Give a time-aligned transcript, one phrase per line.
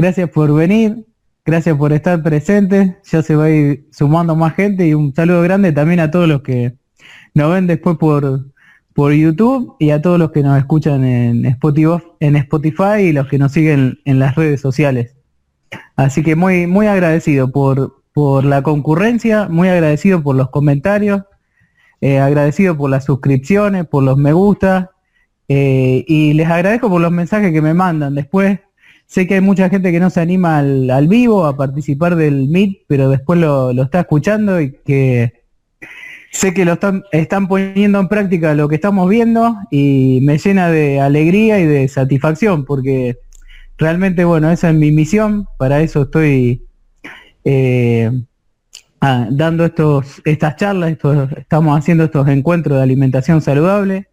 [0.00, 1.04] gracias por venir,
[1.44, 5.42] gracias por estar presentes, ya se va a ir sumando más gente y un saludo
[5.42, 6.74] grande también a todos los que
[7.34, 8.46] nos ven después por,
[8.94, 13.28] por YouTube y a todos los que nos escuchan en Spotify, en Spotify y los
[13.28, 15.16] que nos siguen en las redes sociales.
[15.96, 21.24] Así que muy, muy agradecido por, por la concurrencia, muy agradecido por los comentarios,
[22.00, 24.92] eh, agradecido por las suscripciones, por los me gusta
[25.46, 28.14] eh, y les agradezco por los mensajes que me mandan.
[28.14, 28.60] Después
[29.10, 32.46] sé que hay mucha gente que no se anima al, al vivo a participar del
[32.48, 35.42] Meet, pero después lo, está escuchando y que
[36.30, 40.70] sé que lo están, están poniendo en práctica lo que estamos viendo y me llena
[40.70, 43.18] de alegría y de satisfacción porque
[43.78, 46.64] realmente, bueno, esa es mi misión, para eso estoy
[47.44, 48.12] eh,
[49.00, 50.96] ah, dando estos, estas charlas,
[51.36, 54.06] estamos haciendo estos encuentros de alimentación saludable.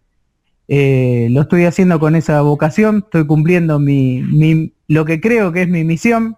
[0.67, 5.69] Eh, lo estoy haciendo con esa vocación, estoy cumpliendo mi, lo que creo que es
[5.69, 6.35] mi misión.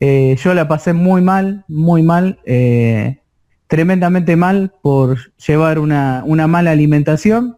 [0.00, 2.40] Eh, yo la pasé muy mal, muy mal
[3.66, 7.56] tremendamente mal por llevar una, una mala alimentación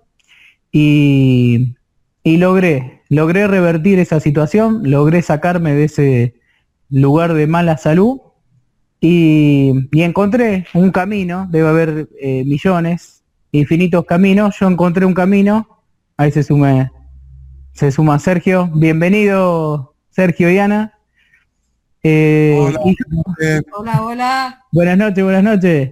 [0.72, 1.74] y,
[2.22, 6.34] y, logré, logré revertir esa situación, logré sacarme de ese
[6.88, 8.20] lugar de mala salud
[9.00, 15.75] y, y encontré un camino, debe haber eh, millones, infinitos caminos, yo encontré un camino,
[16.16, 16.92] ahí se suma,
[17.72, 20.94] se suma Sergio, bienvenido Sergio y Ana.
[22.02, 22.56] Eh,
[23.72, 25.90] hola, hola, Buenas noches, buenas noches.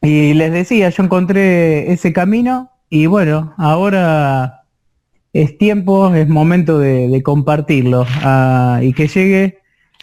[0.00, 4.62] Y les decía, yo encontré ese camino y bueno, ahora
[5.32, 9.58] es tiempo, es momento de, compartirlo ah, y que llegue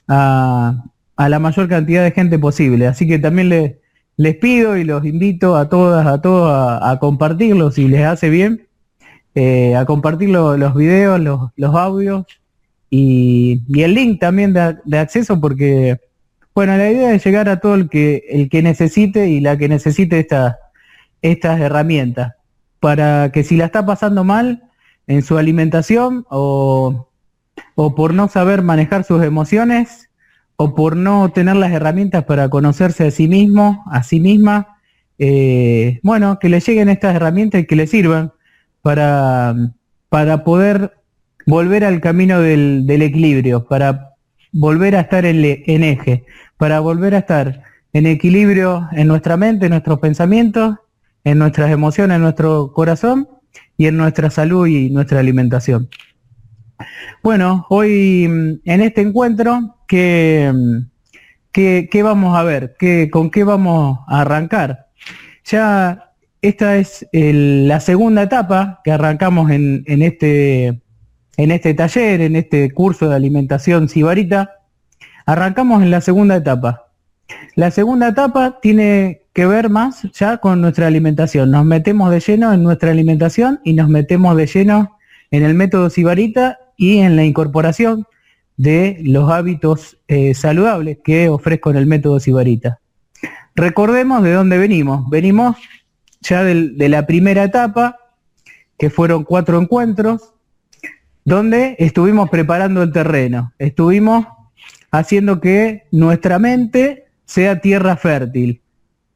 [0.07, 0.83] a,
[1.17, 2.87] la mayor cantidad de gente posible.
[2.87, 3.75] Así que también les,
[4.17, 8.64] les pido y los invito a todas, a todos a, compartirlo si les hace bien,
[9.35, 12.25] eh, a compartir los videos, los, los audios
[12.89, 15.99] y, y, el link también de, de acceso porque
[16.55, 19.67] bueno, la idea es llegar a todo el que, el que necesite y la que
[19.67, 20.57] necesite esta,
[21.21, 22.35] estas herramientas,
[22.79, 24.63] para que si la está pasando mal
[25.05, 27.09] en su alimentación o,
[27.75, 30.09] o por no saber manejar sus emociones
[30.55, 34.79] o por no tener las herramientas para conocerse a sí mismo, a sí misma,
[35.19, 38.31] eh, bueno, que le lleguen estas herramientas y que le sirvan
[38.85, 39.55] para,
[40.09, 40.93] para poder
[41.47, 44.11] volver al camino del, del equilibrio, para
[44.51, 46.23] volver a estar en, en eje,
[46.57, 47.63] para volver a estar
[47.93, 50.75] en equilibrio en nuestra mente, en nuestros pensamientos,
[51.23, 53.27] en nuestras emociones, en nuestro corazón
[53.75, 55.89] y en nuestra salud y nuestra alimentación.
[57.23, 60.77] Bueno, hoy mm, en este encuentro, ¿qué, mm,
[61.51, 62.75] qué, vamos a ver?
[62.77, 64.89] ¿Qué, ¿Con qué vamos a arrancar?
[65.45, 66.04] Ya
[66.47, 70.81] esta es la segunda etapa que arrancamos en, este,
[71.37, 74.51] en este taller, en este curso de alimentación sibarita,
[75.25, 76.85] Arrancamos en la segunda etapa.
[77.55, 81.49] La segunda etapa tiene que ver más ya con nuestra alimentación.
[81.49, 84.97] Nos metemos de lleno en nuestra alimentación y nos metemos de lleno
[85.31, 88.05] en el método Sibarita y en la incorporación
[88.57, 92.79] de los hábitos eh, saludables que ofrezco en el método Sibarita.
[93.55, 95.09] Recordemos de dónde venimos.
[95.09, 95.57] Venimos
[96.27, 97.97] ya de la primera etapa,
[98.77, 100.33] que fueron cuatro encuentros,
[101.23, 103.53] donde estuvimos preparando el terreno.
[103.57, 104.27] Estuvimos
[104.91, 108.61] haciendo que nuestra mente sea tierra fértil,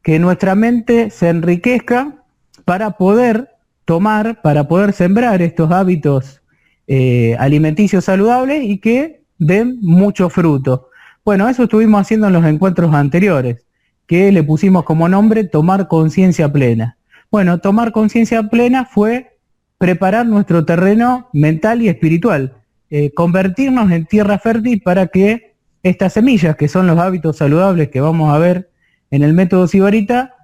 [0.02, 2.24] que nuestra mente se enriquezca
[2.66, 3.50] para poder
[3.86, 6.42] tomar, para poder sembrar estos hábitos
[6.88, 10.90] eh, alimenticios saludables y que den mucho fruto.
[11.24, 13.66] Bueno, eso estuvimos haciendo en los encuentros anteriores,
[14.08, 16.99] que le pusimos como nombre tomar conciencia plena.
[17.32, 19.38] Bueno, tomar conciencia plena fue
[19.78, 22.58] preparar nuestro terreno mental y espiritual,
[22.90, 28.02] eh, convertirnos en tierra fértil para que estas semillas, que son los hábitos saludables que
[28.02, 28.72] vamos a ver
[29.12, 30.36] en el método Sibarita,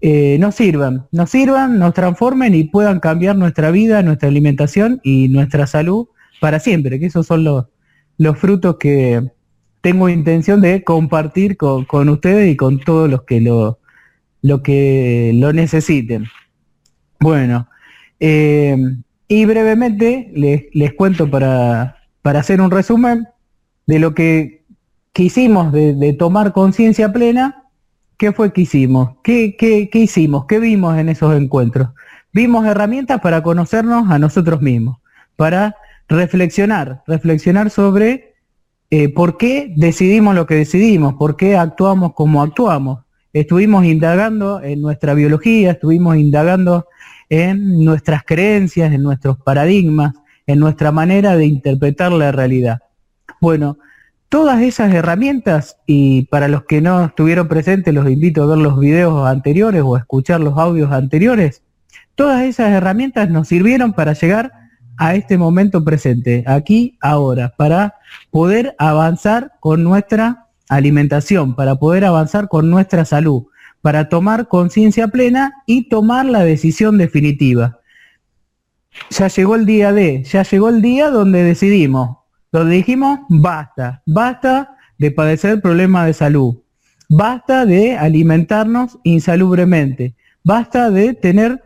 [0.00, 5.28] eh, nos sirvan, nos sirvan, nos transformen y puedan cambiar nuestra vida, nuestra alimentación y
[5.28, 6.08] nuestra salud
[6.40, 7.66] para siempre, que esos son los,
[8.16, 9.30] los frutos que
[9.82, 13.78] tengo intención de compartir con, ustedes y con todos los que lo,
[14.42, 16.26] lo, que lo necesiten.
[17.18, 17.68] Bueno,
[18.18, 18.76] eh,
[19.28, 23.28] y brevemente les, les cuento para, para hacer un resumen
[23.86, 24.60] de lo que
[25.12, 27.64] que hicimos de, tomar conciencia plena,
[28.16, 29.16] ¿qué fue que hicimos?
[29.22, 30.46] ¿Qué, ¿Qué, hicimos?
[30.46, 31.90] ¿Qué vimos en esos encuentros?
[32.32, 34.98] Vimos herramientas para conocernos a nosotros mismos,
[35.36, 35.76] para
[36.08, 38.34] reflexionar, reflexionar sobre
[38.90, 43.00] eh, por qué decidimos lo que decidimos, por qué actuamos como actuamos.
[43.32, 46.86] Estuvimos indagando en nuestra biología, estuvimos indagando
[47.28, 50.14] en nuestras creencias, en nuestros paradigmas,
[50.46, 52.80] en nuestra manera de interpretar la realidad.
[53.40, 53.78] Bueno,
[54.28, 58.78] todas esas herramientas, y para los que no estuvieron presentes, los invito a ver los
[58.80, 61.62] videos anteriores o a escuchar los audios anteriores,
[62.16, 64.52] todas esas herramientas nos sirvieron para llegar
[64.96, 67.94] a este momento presente, aquí, ahora, para
[68.30, 73.44] poder avanzar con nuestra alimentación, para poder avanzar con nuestra salud,
[73.82, 77.78] para tomar conciencia plena y tomar la decisión definitiva.
[79.10, 82.18] Ya llegó el día de, ya llegó el día donde decidimos,
[82.52, 86.58] donde dijimos, basta, basta de padecer problemas de salud,
[87.08, 90.14] basta de alimentarnos insalubremente,
[90.44, 91.62] basta de tener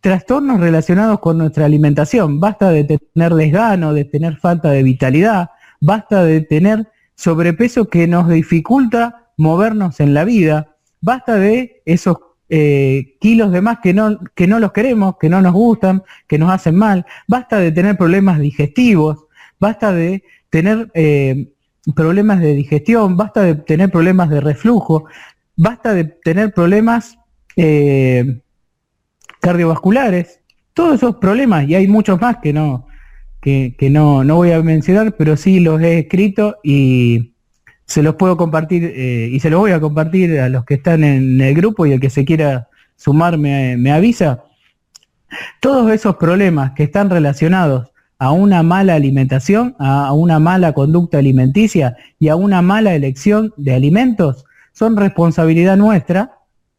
[0.00, 6.24] trastornos relacionados con nuestra alimentación, basta de tener desgano, de tener falta de vitalidad, basta
[6.24, 12.18] de tener sobrepeso que nos dificulta movernos en la vida, basta de esos
[12.48, 16.38] eh, kilos de más que no, que no los queremos, que no nos gustan, que
[16.38, 19.26] nos hacen mal, basta de tener problemas digestivos,
[19.58, 21.52] basta de tener eh,
[21.96, 25.06] problemas de digestión, basta de tener problemas de reflujo,
[25.56, 27.18] basta de tener problemas
[27.56, 28.40] eh,
[29.40, 30.40] cardiovasculares,
[30.72, 32.87] todos esos problemas, y hay muchos más que no,
[33.40, 37.34] que, no, no voy a mencionar, pero sí los he escrito y
[37.86, 41.04] se los puedo compartir eh, y se los voy a compartir a los que están
[41.04, 44.44] en el grupo y el que se quiera sumar me, me avisa.
[45.60, 51.96] Todos esos problemas que están relacionados a una mala alimentación, a una mala conducta alimenticia
[52.18, 56.32] y a una mala elección de alimentos son responsabilidad nuestra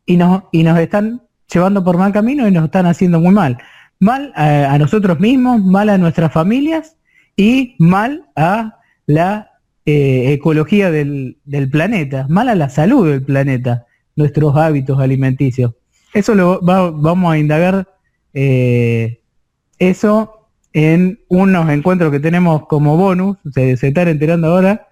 [0.06, 1.22] y nos, y nos están
[1.52, 3.58] llevando por mal camino y nos están haciendo muy mal.
[4.02, 6.96] Mal a, nosotros mismos, mal a nuestras familias
[7.36, 9.52] y mal a la
[9.86, 11.38] eh, ecología del,
[11.70, 15.74] planeta, mal a la salud del planeta, nuestros hábitos alimenticios.
[16.14, 17.88] Eso lo vamos a indagar
[18.34, 19.22] eh,
[19.80, 24.88] eso en unos encuentros que tenemos como bonus, se, se están enterando ahora.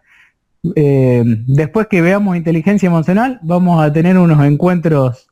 [0.75, 5.27] Eh, después que veamos inteligencia emocional, vamos a tener unos encuentros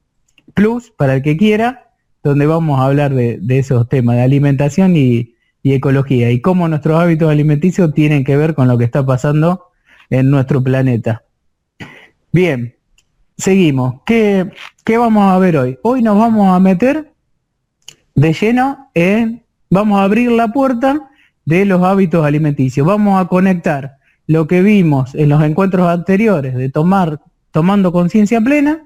[0.54, 1.85] plus para el que quiera,
[2.26, 7.30] donde vamos a hablar de, esos temas, de alimentación y, ecología, y cómo nuestros hábitos
[7.30, 9.66] alimenticios tienen que ver con lo que está pasando
[10.10, 11.24] en nuestro planeta.
[12.32, 12.76] Bien,
[13.38, 14.02] seguimos.
[14.08, 14.50] ¿Qué,
[14.84, 15.78] qué vamos a ver hoy?
[15.84, 17.14] Hoy nos vamos a meter
[18.16, 21.12] de lleno en vamos a abrir la puerta
[21.46, 22.88] de los hábitos alimenticios.
[22.88, 28.84] Vamos a conectar lo que vimos en los encuentros anteriores de tomar, tomando conciencia plena.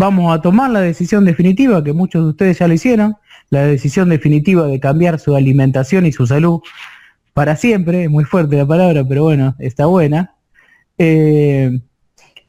[0.00, 3.16] Vamos a tomar la decisión definitiva, que muchos de ustedes ya lo hicieron,
[3.50, 6.60] la decisión definitiva de cambiar su alimentación y su salud
[7.34, 10.36] para siempre, es muy fuerte la palabra, pero bueno, está buena.
[10.96, 11.80] Eh,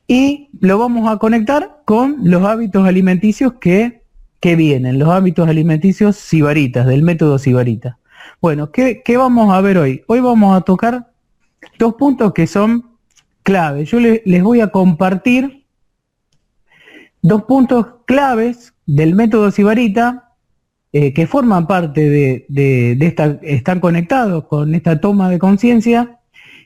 [0.07, 3.99] y lo vamos a conectar con los hábitos alimenticios que
[4.39, 7.99] que vienen, los hábitos alimenticios sibaritas, del método sibarita.
[8.39, 10.05] Bueno, ¿qué, vamos a ver hoy?
[10.07, 11.11] Hoy vamos a tocar
[11.77, 12.91] dos puntos que son
[13.43, 13.91] claves.
[13.91, 15.60] Yo les voy a compartir
[17.21, 20.35] dos puntos claves del método sibarita
[20.93, 26.19] eh, que forman parte de, de, esta, están conectados con esta toma de conciencia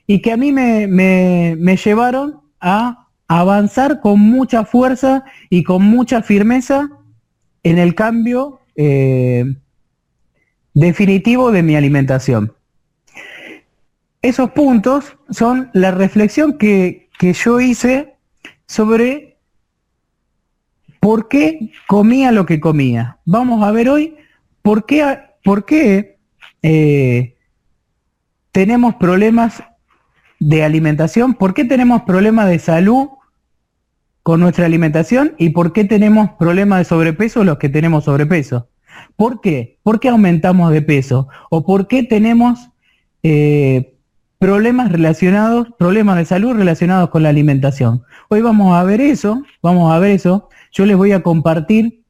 [0.07, 6.21] y que a mí me, me, llevaron a avanzar con mucha fuerza y con mucha
[6.21, 6.89] firmeza
[7.63, 9.45] en el cambio eh,
[10.73, 12.53] definitivo de mi alimentación.
[14.21, 18.15] Esos puntos son la reflexión que, yo hice
[18.67, 19.34] sobre
[21.05, 23.19] por qué comía lo que comía.
[23.25, 24.15] Vamos a ver hoy
[24.63, 26.17] por qué, por qué
[26.63, 27.35] eh,
[28.51, 29.61] tenemos problemas
[30.39, 33.09] de alimentación, por qué tenemos problemas de salud
[34.23, 38.67] con nuestra alimentación y por qué tenemos problemas de sobrepeso los que tenemos sobrepeso.
[39.15, 39.77] ¿Por qué?
[39.83, 41.27] ¿Por qué aumentamos de peso?
[41.51, 42.71] ¿O por qué tenemos
[43.21, 43.93] eh,
[44.39, 48.01] problemas relacionados, problemas de salud relacionados con la alimentación?
[48.27, 50.49] Hoy vamos a ver eso, vamos a ver eso.
[50.75, 52.01] Yo les voy a compartir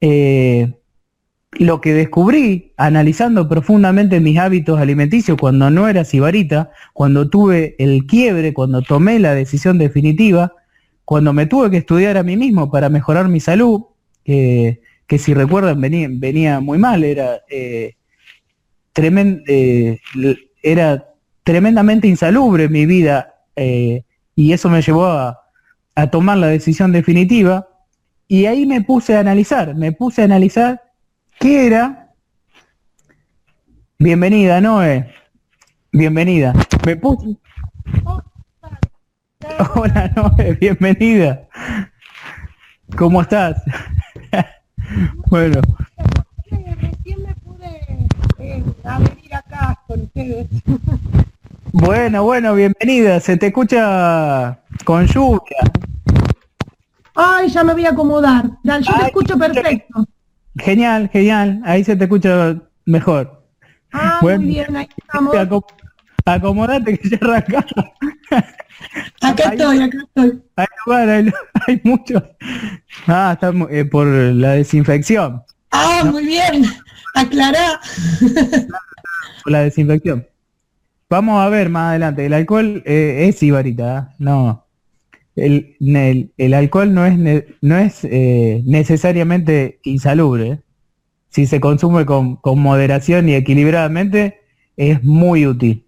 [0.00, 0.74] eh,
[1.50, 8.06] lo que descubrí analizando profundamente mis hábitos alimenticios cuando no era sibarita, cuando tuve el
[8.06, 10.52] quiebre, cuando tomé la decisión definitiva
[11.04, 13.82] cuando me tuve que estudiar a mí mismo para mejorar mi salud,
[14.24, 14.80] que
[15.18, 17.94] si recuerdan venía, muy mal, era, eh,
[18.96, 20.00] eh,
[20.62, 21.08] era
[21.44, 27.68] tremendamente insalubre mi vida y eso me llevó a tomar la decisión definitiva
[28.28, 30.82] y ahí me puse a analizar, me puse a analizar
[31.38, 32.12] qué era.
[33.98, 35.14] Bienvenida, Noé.
[35.92, 36.52] Bienvenida.
[36.84, 37.36] Me puse,
[39.74, 41.48] Hola, Noé, bienvenida.
[42.96, 43.62] ¿Cómo estás?
[45.30, 45.60] bueno.
[46.50, 50.46] Recién me pude eh, a venir acá con ustedes.
[51.78, 53.20] Bueno, bueno, bienvenida.
[53.20, 55.58] Se te escucha con lluvia.
[57.16, 58.44] Ay, ya me voy a acomodar.
[58.62, 60.06] yo te escucho perfecto.
[60.56, 61.60] Genial, genial.
[61.64, 63.42] Ahí se te escucha mejor.
[63.92, 65.64] Ah, muy bien, ahí estamos.
[66.26, 67.86] acomodate que ya arrancamos.
[69.22, 70.42] Acá estoy, acá estoy.
[70.56, 70.66] Hay
[71.08, 71.32] hay,
[71.66, 72.22] hay muchos.
[73.06, 75.42] Ah, está eh, por la desinfección.
[75.70, 76.64] Ah, muy bien.
[77.14, 77.80] Aclará.
[79.42, 80.26] Por la desinfección.
[81.08, 82.26] Vamos a ver más adelante.
[82.26, 84.14] El alcohol eh, es ibarita, ¿eh?
[84.18, 84.65] no.
[85.36, 90.62] El, alcohol no es, no es eh, necesariamente insalubre.
[91.28, 94.40] Si se consume con, moderación y equilibradamente,
[94.76, 95.86] es muy útil.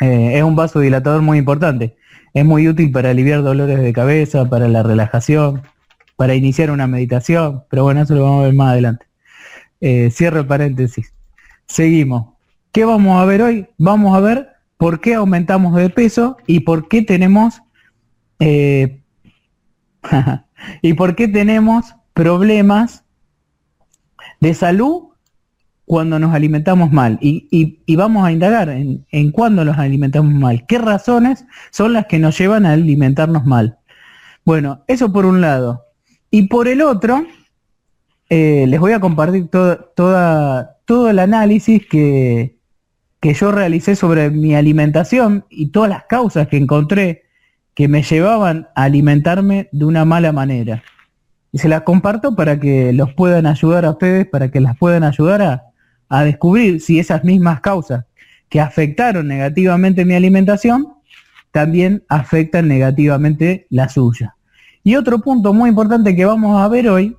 [0.00, 1.96] es un vasodilatador muy importante.
[2.34, 5.62] Es muy útil para aliviar dolores de cabeza, para la relajación,
[6.16, 7.64] para iniciar una meditación.
[7.68, 9.06] Pero bueno, eso lo vamos a ver más adelante.
[10.10, 11.12] cierro el paréntesis.
[11.66, 12.34] Seguimos.
[12.72, 13.66] ¿Qué vamos a ver hoy?
[13.78, 17.60] Vamos a ver por qué aumentamos de peso y por qué tenemos
[18.38, 19.00] eh,
[20.82, 23.04] y por qué tenemos problemas
[24.40, 25.08] de salud
[25.84, 27.18] cuando nos alimentamos mal.
[27.20, 30.66] Y, vamos a indagar en, en cuándo nos alimentamos mal.
[30.66, 33.78] ¿Qué razones son las que nos llevan a alimentarnos mal?
[34.44, 35.84] Bueno, eso por un lado.
[36.30, 37.26] Y por el otro,
[38.30, 42.58] eh, les voy a compartir toda, todo el análisis que,
[43.20, 47.22] que yo realicé sobre mi alimentación y todas las causas que encontré
[47.78, 50.82] que me llevaban a alimentarme de una mala manera.
[51.52, 55.04] Y se las comparto para que los puedan ayudar a ustedes, para que las puedan
[55.04, 55.62] ayudar a,
[56.08, 58.04] a descubrir si esas mismas causas
[58.48, 60.88] que afectaron negativamente mi alimentación
[61.52, 64.34] también afectan negativamente la suya.
[64.82, 67.16] Y otro punto muy importante que vamos a ver hoy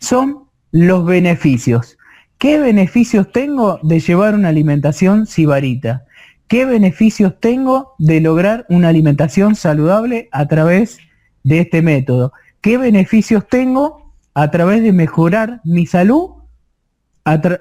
[0.00, 1.98] son los beneficios.
[2.38, 6.06] ¿Qué beneficios tengo de llevar una alimentación sibarita?
[6.48, 10.98] ¿Qué beneficios tengo de lograr una alimentación saludable a través
[11.44, 12.32] de este método?
[12.62, 16.30] ¿Qué beneficios tengo a través de mejorar mi salud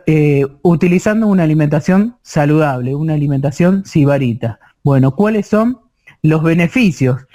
[0.05, 4.57] eh, utilizando una alimentación saludable, una alimentación sibarita?
[4.85, 5.79] Bueno, ¿cuáles son
[6.21, 7.25] los beneficios?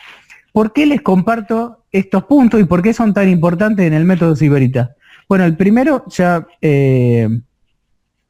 [0.53, 4.35] ¿Por qué les comparto estos puntos y por qué son tan importantes en el método
[4.37, 4.97] sibarita?
[5.29, 7.29] Bueno, el primero ya, eh,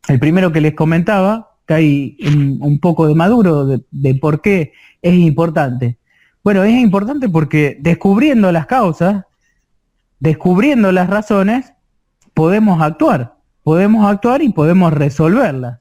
[0.08, 2.16] el primero que les comentaba, hay
[2.60, 5.98] un, poco de maduro de, por qué es importante.
[6.44, 9.24] Bueno, es importante porque descubriendo las causas,
[10.18, 11.72] descubriendo las razones,
[12.34, 15.80] podemos actuar, podemos actuar y podemos resolverlas.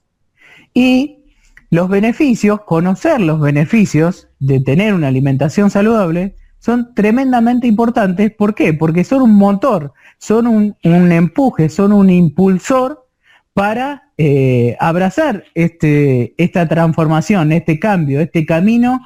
[0.74, 1.22] Y
[1.70, 8.32] los beneficios, conocer los beneficios de tener una alimentación saludable, son tremendamente importantes.
[8.32, 8.74] ¿Por qué?
[8.74, 13.08] Porque son un motor, son un, empuje, son un impulsor
[13.54, 19.02] para eh, abrazar este, esta transformación, este cambio, este camino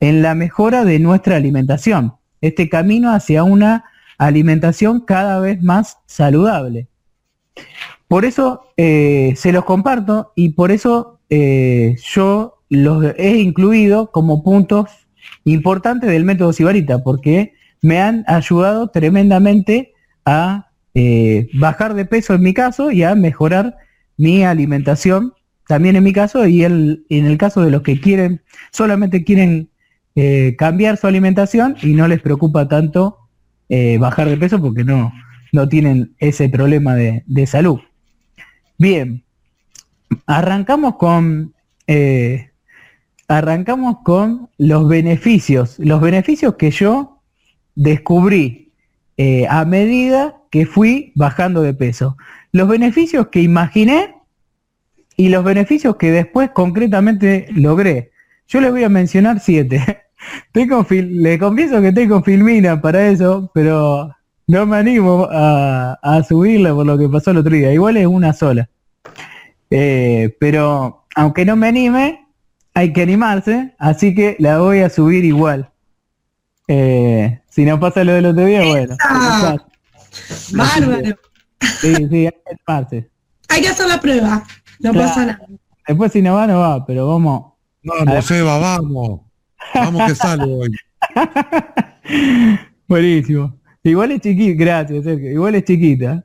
[0.00, 3.84] en la mejora de nuestra alimentación, este camino hacia una
[4.18, 6.88] alimentación cada vez más saludable.
[8.08, 14.42] Por eso eh, se los comparto y por eso eh, yo los he incluido como
[14.42, 14.90] puntos
[15.44, 19.92] importante del método Sibarita, porque me han ayudado tremendamente
[20.24, 23.76] a eh, bajar de peso en mi caso y a mejorar
[24.16, 25.32] mi alimentación
[25.66, 29.70] también en mi caso y el, en el caso de los que quieren, solamente quieren
[30.16, 33.16] eh, cambiar su alimentación y no les preocupa tanto
[33.68, 35.12] eh, bajar de peso porque no,
[35.52, 37.80] no tienen ese problema de, de salud.
[38.76, 39.22] Bien,
[40.26, 41.54] arrancamos con
[43.28, 47.22] arrancamos con los beneficios, los beneficios que yo
[47.74, 48.61] descubrí
[49.16, 52.16] eh, a medida que fui bajando de peso.
[52.52, 54.14] Los beneficios que imaginé
[55.16, 58.12] y los beneficios que después concretamente logré.
[58.48, 60.04] Yo les voy a mencionar siete.
[60.90, 64.14] le confieso que tengo filmina para eso, pero
[64.46, 67.72] no me animo a, subirla por lo que pasó el otro día.
[67.72, 68.68] Igual es una sola.
[69.70, 72.26] Eh, pero aunque no me anime,
[72.74, 75.70] hay que animarse, así que la voy a subir igual.
[76.68, 78.96] Eh, si no pasa lo del otro día, bueno.
[80.54, 81.16] Bárbaro.
[81.80, 83.10] Sí, sí, hay que animarse.
[83.50, 84.42] Hay que hacer la prueba,
[84.80, 85.46] no pasa nada.
[85.86, 87.52] Después si no va, no va, pero vamos.
[87.84, 89.20] Vamos, Eva, vamos.
[89.74, 90.70] Vamos que sale hoy.
[92.88, 93.60] Buenísimo.
[93.82, 95.30] Igual es chiquita, gracias Sergio.
[95.30, 96.24] Igual es chiquita.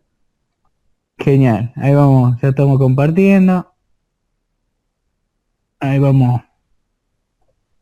[1.18, 1.74] Genial.
[1.76, 3.70] Ahí vamos, ya estamos compartiendo.
[5.82, 6.42] Ahí vamos.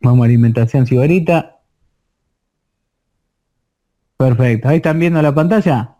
[0.01, 1.54] Vamos a alimentación cigarita.
[4.17, 4.69] Perfecto.
[4.69, 5.95] ¿Ahí están viendo la pantalla?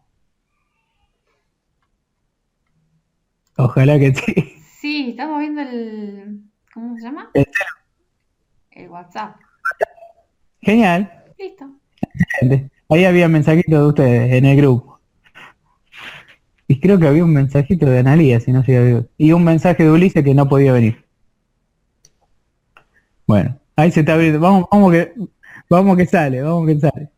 [3.58, 4.56] Ojalá que sí.
[4.80, 6.42] Sí, estamos viendo el...
[6.74, 7.30] ¿Cómo se llama?
[7.34, 7.48] El,
[8.72, 9.38] el WhatsApp.
[10.62, 11.24] Genial.
[11.38, 11.70] Listo.
[12.90, 15.00] Ahí había mensajitos de ustedes en el grupo.
[16.68, 19.08] Y creo que había un mensajito de Analía, si no sé.
[19.18, 21.06] Y un mensaje de Ulises que no podía venir.
[23.28, 24.40] Bueno, ahí se está abriendo.
[24.40, 25.14] Vamos, vamos que,
[25.70, 27.15] vamos que sale, vamos que sale.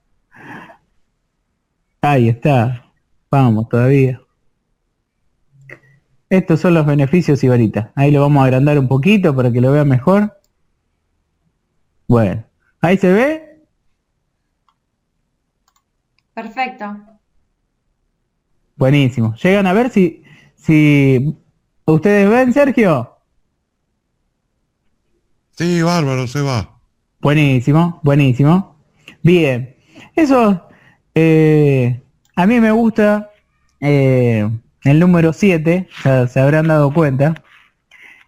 [2.01, 2.91] Ahí está.
[3.29, 4.21] Vamos todavía.
[6.29, 7.91] Estos son los beneficios Ibarita.
[7.95, 10.39] Ahí lo vamos a agrandar un poquito para que lo vean mejor.
[12.07, 12.43] Bueno,
[12.81, 13.63] ahí se ve.
[16.33, 16.97] Perfecto.
[18.75, 19.35] Buenísimo.
[19.41, 20.23] Llegan a ver si,
[20.55, 21.35] si
[21.85, 23.17] ustedes ven, Sergio.
[25.51, 26.79] Sí, bárbaro, se va.
[27.19, 28.75] Buenísimo, buenísimo.
[29.23, 29.75] Bien.
[30.15, 30.66] Eso,
[31.19, 31.99] eh,
[32.35, 33.31] a mí me gusta
[33.79, 34.47] eh,
[34.83, 37.41] el número 7, ya se habrán dado cuenta.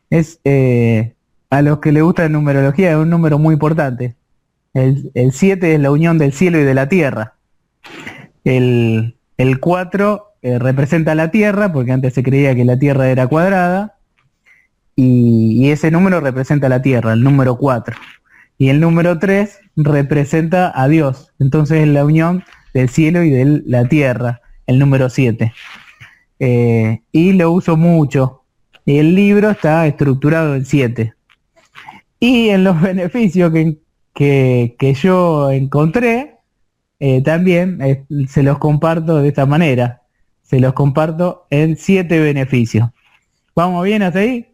[0.09, 1.13] Es, eh,
[1.51, 4.15] a los que les gusta la numerología, es un número muy importante.
[4.73, 7.35] El 7 es la unión del cielo y de la tierra.
[8.43, 9.13] El
[9.59, 13.99] 4 representa la tierra, porque antes se creía que la tierra era cuadrada
[14.95, 17.95] y, ese número representa la tierra, el número 4.
[18.57, 21.31] Y el número 3 representa a Dios.
[21.39, 22.43] Entonces es la unión
[22.73, 25.53] del cielo y de la tierra, el número 7.
[26.39, 28.43] Eh, y lo uso mucho.
[28.85, 31.13] Y el libro está estructurado en 7.
[32.19, 36.37] Y en los beneficios que, que, yo encontré,
[36.99, 40.01] eh, también eh, se los comparto de esta manera.
[40.41, 42.89] Se los comparto en 7 beneficios.
[43.55, 44.49] ¿Vamos bien hasta ahí?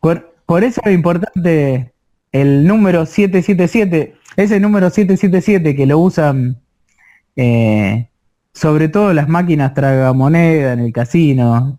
[0.00, 1.92] Por, eso es importante
[2.32, 6.60] el número 777, ese número 777 que lo usan
[7.36, 8.08] eh,
[8.52, 11.78] sobre todo las máquinas tragamoneda en el casino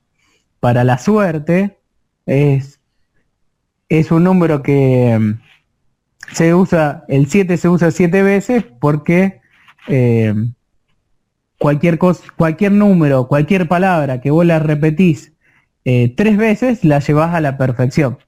[0.60, 1.80] para la suerte,
[2.26, 2.80] es,
[3.90, 9.42] es un número que mm, se usa, el 7 se usa 7 veces porque
[9.88, 10.34] eh,
[11.58, 15.34] cualquier cosa, cualquier número, cualquier palabra que vos la repetís
[15.84, 18.20] eh, tres veces la llevas a la perfección.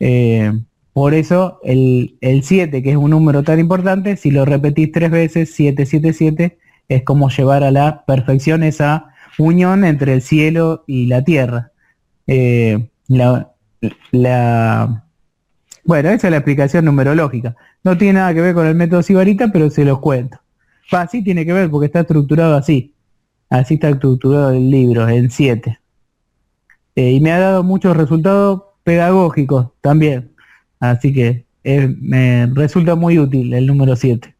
[0.00, 0.52] Eh,
[0.94, 5.52] por eso el 7, que es un número tan importante, si lo repetís tres veces,
[5.52, 6.56] 777,
[6.88, 11.72] es como llevar a la perfección esa unión entre el cielo y la tierra.
[12.28, 13.50] Eh, la,
[15.84, 17.56] bueno, esa es la explicación numerológica.
[17.82, 20.38] No tiene nada que ver con el método Sibarita, pero se los cuento.
[21.10, 22.94] sí tiene que ver porque está estructurado así.
[23.50, 25.76] Así está estructurado el libro, en 7.
[26.94, 30.33] Eh, y me ha dado muchos resultados pedagógicos también.
[30.90, 34.34] Así que eh, me resulta muy útil el número 7.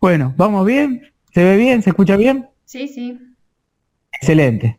[0.00, 1.02] Bueno, ¿vamos bien?
[1.34, 1.82] ¿Se ve bien?
[1.82, 2.48] ¿Se escucha bien?
[2.64, 3.18] Sí, sí.
[4.12, 4.78] Excelente.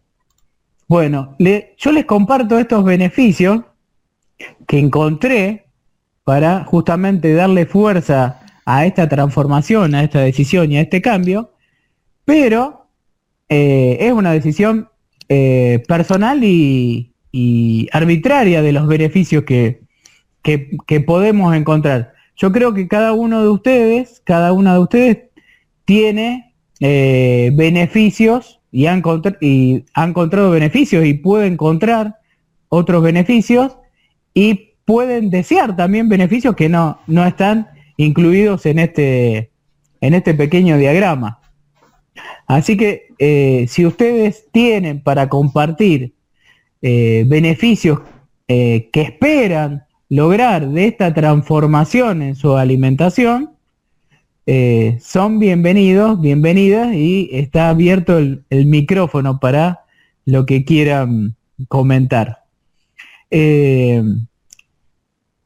[0.88, 3.62] Bueno, yo les comparto estos beneficios
[4.67, 5.67] que encontré
[6.24, 11.54] para justamente darle fuerza a esta transformación, a esta decisión y a este cambio,
[12.26, 12.88] pero
[13.50, 14.89] eh, es una decisión
[15.30, 17.08] eh, personal y,
[17.94, 19.82] arbitraria de los beneficios que,
[20.42, 22.14] que, podemos encontrar.
[22.36, 25.18] Yo creo que cada uno de ustedes, cada una de ustedes
[25.86, 29.02] tiene eh, beneficios y ha,
[29.42, 32.16] y encontrado beneficios y puede encontrar
[32.70, 33.78] otros beneficios
[34.34, 39.52] y pueden desear también beneficios que no, no están incluidos en este,
[40.00, 41.40] en este pequeño diagrama.
[42.48, 46.14] Así que eh, si ustedes tienen para compartir
[46.82, 48.00] eh, beneficios
[48.48, 53.52] que esperan lograr de esta transformación en su alimentación,
[55.00, 59.86] son bienvenidos, bienvenidas y está abierto el, micrófono para
[60.26, 61.36] lo que quieran
[61.69, 62.43] comentar.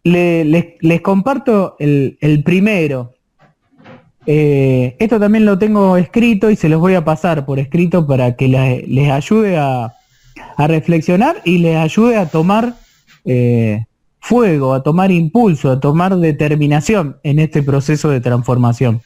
[0.03, 3.15] les comparto el primero,
[4.27, 8.35] eh, esto también lo tengo escrito y se los voy a pasar por escrito para
[8.35, 9.93] que les ayude a,
[10.57, 12.75] reflexionar y les ayude a tomar
[13.25, 13.85] eh,
[14.25, 19.03] fuego, a tomar impulso, a tomar determinación en este proceso de transformación.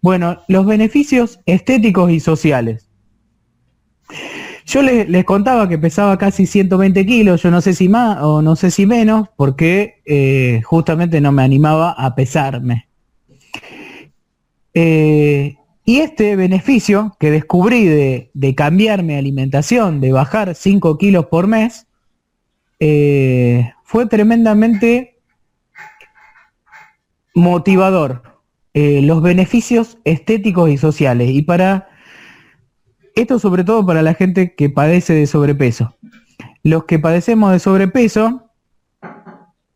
[0.00, 2.88] Bueno, los beneficios estéticos y sociales.
[4.64, 8.54] Yo les, contaba que pesaba casi 120 kilos, yo no sé si más o no
[8.54, 12.86] sé si menos, porque eh, justamente no me animaba a pesarme.
[14.72, 21.48] Eh, y este beneficio que descubrí de, cambiar mi alimentación, de bajar 5 kilos por
[21.48, 21.87] mes,
[22.80, 25.18] eh, fue tremendamente
[27.34, 28.22] motivador.
[28.74, 31.30] Eh, los beneficios estéticos y sociales.
[31.30, 31.88] Y para
[33.14, 35.96] esto sobre todo para la gente que padece de sobrepeso.
[36.62, 38.50] Los que padecemos de sobrepeso,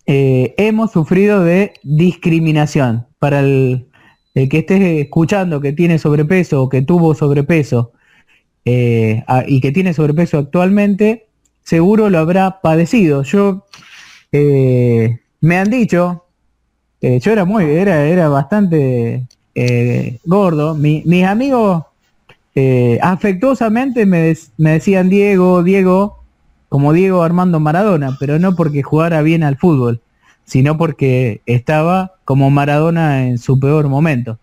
[0.07, 3.07] eh, hemos sufrido de discriminación.
[3.19, 3.89] Para el,
[4.35, 7.93] que esté escuchando que tiene sobrepeso o que tuvo sobrepeso
[8.65, 11.29] y que tiene sobrepeso actualmente,
[11.63, 13.23] seguro lo habrá padecido.
[13.23, 13.67] Yo
[14.33, 16.25] eh, me han dicho,
[17.01, 20.75] eh, yo era muy, era, era bastante eh, gordo.
[20.75, 21.85] Mi, mis amigos
[22.55, 26.23] eh, afectuosamente me, me, decían Diego, Diego,
[26.69, 30.01] como Diego Armando Maradona, pero no porque jugara bien al fútbol,
[30.45, 34.39] sino porque estaba como Maradona en su peor momento.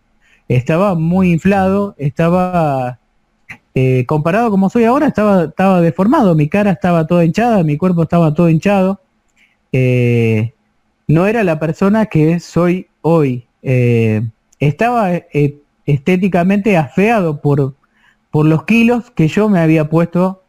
[0.47, 2.98] Estaba muy inflado, estaba
[3.75, 8.03] eh, comparado como soy ahora, estaba, estaba deformado, mi cara estaba toda hinchada, mi cuerpo
[8.03, 8.99] estaba todo hinchado.
[9.71, 10.53] Eh,
[11.07, 13.45] no era la persona que soy hoy.
[13.61, 14.21] Eh,
[14.59, 17.75] estaba eh, estéticamente afeado por,
[18.31, 20.43] por los kilos que yo me había puesto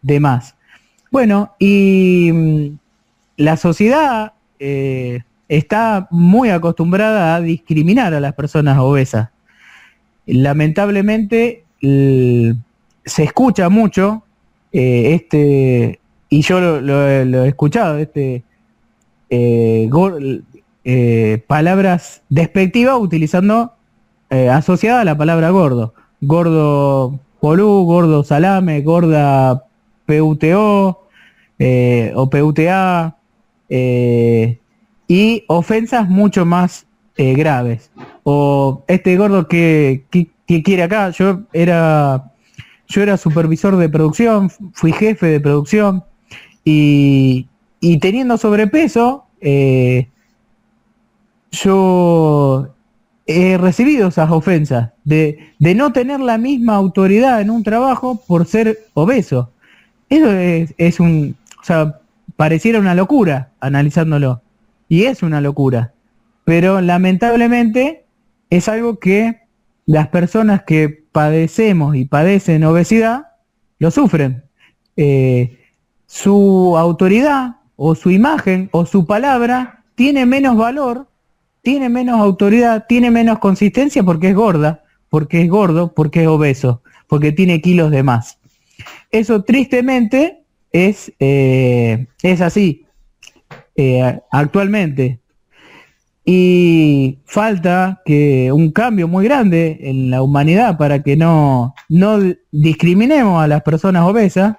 [0.00, 0.54] de más.
[1.10, 2.78] Bueno, y mm,
[3.36, 4.32] la sociedad
[5.48, 9.30] está muy acostumbrada a discriminar a las personas obesas.
[10.24, 14.22] Lamentablemente se escucha mucho
[14.72, 18.42] eh, este, y yo lo, lo, he escuchado, este
[19.28, 19.90] eh,
[20.84, 23.72] eh, palabras despectivas utilizando
[24.30, 25.94] eh, asociada a la palabra gordo.
[26.20, 29.64] Gordo polú, gordo salame, gorda
[30.06, 31.06] PUTO
[31.58, 33.16] eh, o PUTA
[33.68, 34.58] eh,
[35.08, 37.90] y ofensas mucho más eh, graves.
[38.22, 40.04] O este gordo que,
[40.46, 42.32] que, quiere acá, yo era
[42.88, 46.04] yo era supervisor de producción, fui jefe de producción
[46.64, 47.48] y,
[47.80, 50.08] y teniendo sobrepeso, eh,
[51.50, 52.68] yo
[53.26, 58.46] he recibido esas ofensas de, de, no tener la misma autoridad en un trabajo por
[58.46, 59.50] ser obeso.
[60.08, 62.00] Eso es, es, un, o sea,
[62.36, 64.42] pareciera una locura analizándolo.
[64.88, 65.92] Y es una locura.
[66.44, 68.04] Pero lamentablemente
[68.50, 69.41] es algo que
[69.92, 73.26] las personas que padecemos y padecen obesidad
[73.78, 74.44] lo sufren.
[74.96, 75.58] Eh,
[76.06, 81.08] su autoridad o su imagen o su palabra tiene menos valor
[81.62, 86.82] tiene menos autoridad, tiene menos consistencia porque es gorda, porque es gordo, porque es obeso,
[87.06, 88.38] porque tiene kilos de más.
[89.10, 92.84] Eso tristemente es, eh, es así
[93.76, 95.20] eh, actualmente.
[96.24, 102.18] Y falta que un cambio muy grande en la humanidad para que no, no
[102.52, 104.56] discriminemos a las personas obesas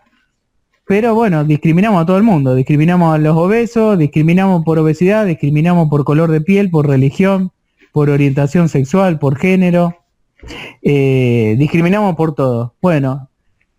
[0.86, 5.90] pero bueno, discriminamos a todo el mundo, discriminamos a los obesos, discriminamos por obesidad, discriminamos
[5.90, 7.52] por color de piel, por religión,
[7.94, 9.96] por orientación sexual, por género,
[10.82, 12.76] eh, discriminamos por todo.
[12.82, 13.30] Bueno,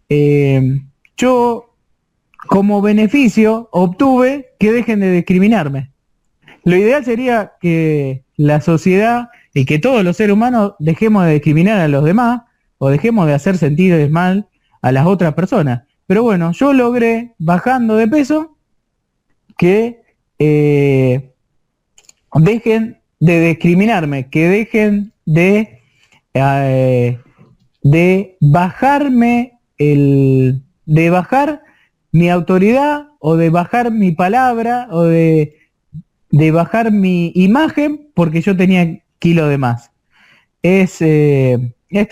[0.08, 0.80] eh,
[1.16, 1.76] yo
[2.48, 5.90] como beneficio obtuve que dejen de discriminarme.
[6.64, 11.80] Lo ideal sería que la sociedad y que todos los seres humanos dejemos de discriminar
[11.80, 12.42] a los demás
[12.78, 14.48] o dejemos de hacer sentir mal
[14.82, 15.82] a las otras personas.
[16.06, 18.56] Pero bueno, yo logré, bajando de peso,
[19.56, 20.02] que
[20.38, 21.32] eh,
[22.34, 25.80] dejen de discriminarme, que dejen de,
[26.34, 27.18] eh,
[27.82, 31.62] de bajarme el, de bajar
[32.10, 35.56] mi autoridad o de bajar mi palabra o de,
[36.34, 39.92] de bajar mi imagen porque yo tenía kilo de más.
[40.62, 42.08] Es, eh, es,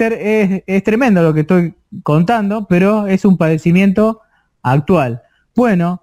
[0.64, 4.20] es, tremendo lo que estoy contando, pero es un padecimiento
[4.62, 5.22] actual.
[5.56, 6.02] Bueno,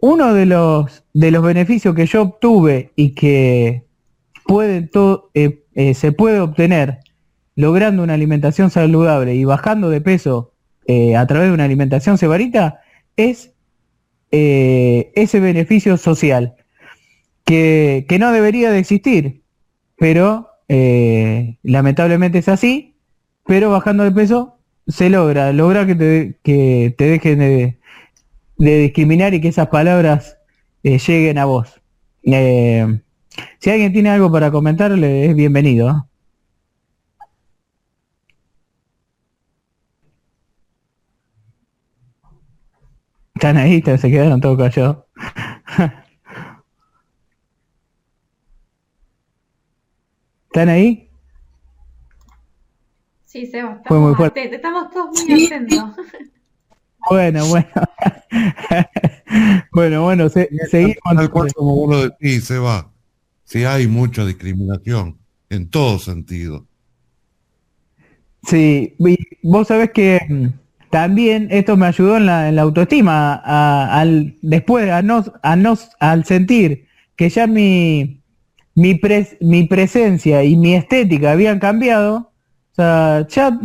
[0.00, 3.84] uno de los, de los beneficios que yo obtuve y que
[4.46, 7.00] puede todo, eh, eh, se puede obtener
[7.56, 10.54] logrando una alimentación saludable y bajando de peso
[11.16, 12.80] a través de una alimentación cebarita
[13.16, 13.52] es
[14.30, 16.56] ese beneficio social
[17.52, 19.42] que, no debería de existir,
[19.98, 22.96] pero eh, lamentablemente es así,
[23.46, 27.78] pero bajando de peso se logra, logra que te, que te dejen de,
[28.56, 30.38] discriminar y que esas palabras
[30.82, 31.80] eh, lleguen a vos.
[32.24, 33.00] Eh,
[33.58, 36.08] si alguien tiene algo para comentarle, es bienvenido.
[43.34, 44.98] Están ahí, se quedaron todos callados.
[50.52, 51.08] ¿Están ahí?
[53.24, 54.54] Sí, Seba, estamos, Fue muy fuerte.
[54.54, 55.82] estamos todos muy atentos.
[57.08, 57.66] Bueno, bueno.
[59.72, 60.96] bueno, bueno, se, seguimos.
[61.16, 62.92] Tal cual como vos lo decís, Seba.
[63.44, 65.16] Sí hay mucha discriminación,
[65.48, 66.66] en todo sentido.
[68.42, 68.94] Sí,
[69.42, 70.48] vos sabés que mm,
[70.90, 75.56] también esto me ayudó en la, en la autoestima, a, al, después a no, a
[75.56, 78.21] no, al sentir que ya mi,
[78.74, 79.00] mi,
[79.40, 82.32] mi presencia y mi estética habían cambiado,
[82.72, 83.58] o sea, ya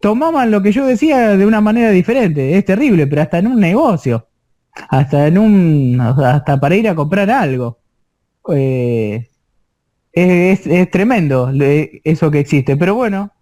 [0.00, 2.56] tomaban lo que yo decía de una manera diferente.
[2.56, 4.28] Es terrible, pero hasta en un negocio,
[4.88, 7.78] hasta en un, hasta para ir a comprar algo.
[8.52, 9.28] Eh,
[10.12, 11.52] es, es, tremendo
[12.04, 12.76] eso que existe.
[12.76, 13.32] Pero bueno,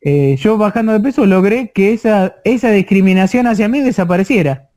[0.00, 4.70] eh, yo bajando de peso logré que esa, esa discriminación hacia mí desapareciera.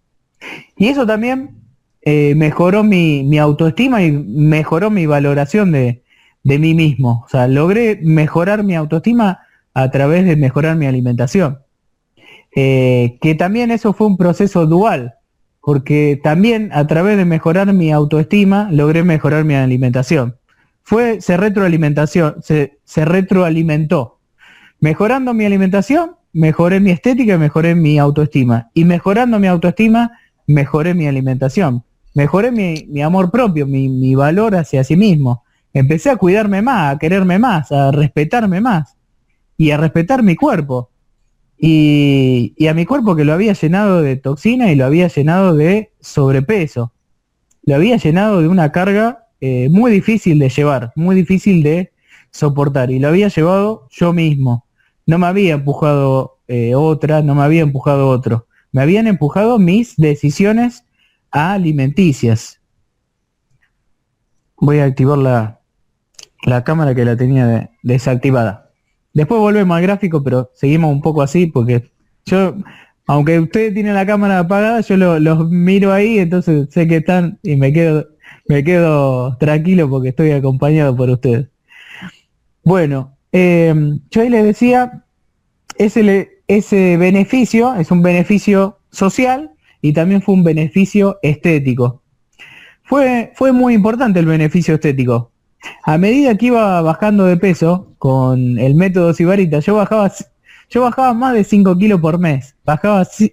[0.77, 1.64] Y eso también
[2.07, 6.03] eh, mejoró mi, autoestima y mejoró mi valoración de,
[6.43, 7.23] mí mismo.
[7.25, 9.39] O sea, logré mejorar mi autoestima
[9.73, 11.59] a través de mejorar mi alimentación.
[12.55, 15.15] Eh, que también eso fue un proceso dual,
[15.61, 20.37] porque también a través de mejorar mi autoestima logré mejorar mi alimentación.
[20.83, 24.19] Fue, se retroalimentación, se, se retroalimentó.
[24.79, 28.69] Mejorando mi alimentación, mejoré mi estética, mejoré mi autoestima.
[28.75, 30.11] Y mejorando mi autoestima,
[30.45, 31.83] mejoré mi alimentación.
[32.15, 35.43] Mejoré mi, amor propio, mi, valor hacia sí mismo.
[35.73, 38.95] Empecé a cuidarme más, a quererme más, a respetarme más
[39.57, 40.89] y a respetar mi cuerpo.
[41.57, 45.55] Y, y, a mi cuerpo que lo había llenado de toxina y lo había llenado
[45.55, 46.93] de sobrepeso.
[47.63, 51.91] Lo había llenado de una carga eh, muy difícil de llevar, muy difícil de
[52.31, 52.91] soportar.
[52.91, 54.65] Y lo había llevado yo mismo.
[55.05, 58.47] No me había empujado eh, otra, no me había empujado otro.
[58.71, 60.85] Me habían empujado mis decisiones
[61.35, 62.61] alimenticias.
[64.57, 65.59] Voy a activar la,
[66.45, 68.71] la cámara que la tenía desactivada.
[69.13, 71.91] Después volvemos al gráfico, pero seguimos un poco así porque
[72.25, 72.55] yo,
[73.05, 77.57] aunque ustedes tienen la cámara apagada, yo los miro ahí, entonces sé que están y
[77.57, 78.07] me quedo,
[78.47, 81.47] me quedo tranquilo porque estoy acompañado por ustedes.
[82.63, 83.75] Bueno, eh,
[84.09, 85.03] yo ahí les decía,
[85.77, 92.01] ese, ese beneficio es un beneficio social y también fue un beneficio estético.
[92.83, 95.31] Fue, fue muy importante el beneficio estético.
[95.83, 100.11] A medida que iba bajando de peso con el método Sibarita, yo bajaba,
[100.69, 102.55] yo bajaba más de 5 kilos por mes.
[102.63, 103.31] Bajaba eh,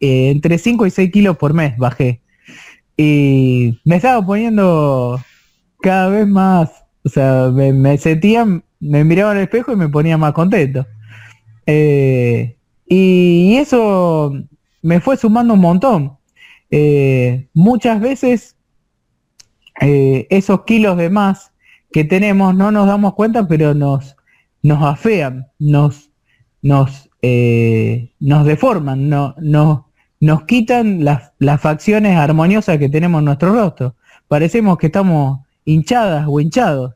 [0.00, 2.20] eh, entre 5 y 6 kilos por mes, bajé.
[2.96, 5.20] Y me estaba poniendo
[5.80, 6.70] cada vez más,
[7.04, 8.46] o sea, me, sentía,
[8.80, 10.86] me miraba al espejo y me ponía más contento.
[11.66, 12.56] Eh,
[12.88, 14.32] y eso
[14.86, 16.18] me fue sumando un montón.
[17.54, 18.56] muchas veces
[19.80, 21.52] esos kilos de más
[21.92, 24.16] que tenemos no nos damos cuenta, pero nos,
[24.62, 26.10] nos afean, nos,
[26.60, 29.34] nos, eh, nos deforman, no,
[30.20, 33.94] nos quitan las, las facciones armoniosas que tenemos en nuestro rostro.
[34.28, 36.94] Parecemos que estamos hinchadas o hinchados.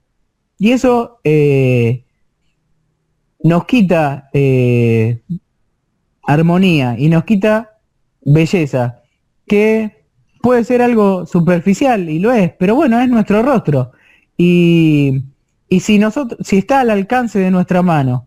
[0.58, 2.04] Y eso eh,
[3.42, 5.22] nos quita eh,
[6.22, 7.69] armonía y nos quita
[8.22, 9.02] belleza,
[9.46, 10.04] que
[10.40, 13.92] puede ser algo superficial y lo es, pero bueno, es nuestro rostro.
[14.36, 15.24] Y,
[15.80, 18.26] si nosotros, si está al alcance de nuestra mano,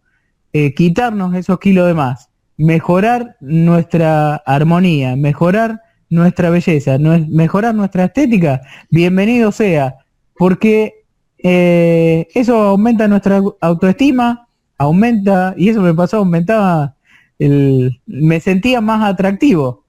[0.53, 8.62] eh, quitarnos esos kilos de más, mejorar nuestra armonía, mejorar nuestra belleza, mejorar nuestra estética,
[8.91, 9.95] bienvenido sea,
[10.38, 11.03] porque
[11.39, 16.95] eh, eso aumenta nuestra autoestima, aumenta, y eso me pasó, aumentaba,
[17.39, 19.82] el, me sentía más atractivo.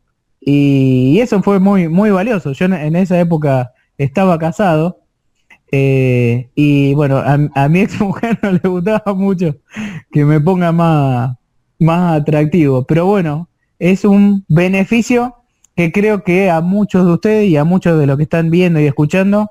[0.45, 2.53] Y, eso fue muy, muy valioso.
[2.53, 5.05] Yo en esa época estaba casado
[5.77, 9.57] eh, y bueno, a, mi ex mujer no le gustaba mucho
[10.13, 11.37] que me ponga más,
[11.81, 12.85] más atractivo.
[12.85, 13.49] Pero bueno,
[13.81, 15.35] es un beneficio
[15.75, 18.79] que creo que a muchos de ustedes y a muchos de los que están viendo
[18.79, 19.51] y escuchando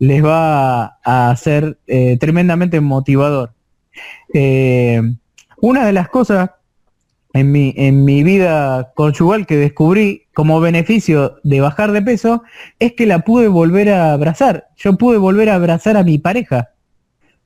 [0.00, 3.52] les va a ser eh, tremendamente motivador.
[4.34, 5.00] Eh,
[5.60, 6.50] una de las cosas
[7.32, 12.42] en mi, en mi vida conyugal que descubrí como beneficio de bajar de peso
[12.78, 14.68] es que la pude volver a abrazar.
[14.76, 16.70] Yo pude volver a abrazar a mi pareja.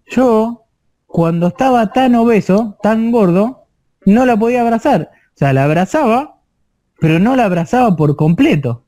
[0.06, 0.64] Yo,
[1.06, 3.66] cuando estaba tan obeso, tan gordo,
[4.04, 5.10] no la podía abrazar.
[5.34, 6.40] O sea, la abrazaba,
[7.00, 8.84] pero no la abrazaba por completo.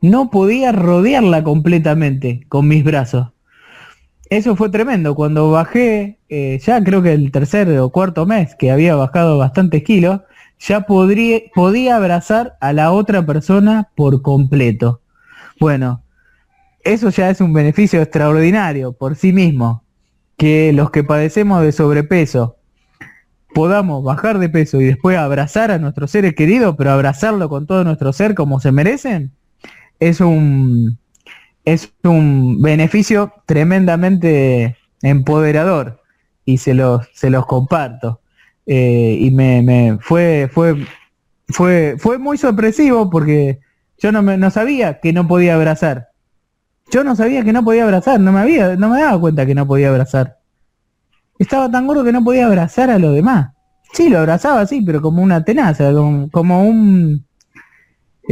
[0.00, 3.28] No podía rodearla completamente con mis brazos
[4.30, 5.14] eso fue tremendo.
[5.16, 9.82] Cuando bajé, eh, ya creo que el tercer o cuarto mes que había bajado bastantes
[9.82, 10.20] kilos,
[10.60, 15.00] ya podría, podía abrazar a la otra persona por completo.
[15.58, 16.04] Bueno,
[16.84, 19.84] eso ya es un beneficio extraordinario por sí mismo.
[20.36, 22.56] Que los que padecemos de sobrepeso
[23.52, 27.84] podamos bajar de peso y después abrazar a nuestros seres queridos, pero abrazarlo con todo
[27.84, 29.32] nuestro ser como se merecen,
[29.98, 30.98] es un,
[31.64, 36.02] es un beneficio tremendamente empoderador
[36.44, 38.20] y se los, se los comparto.
[38.66, 40.86] Eh, y me, me, fue, fue,
[41.48, 43.60] fue, fue muy sorpresivo porque
[43.98, 46.08] yo no, me, no sabía que no podía abrazar.
[46.90, 49.54] Yo no sabía que no podía abrazar, no me había, no me daba cuenta que
[49.54, 50.38] no podía abrazar.
[51.38, 53.52] Estaba tan gordo que no podía abrazar a los demás.
[53.92, 55.92] Sí, lo abrazaba así, pero como una tenaza,
[56.32, 57.26] como, un...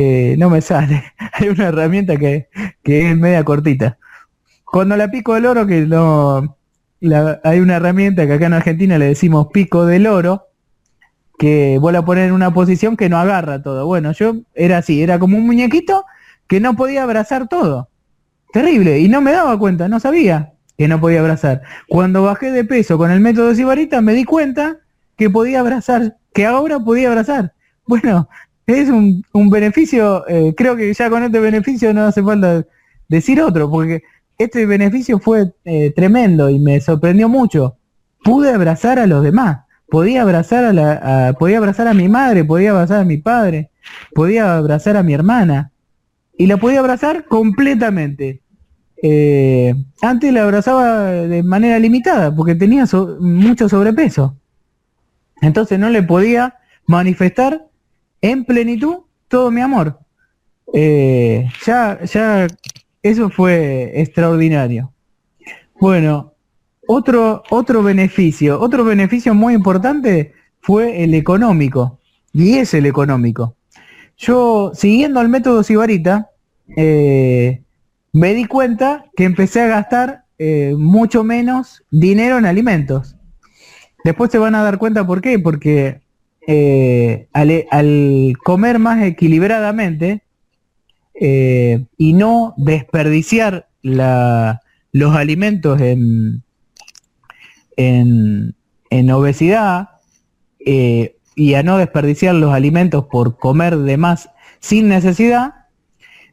[0.01, 1.03] Eh, no me sale.
[1.33, 2.49] Hay una herramienta que,
[2.85, 3.99] que es media cortita.
[4.65, 6.57] Cuando la pico del oro, que no...
[7.43, 10.51] hay una herramienta que acá en Argentina le decimos pico del oro,
[11.37, 13.87] que vos la pones en una posición que no agarra todo.
[13.87, 16.05] Bueno, yo era así, era como un muñequito
[16.47, 17.89] que no podía abrazar todo.
[18.53, 21.63] Terrible, y no me daba cuenta, no sabía que no podía abrazar.
[21.89, 24.77] Cuando bajé de peso con el método Sibarita me di cuenta
[25.17, 27.53] que podía abrazar, que ahora podía abrazar.
[27.85, 28.29] Bueno,
[28.69, 32.67] es un, beneficio, eh, creo que ya con este beneficio no hace falta
[33.09, 34.03] decir otro, porque
[34.37, 37.79] este beneficio fue eh, tremendo y me sorprendió mucho.
[38.23, 42.73] Pude abrazar a los demás, podía abrazar a la, podía abrazar a mi madre, podía
[42.73, 43.71] abrazar a mi padre,
[44.15, 45.73] podía abrazar a mi hermana
[46.37, 48.43] y la podía abrazar completamente.
[49.01, 52.85] Eh, antes la abrazaba de manera limitada porque tenía
[53.21, 54.37] mucho sobrepeso.
[55.41, 57.68] Entonces no le podía manifestar
[58.21, 59.99] en plenitud todo mi amor.
[60.73, 62.47] Eh, ya, ya,
[63.03, 64.93] eso fue extraordinario.
[65.81, 66.35] Bueno,
[66.87, 71.99] otro, otro beneficio, otro beneficio muy importante fue el económico,
[72.33, 73.57] y es el económico.
[74.17, 76.31] Yo, siguiendo el método Sibarita,
[76.77, 77.63] eh,
[78.13, 83.17] me di cuenta que empecé a gastar eh, mucho menos dinero en alimentos.
[84.05, 86.01] Después se van a dar cuenta por qué, porque
[86.51, 90.23] eh, al, comer más equilibradamente
[91.13, 96.43] eh, y no desperdiciar los alimentos en,
[97.77, 99.91] en, obesidad
[100.65, 105.67] eh, y a no desperdiciar los alimentos por comer de más sin necesidad,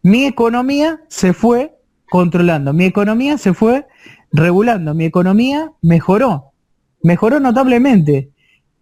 [0.01, 1.75] mi economía se fue
[2.09, 3.85] controlando, mi economía se fue
[4.31, 6.53] regulando, mi economía mejoró
[7.05, 8.31] mejoró notablemente.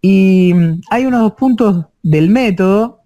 [0.06, 3.00] Y mm, hay unos dos puntos del método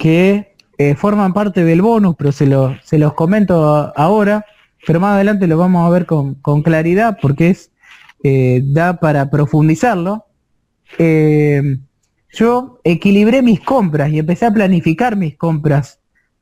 [0.00, 2.50] que eh, forman parte del bonus, pero se,
[2.82, 4.44] se los comento ahora,
[4.84, 7.70] pero más adelante lo vamos a ver con, claridad porque es
[8.24, 10.24] eh, da para profundizarlo.
[10.98, 11.78] Eh,
[12.32, 16.00] yo equilibré mis compras y empecé a planificar mis compras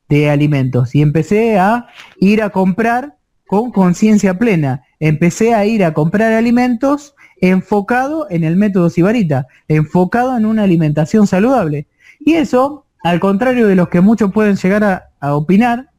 [0.09, 1.85] de alimentos y empecé a
[2.17, 4.85] ir a comprar con conciencia plena.
[4.99, 7.12] Empecé a ir a comprar alimentos
[7.43, 11.87] enfocado en el método Sibarita, enfocado en una alimentación saludable.
[12.21, 15.89] Y eso, al contrario de los que muchos pueden llegar a, opinar,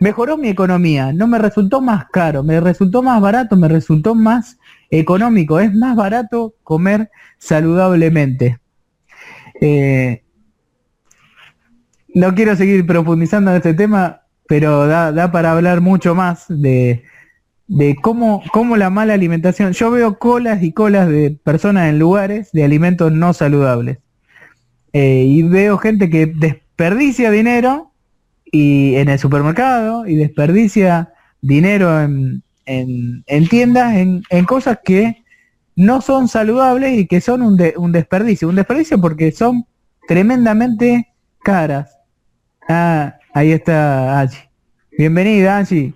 [0.00, 4.58] mejoró mi economía, no me resultó más caro, me resultó más barato, me resultó más
[4.90, 8.58] económico, es más barato comer saludablemente.
[9.60, 10.24] Eh,
[12.12, 17.04] no quiero seguir profundizando en este tema, pero da para hablar mucho más de,
[17.68, 19.72] de cómo, cómo la mala alimentación.
[19.72, 23.98] Yo veo colas y colas de personas en lugares de alimentos no saludables.
[24.92, 27.92] Eh, y veo gente que desperdicia dinero
[28.44, 35.24] y en el supermercado y desperdicia dinero en, en, tiendas, en, en, cosas que
[35.74, 38.48] no son saludables y que son un, un desperdicio.
[38.48, 39.66] Un desperdicio porque son
[40.08, 41.08] tremendamente
[41.42, 41.98] caras.
[42.68, 44.48] Ah, ahí está Angie.
[44.96, 45.92] Bienvenida, Angie.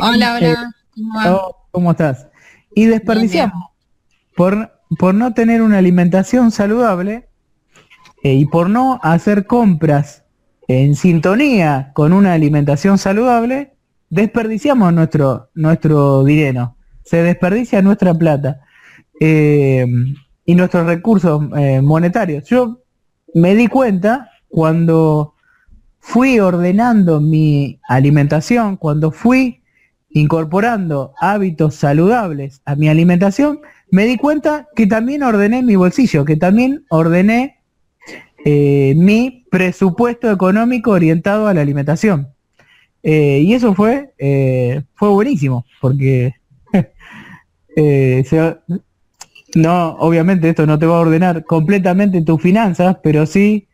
[0.00, 0.74] Hola, hola.
[0.94, 2.28] ¿Cómo, ¿Cómo estás?
[2.74, 3.70] Y desperdiciamos
[4.34, 7.28] por, por no tener una alimentación saludable
[8.22, 10.24] eh, y por no hacer compras
[10.68, 13.74] en sintonía con una alimentación saludable,
[14.08, 18.60] desperdiciamos nuestro, nuestro dinero, se desperdicia nuestra plata
[19.20, 19.86] eh,
[20.46, 22.44] y nuestros recursos eh, monetarios.
[22.44, 22.78] Yo
[23.34, 25.34] me di cuenta cuando
[25.98, 29.61] fui ordenando mi alimentación, cuando fui
[30.14, 36.36] incorporando hábitos saludables a mi alimentación, me di cuenta que también ordené mi bolsillo, que
[36.36, 37.58] también ordené
[38.44, 42.28] eh, mi presupuesto económico orientado a la alimentación.
[43.02, 46.34] Eh, y eso fue, eh, fue buenísimo, porque
[49.54, 53.68] no, obviamente esto no te va a ordenar completamente tus finanzas, pero sí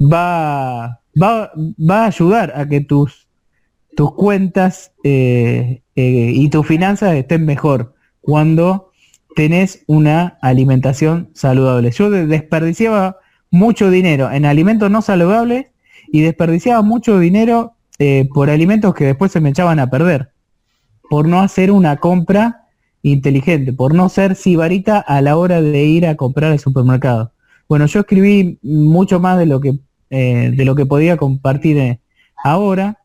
[0.00, 3.23] va, va, va a ayudar a que tus
[3.96, 8.90] tus cuentas eh, eh, y tus finanzas estén mejor cuando
[9.36, 11.90] tenés una alimentación saludable.
[11.90, 13.18] Yo desperdiciaba
[13.50, 15.66] mucho dinero en alimentos no saludables
[16.12, 20.32] y desperdiciaba mucho dinero eh, por alimentos que después se me echaban a perder,
[21.08, 22.66] por no hacer una compra
[23.02, 27.32] inteligente, por no ser sibarita a la hora de ir a comprar al supermercado.
[27.68, 29.78] Bueno, yo escribí mucho más de lo que,
[30.10, 31.98] de lo que podía compartir
[32.42, 33.03] ahora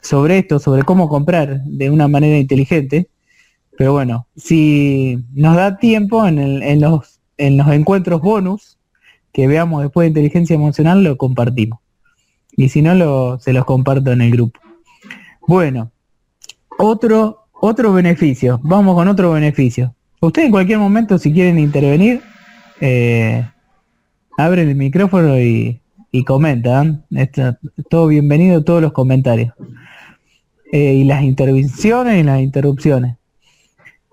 [0.00, 3.08] sobre esto, sobre cómo comprar de una manera inteligente.
[3.76, 8.78] Pero bueno, si nos da tiempo en, en, los, en los encuentros bonus
[9.32, 11.78] que veamos después de inteligencia emocional, lo compartimos.
[12.56, 14.60] Y si no, lo, se los comparto en el grupo.
[15.46, 15.90] Bueno,
[16.78, 18.60] otro, otro beneficio.
[18.62, 19.94] Vamos con otro beneficio.
[20.20, 22.20] Ustedes en cualquier momento, si quieren intervenir,
[22.80, 23.48] eh,
[24.36, 25.80] abren el micrófono y,
[26.10, 27.04] y comentan.
[27.10, 29.54] Está todo bienvenido, todos los comentarios.
[30.72, 33.16] Eh, y las intervenciones y las interrupciones.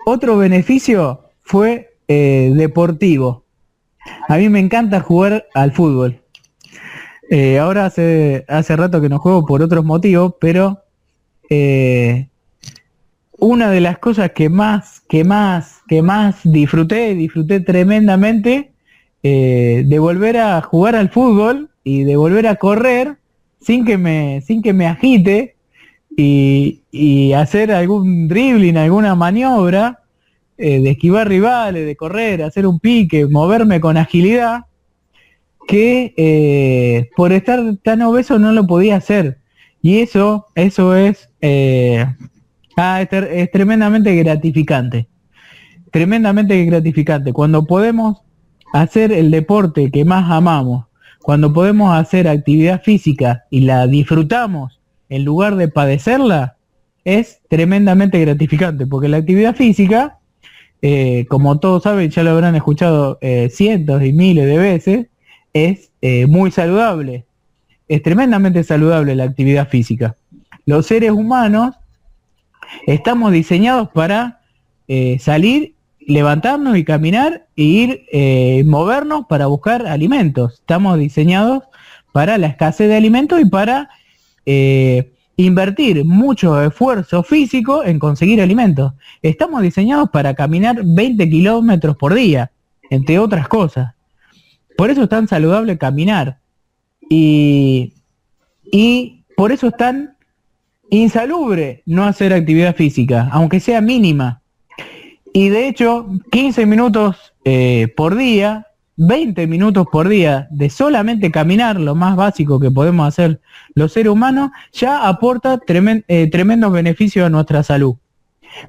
[0.08, 3.46] Otro beneficio fue eh, deportivo.
[4.28, 6.20] A mí me encanta jugar al fútbol.
[7.30, 10.84] Eh, ahora hace, hace rato que no juego por otros motivos, pero
[13.38, 18.72] una de las cosas que más, que más, que más disfruté, disfruté tremendamente,
[19.22, 23.18] de volver a jugar al fútbol y de volver a correr
[23.60, 25.57] sin que me, sin que me agite,
[26.18, 30.00] y, hacer algún dribbling, alguna maniobra,
[30.58, 34.66] eh, de esquivar rivales, de correr, hacer un pique, moverme con agilidad,
[35.68, 39.38] que eh, por estar tan obeso no lo podía hacer.
[39.82, 42.06] Y eso, eso es, eh,
[42.76, 45.08] ah, es, tremendamente gratificante.
[45.92, 47.32] Tremendamente gratificante.
[47.32, 48.22] Cuando podemos
[48.74, 50.86] hacer el deporte que más amamos,
[51.22, 54.77] cuando podemos hacer actividad física y la disfrutamos
[55.10, 56.58] en lugar de padecerla,
[57.08, 60.18] es tremendamente gratificante, porque la actividad física,
[60.82, 65.08] eh, como todos saben, ya lo habrán escuchado eh, cientos y miles de veces,
[65.54, 67.26] es eh, muy saludable.
[67.88, 70.18] Es tremendamente saludable la actividad física.
[70.66, 71.76] Los seres humanos
[72.86, 74.42] estamos diseñados para
[75.20, 80.56] salir, levantarnos y caminar e ir movernos para buscar alimentos.
[80.56, 81.64] Estamos diseñados
[82.12, 83.90] para la escasez de alimentos y para
[84.50, 88.94] eh, invertir mucho esfuerzo físico en conseguir alimentos.
[89.22, 92.50] Estamos diseñados para caminar 20 kilómetros por día,
[92.90, 93.94] entre otras cosas.
[94.78, 96.40] Por eso es tan saludable caminar.
[97.10, 97.94] Y,
[98.72, 100.16] y por eso es tan
[100.90, 104.42] insalubre no hacer actividad física, aunque sea mínima.
[105.34, 108.68] Y de hecho, 15 minutos eh, por día
[108.98, 113.40] 20 minutos por día de solamente caminar, lo más básico que podemos hacer
[113.76, 115.60] los seres humanos, ya aporta
[116.08, 117.96] eh, tremendos beneficios a nuestra salud.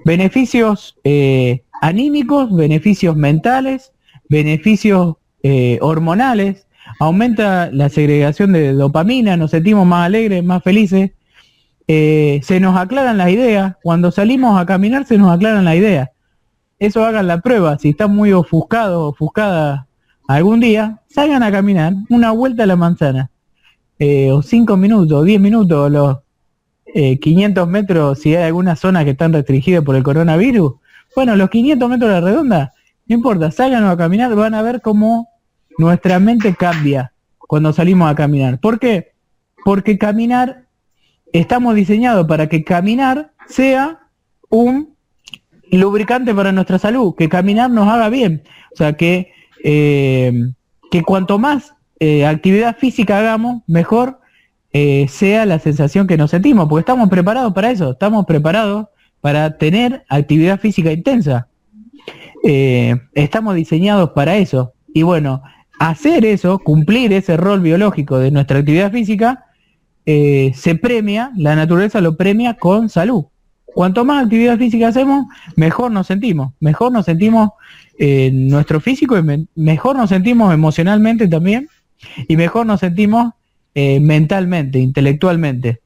[0.05, 3.93] Beneficios eh, anímicos, beneficios mentales,
[4.29, 6.67] beneficios eh, hormonales,
[7.01, 11.13] aumenta la segregación de dopamina, nos sentimos más alegres, más felices,
[11.87, 16.11] se nos aclaran las ideas, cuando salimos a caminar se nos aclaran las ideas.
[16.79, 19.88] Eso hagan la prueba, si están muy ofuscados, ofuscadas
[20.29, 23.31] algún día salgan a caminar una vuelta a la manzana,
[23.99, 26.19] eh, o cinco minutos, diez minutos, o los
[27.21, 30.75] 500 eh, metros, si hay alguna zona que están restringidas por el coronavirus,
[31.17, 32.73] bueno, los 500 metros de la redonda,
[33.07, 35.29] no importa, salgan a caminar, van a ver cómo
[35.79, 38.61] nuestra mente cambia cuando salimos a caminar.
[38.61, 39.13] ¿Por qué?
[39.65, 40.67] Porque caminar,
[41.33, 44.01] estamos diseñados para que caminar sea
[44.51, 44.95] un
[45.71, 48.43] lubricante para nuestra salud, que caminar nos haga bien.
[48.75, 49.33] O sea, que
[49.65, 50.33] eh,
[50.91, 54.21] que cuanto más eh, actividad física hagamos, mejor
[54.73, 58.87] eh, sea la sensación que nos sentimos, porque estamos preparados para eso, estamos preparados
[59.21, 61.49] para tener actividad física intensa.
[62.45, 64.73] estamos diseñados para eso.
[64.95, 65.43] Y bueno,
[65.81, 69.47] hacer eso, cumplir ese rol biológico de nuestra actividad física,
[70.07, 73.27] se premia, la naturaleza lo premia con salud.
[73.75, 77.51] Cuanto más actividad física hacemos, mejor nos sentimos, mejor nos sentimos
[77.99, 81.69] en nuestro físico y mejor nos sentimos emocionalmente también
[82.29, 83.33] y mejor nos sentimos
[83.75, 85.81] eh, mentalmente, intelectualmente.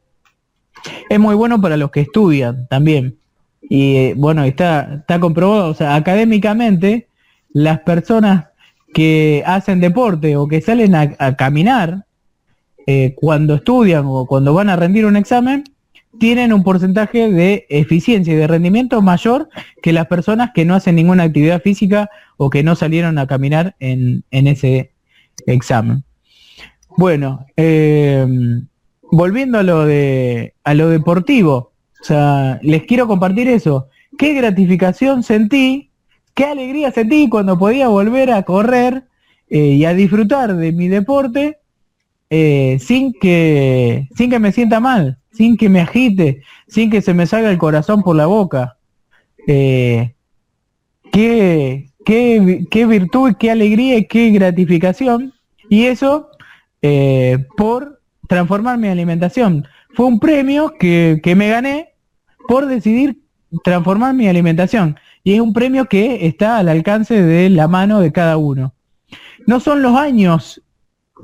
[1.08, 3.16] Es muy bueno para los que estudian también.
[3.62, 7.08] Y eh, bueno, está, está comprobado, o sea, académicamente,
[7.52, 8.46] las personas
[8.92, 12.04] que hacen deporte o que salen a, caminar
[12.86, 15.64] eh, cuando estudian o cuando van a rendir un examen,
[16.18, 19.48] tienen un porcentaje de eficiencia y de rendimiento mayor
[19.82, 23.76] que las personas que no hacen ninguna actividad física o que no salieron a caminar
[23.80, 24.92] en, ese
[25.46, 26.04] examen.
[26.96, 28.26] Bueno, eh,
[29.10, 33.88] volviendo a lo de a lo deportivo, o sea, les quiero compartir eso.
[34.18, 35.90] Qué gratificación sentí,
[36.34, 39.04] qué alegría sentí cuando podía volver a correr
[39.48, 41.58] eh, y a disfrutar de mi deporte
[42.28, 47.14] eh, sin que sin que me sienta mal sin que me agite, sin que se
[47.14, 48.78] me salga el corazón por la boca.
[49.46, 50.14] Eh,
[51.10, 55.32] qué, qué, qué, virtud, qué alegría y qué gratificación.
[55.68, 56.28] Y eso
[56.82, 61.94] eh, por transformar mi alimentación, fue un premio que, que me gané
[62.48, 63.22] por decidir
[63.62, 64.98] transformar mi alimentación.
[65.22, 68.74] Y es un premio que está al alcance de la mano de cada uno.
[69.46, 70.62] No son los años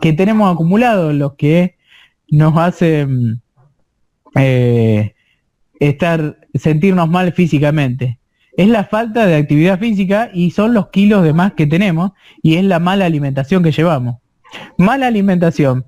[0.00, 1.76] que tenemos acumulados los que
[2.30, 3.42] nos hacen
[4.38, 5.14] eh,
[5.80, 8.18] estar, sentirnos mal físicamente.
[8.56, 12.12] Es la falta de actividad física y son los kilos de más que tenemos
[12.42, 14.16] y es la mala alimentación que llevamos.
[14.76, 15.84] Mala alimentación,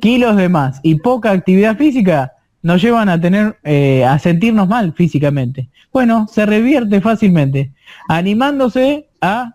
[0.00, 2.32] kilos de más y poca actividad física
[2.62, 5.68] nos llevan a tener, eh, a sentirnos mal físicamente.
[5.92, 7.72] Bueno, se revierte fácilmente,
[8.08, 9.54] animándose a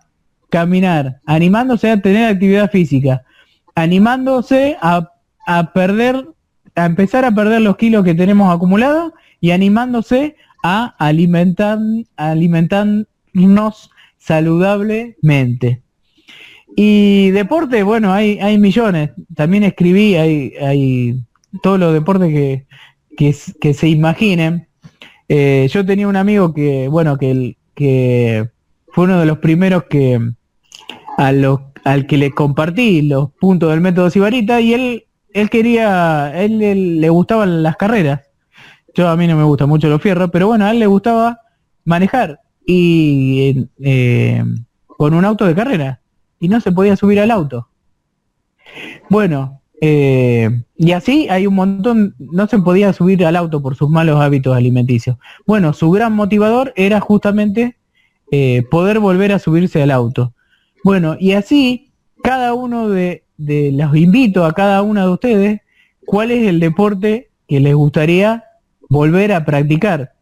[0.50, 3.22] caminar, animándose a tener actividad física,
[3.74, 5.10] animándose a,
[5.46, 6.26] a perder,
[6.78, 11.78] a empezar a perder los kilos que tenemos acumulados y animándose a alimentar,
[12.16, 15.82] alimentarnos saludablemente.
[16.76, 19.10] Y deporte, bueno, hay, hay millones.
[19.34, 21.20] También escribí, hay, hay
[21.62, 22.66] todos los deportes que,
[23.60, 24.68] que, se imaginen.
[25.28, 28.48] Eh, yo tenía un amigo que, bueno, que, que
[28.92, 30.20] fue uno de los primeros que
[31.16, 36.32] a los, al que le compartí los puntos del método Sibarita y él, él quería,
[36.34, 38.22] él, le gustaban las carreras.
[38.94, 41.40] Yo a mí no me gusta mucho los fierros, pero bueno, a él le gustaba
[41.84, 44.44] manejar y eh,
[44.86, 46.00] con un auto de carrera
[46.40, 47.68] y no se podía subir al auto.
[49.08, 53.88] Bueno, eh, y así hay un montón, no se podía subir al auto por sus
[53.88, 55.16] malos hábitos alimenticios.
[55.46, 57.76] Bueno, su gran motivador era justamente
[58.30, 60.34] eh, poder volver a subirse al auto.
[60.84, 65.60] Bueno, y así cada uno de, de los invito a cada una de ustedes
[66.04, 68.44] cuál es el deporte que les gustaría
[68.90, 70.12] volver a practicar.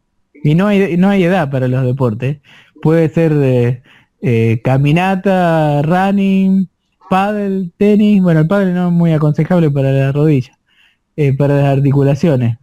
[0.43, 2.37] Y no hay, no hay edad para los deportes.
[2.81, 3.81] Puede ser de
[4.21, 6.69] eh, caminata, running,
[7.09, 10.57] paddle, tenis, bueno, el paddle no es muy aconsejable para la rodilla,
[11.15, 12.57] eh, para las articulaciones.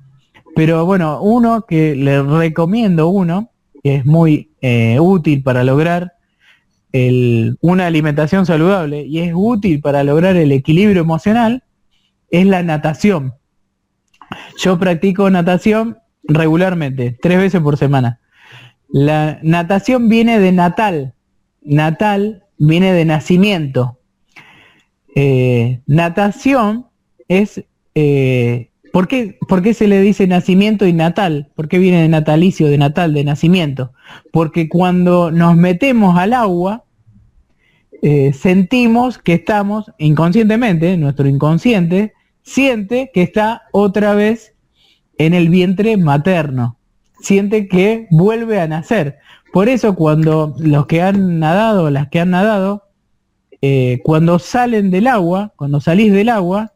[0.55, 3.51] Pero bueno, uno que le recomiendo uno,
[3.83, 6.14] que es muy eh, útil para lograr
[7.61, 11.65] una alimentación saludable y es útil para lograr el equilibrio emocional,
[12.31, 13.35] es la natación.
[14.59, 18.21] Yo practico natación regularmente, tres veces por semana.
[18.89, 21.15] La natación viene de natal.
[21.63, 23.99] Natal viene de nacimiento.
[25.17, 26.87] Eh, natación
[27.29, 27.65] es...
[27.97, 31.51] Eh, ¿por, qué, ¿Por qué se le dice nacimiento y natal?
[31.57, 33.93] ¿Por qué viene de natalicio, de natal, de nacimiento?
[34.31, 36.85] Porque cuando nos metemos al agua,
[38.03, 44.55] eh, sentimos que estamos inconscientemente, nuestro inconsciente siente que está otra vez
[45.19, 46.79] en el vientre materno,
[47.21, 49.19] siente que vuelve a nacer.
[49.53, 52.85] Por eso cuando los que han nadado, las que han nadado,
[53.61, 56.74] eh, cuando salen del agua, cuando salís del agua,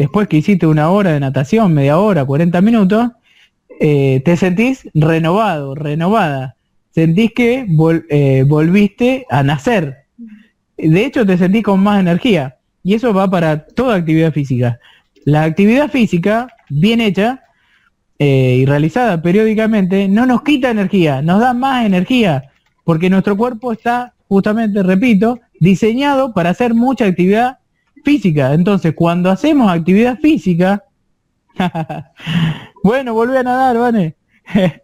[0.00, 3.10] después que hiciste una hora de natación, media hora, 40 minutos,
[3.78, 6.56] eh, te sentís renovado, renovada.
[6.90, 7.66] Sentís que
[8.08, 10.06] eh, volviste a nacer.
[10.78, 12.56] De hecho, te sentís con más energía.
[12.82, 14.80] Y eso va para toda actividad física.
[15.26, 17.42] La actividad física, bien hecha
[18.18, 22.50] y realizada periódicamente, no nos quita energía, nos da más energía,
[22.84, 27.59] porque nuestro cuerpo está justamente, repito, diseñado para hacer mucha actividad
[28.04, 28.54] física.
[28.54, 30.84] Entonces, cuando hacemos actividad física,
[32.84, 34.16] bueno, volví a nadar, ¿vale?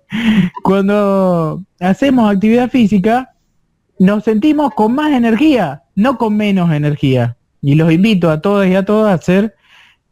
[0.62, 3.30] cuando hacemos actividad física,
[3.98, 7.36] nos sentimos con más energía, no con menos energía.
[7.62, 9.54] Y los invito a todos y a todas a hacer,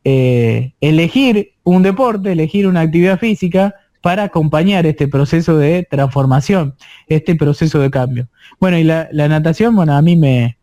[0.04, 3.74] eh, elegir un deporte, elegir una actividad física
[4.04, 6.74] para acompañar este proceso de transformación,
[7.06, 8.28] este proceso de cambio.
[8.60, 10.58] Bueno, y la, natación, bueno, a mí me,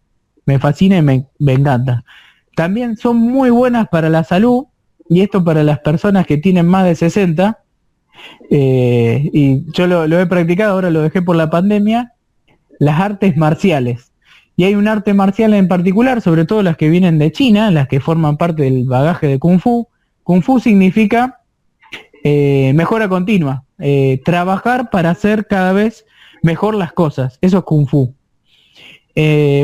[0.59, 2.03] fascina y me, encanta.
[2.55, 4.65] También son muy buenas para la salud,
[5.09, 7.59] y esto para las personas que tienen más de 60,
[8.49, 12.13] eh, y yo lo, he practicado, ahora lo dejé por la pandemia,
[12.79, 14.11] las artes marciales.
[14.55, 17.87] Y hay un arte marcial en particular, sobre todo las que vienen de China, las
[17.87, 19.87] que forman parte del bagaje de Kung Fu.
[20.23, 21.41] Kung Fu significa
[22.23, 26.05] eh, mejora continua, eh, trabajar para hacer cada vez
[26.43, 27.39] mejor las cosas.
[27.41, 28.13] Eso es kung fu.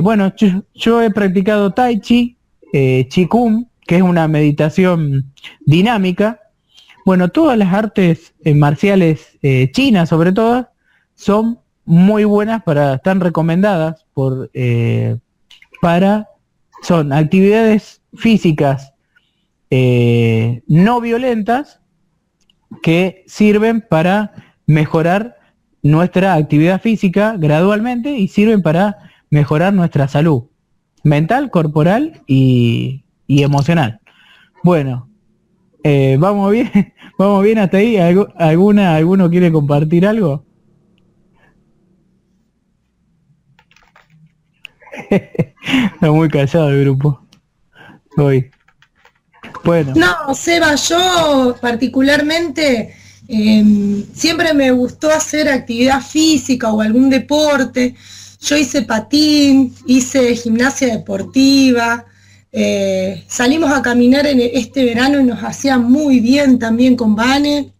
[0.01, 0.33] Bueno,
[0.73, 2.36] yo, he practicado tai chi,
[2.73, 5.33] eh, kung, que es una meditación
[5.65, 6.39] dinámica.
[7.05, 10.69] Bueno, todas las artes eh, marciales eh, chinas, sobre todo,
[11.15, 14.51] son muy buenas para, están recomendadas por,
[15.81, 16.27] para,
[16.81, 18.93] son actividades físicas
[19.69, 21.79] no violentas
[22.83, 24.33] que sirven para
[24.65, 25.37] mejorar
[25.81, 28.97] nuestra actividad física gradualmente y sirven para
[29.29, 30.43] mejorar nuestra salud
[31.07, 33.99] mental, corporal y, emocional.
[34.63, 35.09] Bueno,
[35.83, 36.71] eh, vamos bien,
[37.17, 37.97] Vamos bien hasta ahí.
[37.97, 40.45] ¿Alguna, ¿Alguno quiere compartir algo?
[45.09, 47.19] Está muy callado el grupo.
[48.17, 48.51] Hoy.
[49.63, 49.93] Bueno.
[49.95, 52.93] No, Seba, yo particularmente
[53.27, 57.95] em, siempre me gustó hacer actividad física o algún deporte.
[58.39, 62.05] Yo hice patín, hice gimnasia deportiva,
[62.51, 67.73] eh, salimos a caminar en este verano y nos hacía muy bien también con Vane.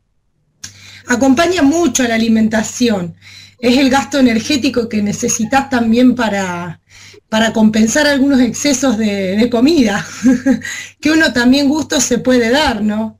[1.07, 3.15] Acompaña mucho a la alimentación.
[3.59, 6.81] Es el gasto energético que necesitas también para,
[7.29, 10.05] para compensar algunos excesos de, comida,
[11.01, 13.19] que uno también gusto se puede dar, ¿no?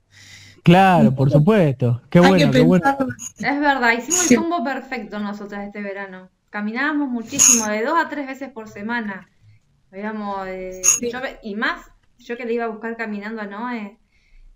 [0.64, 2.02] Claro, por supuesto.
[2.10, 2.98] Qué bueno, qué bueno.
[3.38, 6.30] Es verdad, hicimos el combo perfecto nosotros este verano.
[6.58, 9.30] Caminábamos muchísimo, de dos a tres veces por semana.
[9.92, 10.82] Eh,
[11.44, 11.86] y más,
[12.18, 14.00] yo que le iba a buscar caminando a Noé,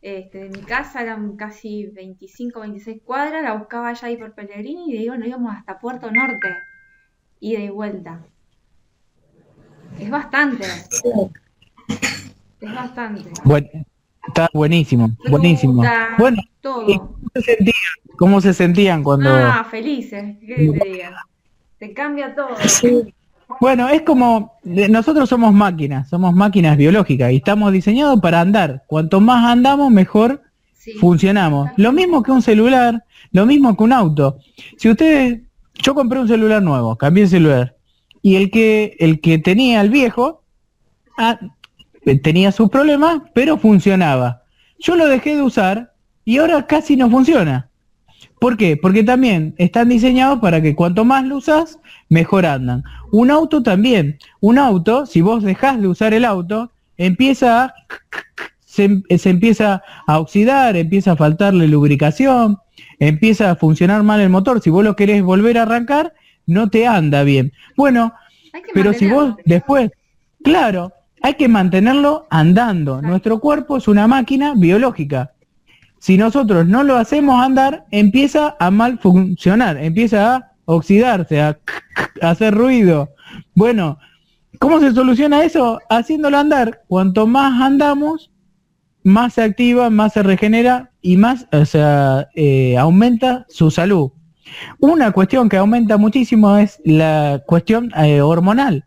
[0.02, 4.92] este, de mi casa eran casi 25, 26 cuadras, la buscaba allá ahí por Pellegrini
[4.92, 6.48] y ahí, bueno, íbamos hasta Puerto Norte,
[7.40, 8.26] y de vuelta.
[10.00, 10.66] Es bastante.
[12.62, 13.30] Es bastante.
[13.44, 13.68] Bueno,
[14.28, 15.84] está buenísimo, buenísimo.
[16.18, 17.16] Bueno, todo.
[18.18, 19.30] ¿cómo, se sentían, cuando...?
[19.32, 21.14] Ah, felices, ¿qué te digan?
[21.82, 22.50] Te cambia todo.
[23.60, 28.84] Bueno, es como, nosotros somos máquinas, somos máquinas biológicas y estamos diseñados para andar.
[28.86, 30.44] Cuanto más andamos, mejor
[31.00, 31.72] funcionamos.
[31.78, 34.38] Lo mismo que un celular, lo mismo que un auto.
[34.78, 35.42] Si ustedes,
[35.74, 37.76] yo compré un celular nuevo, cambié el celular
[38.22, 40.44] y el que, el que tenía el viejo
[41.18, 41.40] ah,
[42.22, 44.44] tenía sus problemas, pero funcionaba.
[44.78, 45.94] Yo lo dejé de usar
[46.26, 47.71] y ahora casi no funciona.
[48.42, 48.76] ¿Por qué?
[48.76, 51.78] Porque también están diseñados para que cuanto más lo usas,
[52.10, 52.84] mejor andan.
[53.12, 54.18] Un auto también.
[54.40, 57.76] Un auto, si vos dejás de usar el auto, empieza a,
[58.66, 62.58] se, se, empieza a oxidar, empieza a faltarle lubricación,
[62.98, 64.60] empieza a funcionar mal el motor.
[64.60, 66.12] Si vos lo querés volver a arrancar,
[66.48, 67.54] no te anda bien.
[67.78, 68.12] Bueno,
[68.74, 69.92] pero si vos después,
[70.44, 73.04] claro, hay que mantenerlo andando.
[73.04, 75.34] Nuestro cuerpo es una máquina biológica.
[76.02, 81.60] Si nosotros no lo hacemos andar, empieza a mal funcionar, empieza a oxidarse, a,
[82.24, 83.12] hacer ruido.
[83.54, 84.00] Bueno,
[84.58, 85.80] ¿cómo se soluciona eso?
[85.92, 86.82] Haciéndolo andar.
[86.88, 88.32] Cuanto más andamos,
[89.04, 94.10] más se activa, más se regenera y más, o sea, eh, aumenta su salud.
[94.80, 98.86] Una cuestión que aumenta muchísimo es la cuestión eh, hormonal.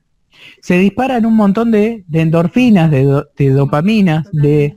[0.62, 4.76] Se disparan un montón de, endorfinas, de, de dopaminas, de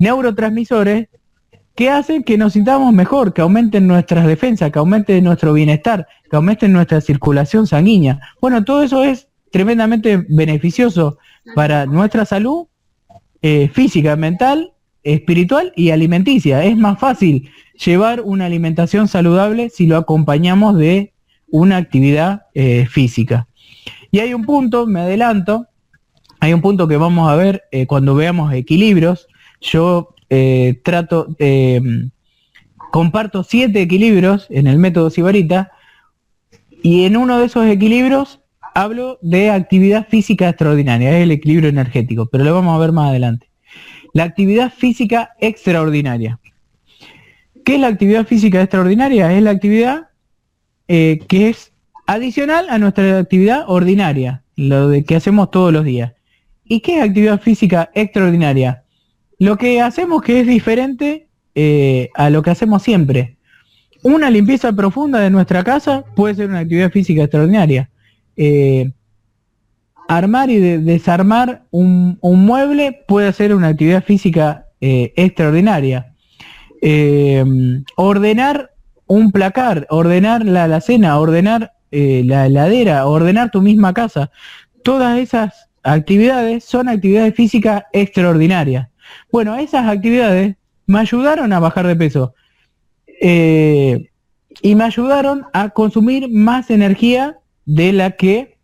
[0.00, 1.06] neurotransmisores
[1.76, 6.36] que hacen que nos sintamos mejor, que aumenten nuestras defensas, que aumente nuestro bienestar, que
[6.36, 8.18] aumente nuestra circulación sanguínea.
[8.40, 11.18] Bueno, todo eso es tremendamente beneficioso
[11.54, 12.66] para nuestra salud
[13.42, 14.72] eh, física, mental,
[15.02, 16.64] espiritual y alimenticia.
[16.64, 17.50] Es más fácil
[17.84, 21.12] llevar una alimentación saludable si lo acompañamos de
[21.48, 23.48] una actividad eh, física.
[24.10, 25.66] Y hay un punto, me adelanto,
[26.40, 29.28] hay un punto que vamos a ver eh, cuando veamos equilibrios.
[29.60, 31.28] Yo eh, trato,
[32.90, 35.72] comparto siete equilibrios en el método Sibarita
[36.82, 38.40] y en uno de esos equilibrios
[38.76, 43.08] hablo de actividad física extraordinaria, es el equilibrio energético, pero lo vamos a ver más
[43.08, 43.48] adelante.
[44.12, 46.38] La actividad física extraordinaria.
[47.64, 49.32] ¿Qué es la actividad física extraordinaria?
[49.32, 50.08] Es la actividad
[50.88, 51.72] eh, que es
[52.06, 56.12] adicional a nuestra actividad ordinaria, lo de que hacemos todos los días.
[56.64, 58.84] ¿Y qué es actividad física extraordinaria?
[59.38, 63.36] Lo que hacemos que es diferente eh, a lo que hacemos siempre.
[64.02, 67.90] Una limpieza profunda de nuestra casa puede ser una actividad física extraordinaria.
[68.36, 68.92] Eh,
[70.08, 76.14] armar y desarmar un, mueble puede ser una actividad física extraordinaria.
[76.80, 77.44] Eh,
[77.96, 78.70] ordenar
[79.06, 84.30] un placar, ordenar la alacena, ordenar la heladera, ordenar tu misma casa.
[84.84, 88.88] Todas esas actividades son actividades físicas extraordinarias.
[89.30, 92.34] Bueno, esas actividades me ayudaron a bajar de peso
[93.20, 94.10] eh,
[94.62, 98.56] y me ayudaron a consumir más energía de la que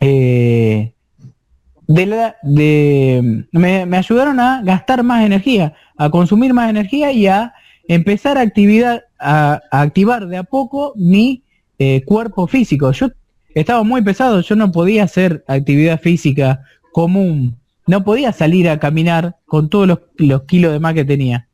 [0.00, 7.28] de la de me, me ayudaron a gastar más energía a consumir más energía y
[7.28, 7.54] a
[7.86, 11.44] empezar a, actividad, a, activar de a poco mi
[11.78, 12.90] eh, cuerpo físico.
[12.90, 13.10] Yo
[13.54, 17.56] estaba muy pesado, yo no podía hacer actividad física común,
[17.92, 19.86] no podía salir a caminar con todos
[20.16, 21.48] los, kilos de más que tenía.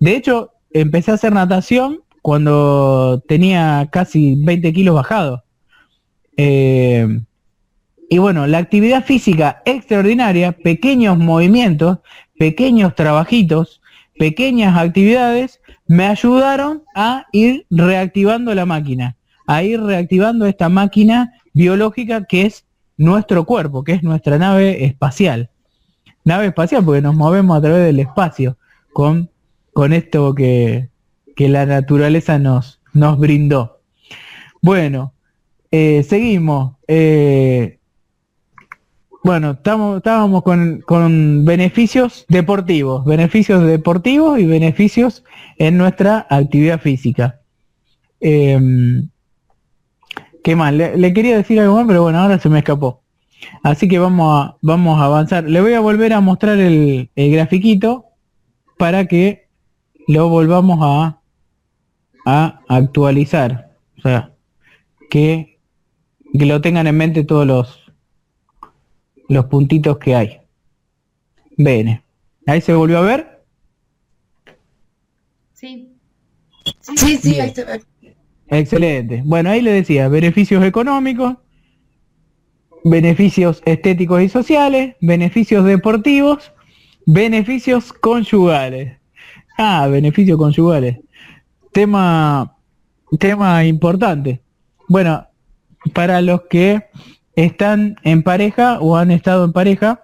[0.00, 5.42] De hecho, empecé a hacer natación cuando tenía casi 20 kilos bajados.
[6.38, 7.06] Eh,
[8.08, 11.98] y bueno, la actividad física extraordinaria, pequeños movimientos,
[12.38, 13.82] pequeños trabajitos
[14.18, 19.16] pequeñas actividades me ayudaron a ir reactivando la máquina,
[19.46, 22.66] a ir reactivando esta máquina biológica que es
[22.96, 25.50] nuestro cuerpo, que es nuestra nave espacial.
[26.28, 28.58] Nave espacial porque nos movemos a través del espacio
[28.92, 29.30] con,
[29.72, 30.90] con esto que,
[31.34, 33.80] que la naturaleza nos, nos brindó.
[34.60, 35.14] Bueno,
[35.70, 36.76] eh, seguimos.
[36.86, 37.78] Eh,
[39.24, 45.24] bueno, estábamos con, con, beneficios deportivos, beneficios deportivos y beneficios
[45.56, 47.40] en nuestra actividad física.
[48.20, 49.08] Em,
[50.44, 50.74] ¿Qué más?
[50.74, 53.02] Le, quería decir algo más, pero bueno, ahora se me escapó.
[53.62, 55.44] Así que vamos a, vamos a avanzar.
[55.44, 58.06] Le voy a volver a mostrar el, el grafiquito
[58.76, 59.48] para que
[60.06, 61.20] lo volvamos a,
[62.24, 63.76] a actualizar.
[63.98, 64.32] O sea,
[65.10, 65.58] que,
[66.38, 67.92] que lo tengan en mente todos los,
[69.28, 70.40] los puntitos que hay.
[71.56, 72.02] Bene.
[72.46, 73.44] ¿Ahí se volvió a ver?
[75.52, 75.92] Sí.
[76.80, 77.82] Sí, sí, ahí se ve.
[78.48, 79.22] Excelente.
[79.24, 81.36] Bueno, ahí le decía, beneficios económicos,
[82.84, 86.52] beneficios estéticos y sociales, beneficios deportivos,
[87.06, 88.98] beneficios conyugales.
[89.56, 90.98] Ah, beneficios conyugales.
[91.72, 92.56] Tema,
[93.18, 94.40] tema importante.
[94.88, 95.26] Bueno,
[95.92, 96.86] para los que
[97.34, 100.02] están en pareja o han estado en pareja,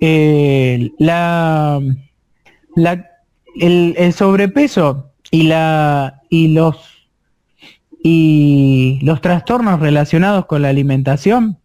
[0.00, 1.80] eh, la,
[2.76, 3.10] la,
[3.56, 6.76] el, sobrepeso y la y los
[8.06, 11.58] y los trastornos relacionados con la alimentación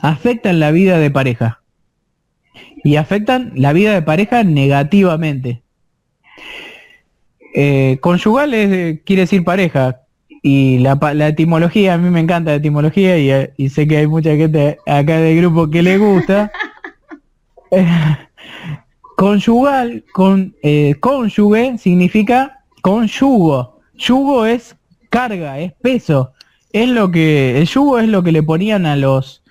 [0.00, 1.60] afectan la vida de pareja
[2.84, 5.62] y afectan la vida de pareja negativamente.
[7.52, 8.50] Eh, conyugal
[9.04, 10.02] quiere decir pareja,
[10.40, 14.06] y la, la, etimología, a mí me encanta la etimología y, y, sé que hay
[14.06, 16.52] mucha gente acá del grupo que le gusta.
[19.16, 23.80] Conjugal, con, eh, cónyuge significa conyugo.
[23.96, 24.77] Yugo es
[25.08, 26.32] carga, es peso.
[26.72, 29.42] Es lo que, el yugo es lo que le ponían a los,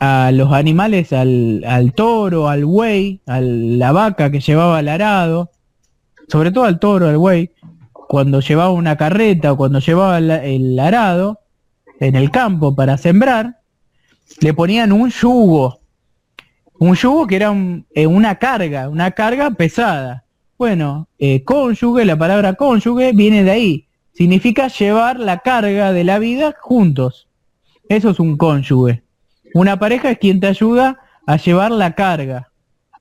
[0.00, 5.50] a los animales, al, al toro, al buey, a la vaca que llevaba el arado,
[6.28, 7.52] sobre todo al toro, al buey,
[8.08, 11.40] cuando llevaba una carreta o cuando llevaba el, arado
[12.00, 13.60] en el campo para sembrar,
[14.40, 15.80] le ponían un yugo.
[16.78, 17.54] Un yugo que era
[17.90, 20.24] eh, una carga, una carga pesada.
[20.56, 23.87] Bueno, eh, cónyuge, la palabra cónyuge viene de ahí.
[24.18, 27.28] Significa llevar la carga de la vida juntos.
[27.88, 29.04] Eso es un cónyuge.
[29.54, 32.50] Una pareja es quien te ayuda a llevar la carga.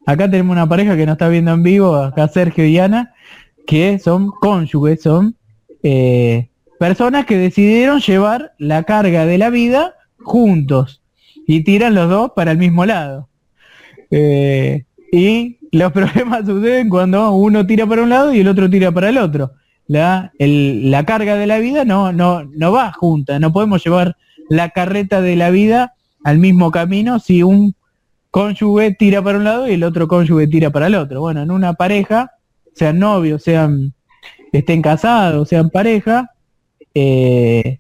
[0.06, 3.16] Acá tenemos una pareja que nos está viendo en vivo, acá Sergio y Ana,
[3.66, 5.36] que son cónyuges, son
[5.82, 6.50] eh,
[6.80, 11.02] personas que decidieron llevar la carga de la vida juntos
[11.48, 13.28] y tiran los dos para el mismo lado.
[14.12, 18.92] Eh, y los problemas suceden cuando uno tira para un lado y el otro tira
[18.92, 19.54] para el otro.
[19.88, 24.18] La, la carga de la vida no, no, no va junta, no podemos llevar
[24.50, 27.76] la carreta de la vida al mismo camino si un
[28.32, 31.22] cónyuge tira para un lado y el otro cónyuge tira para el otro.
[31.22, 32.32] Bueno, en una pareja
[32.74, 33.94] sean novios, sean
[34.52, 36.32] estén casados, sean pareja,
[36.94, 37.80] eh,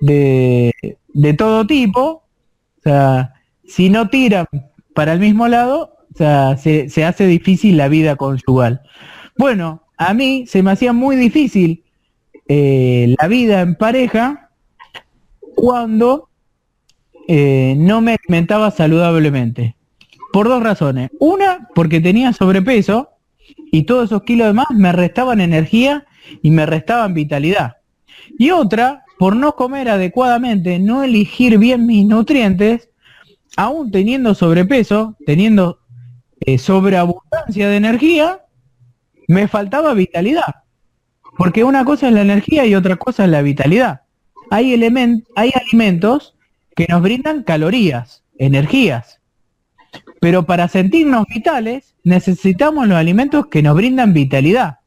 [0.00, 0.72] de,
[1.08, 3.34] de, todo tipo, o sea,
[3.66, 4.46] si no tiran
[4.94, 8.82] para el mismo lado, o sea, se, se hace difícil la vida conyugal.
[9.36, 11.84] Bueno, a mí se me hacía muy difícil
[12.48, 14.50] eh, la vida en pareja
[15.54, 16.28] cuando
[17.28, 19.74] eh, no me alimentaba saludablemente.
[20.32, 21.10] Por dos razones.
[21.18, 23.10] Una, porque tenía sobrepeso
[23.72, 26.06] y todos esos kilos de más me restaban energía
[26.42, 27.76] y me restaban vitalidad.
[28.38, 32.90] Y otra, por no comer adecuadamente, no elegir bien mis nutrientes,
[33.56, 35.80] aún teniendo sobrepeso, teniendo
[36.40, 38.40] eh, sobreabundancia de energía,
[39.28, 40.64] me faltaba vitalidad.
[41.36, 44.02] Porque una cosa es la energía y otra cosa es la vitalidad.
[44.50, 44.72] Hay,
[45.36, 46.36] hay alimentos
[46.74, 49.20] que nos brindan calorías, energías.
[50.20, 54.78] Pero para sentirnos vitales necesitamos los alimentos que nos brindan vitalidad.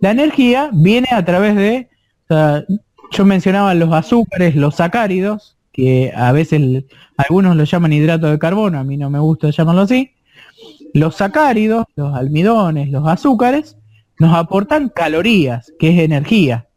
[0.00, 1.88] La energía viene a través de,
[3.10, 6.84] yo mencionaba los azúcares, los sacáridos, que a veces
[7.18, 10.12] algunos lo llaman hidrato de carbono, a mí no me gusta llamarlo así.
[10.96, 13.76] Los sacáridos, los almidones, los azúcares,
[14.18, 16.68] nos aportan calorías, que es energía.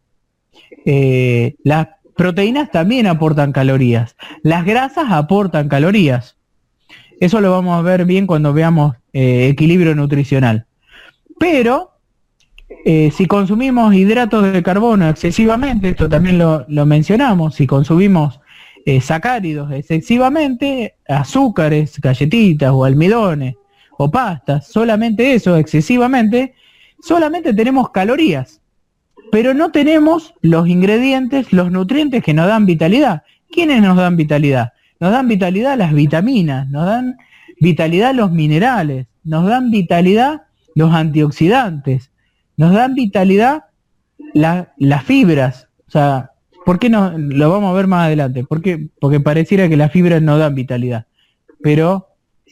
[0.85, 4.17] Eh, las proteínas también aportan calorías.
[4.43, 6.35] Las grasas aportan calorías.
[7.21, 10.65] Eso lo vamos a ver bien cuando veamos eh, equilibrio nutricional.
[11.39, 11.91] Pero
[12.83, 18.41] eh, si consumimos hidratos de carbono excesivamente, esto también lo, mencionamos, si consumimos
[19.01, 23.55] sacáridos excesivamente, azúcares, galletitas o almidones
[24.01, 26.53] o pastas, solamente eso, excesivamente,
[27.01, 28.61] solamente tenemos calorías,
[29.29, 33.23] pero no tenemos los ingredientes, los nutrientes que nos dan vitalidad.
[33.51, 34.71] ¿Quiénes nos dan vitalidad?
[35.01, 37.17] Nos dan vitalidad las vitaminas, nos dan
[37.59, 40.43] vitalidad los minerales, nos dan vitalidad
[40.75, 42.09] los antioxidantes,
[42.55, 43.65] nos dan vitalidad
[44.33, 45.67] las fibras.
[45.89, 46.31] O sea,
[46.65, 47.17] ¿por qué no?
[47.17, 48.45] Lo vamos a ver más adelante.
[48.45, 48.61] ¿Por
[49.01, 51.05] Porque pareciera que las fibras no dan vitalidad.
[51.61, 52.07] Pero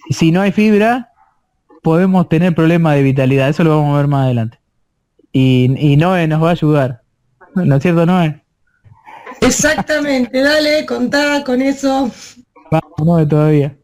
[0.10, 1.07] si no hay fibra,
[1.88, 3.48] podemos tener problemas de vitalidad.
[3.48, 4.60] Eso lo vamos a ver más adelante.
[5.32, 7.02] Y, y Noé nos va a ayudar.
[7.56, 8.44] ¿No es cierto, Noé?
[9.40, 12.12] Exactamente, dale, contá con eso.
[12.70, 13.78] Vamos, Noé, todavía.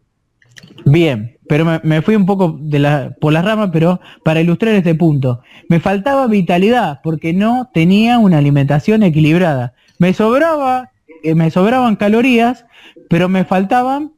[0.84, 4.96] Bien, pero me, fui un poco de la, por las ramas, pero para ilustrar este
[4.96, 5.42] punto.
[5.70, 9.76] Me faltaba vitalidad porque no tenía una alimentación equilibrada.
[9.98, 10.92] Me sobraba,
[11.24, 12.66] eh, me sobraban calorías,
[13.10, 14.12] pero me faltaban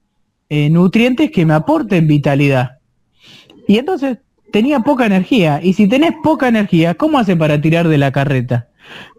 [0.50, 2.75] eh, nutrientes que me aporten vitalidad.
[3.68, 4.20] Y entonces
[4.52, 5.60] tenía poca energía.
[5.62, 8.70] Y si tenés poca energía, ¿cómo hace para tirar de la carreta?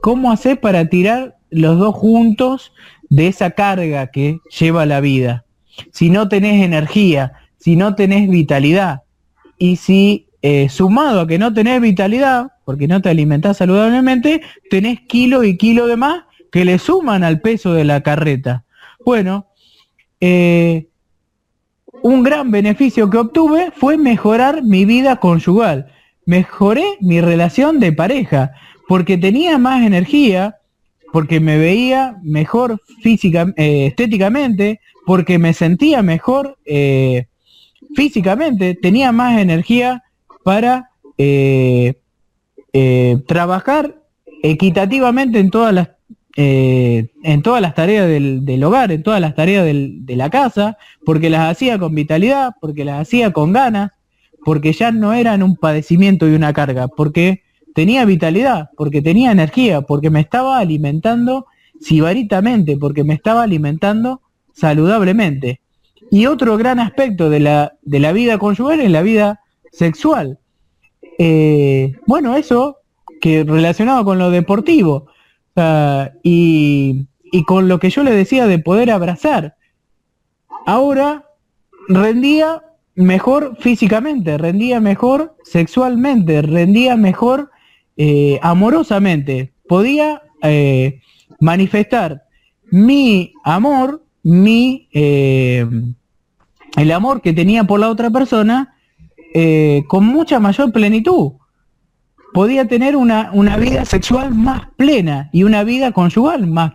[0.01, 2.73] ¿Cómo hace para tirar los dos juntos
[3.09, 5.45] de esa carga que lleva la vida?
[5.93, 9.03] Si no tenés energía, si no tenés vitalidad.
[9.59, 15.01] Y si eh, sumado a que no tenés vitalidad, porque no te alimentás saludablemente, tenés
[15.01, 18.65] kilo y kilo de más que le suman al peso de la carreta.
[19.05, 19.49] Bueno,
[20.21, 20.89] eh,
[22.07, 25.93] un gran beneficio que obtuve fue mejorar mi vida conyugal.
[26.25, 28.53] Mejoré mi relación de pareja
[28.87, 30.59] porque tenía más energía,
[31.13, 37.27] porque me veía mejor eh, estéticamente, porque me sentía mejor eh,
[37.97, 40.05] físicamente, tenía más energía
[40.45, 41.95] para eh,
[43.27, 43.97] trabajar
[44.45, 45.89] equitativamente en todas las
[46.39, 51.31] eh, en todas las tareas del, hogar, en todas las tareas de la casa, porque
[51.31, 53.93] las hacía con vitalidad, porque las hacía con ganas,
[54.45, 57.43] porque ya no eran un padecimiento y una carga, porque
[57.75, 61.47] tenía vitalidad, porque tenía energía, porque me estaba alimentando
[61.81, 64.21] sibaritamente, porque me estaba alimentando
[64.53, 65.61] saludablemente.
[66.11, 69.41] Y otro gran aspecto de la, vida conyugal es la vida
[69.73, 70.39] sexual.
[71.19, 72.77] Eh, bueno, eso
[73.21, 75.07] que relacionado con lo deportivo,
[76.23, 77.07] y,
[77.47, 79.57] con lo que yo le decía de poder abrazar.
[80.67, 81.27] Ahora
[81.89, 82.63] rendía
[82.95, 87.51] mejor físicamente, rendía mejor sexualmente, rendía mejor
[87.97, 89.53] eh, amorosamente.
[89.69, 91.01] Podía eh,
[91.41, 92.25] manifestar
[92.71, 95.67] mi amor, mi eh,
[96.77, 98.73] el amor que tenía por la otra persona
[99.89, 101.33] con mucha mayor plenitud
[102.33, 106.75] podía tener una, una, vida sexual más plena y una vida conyugal más,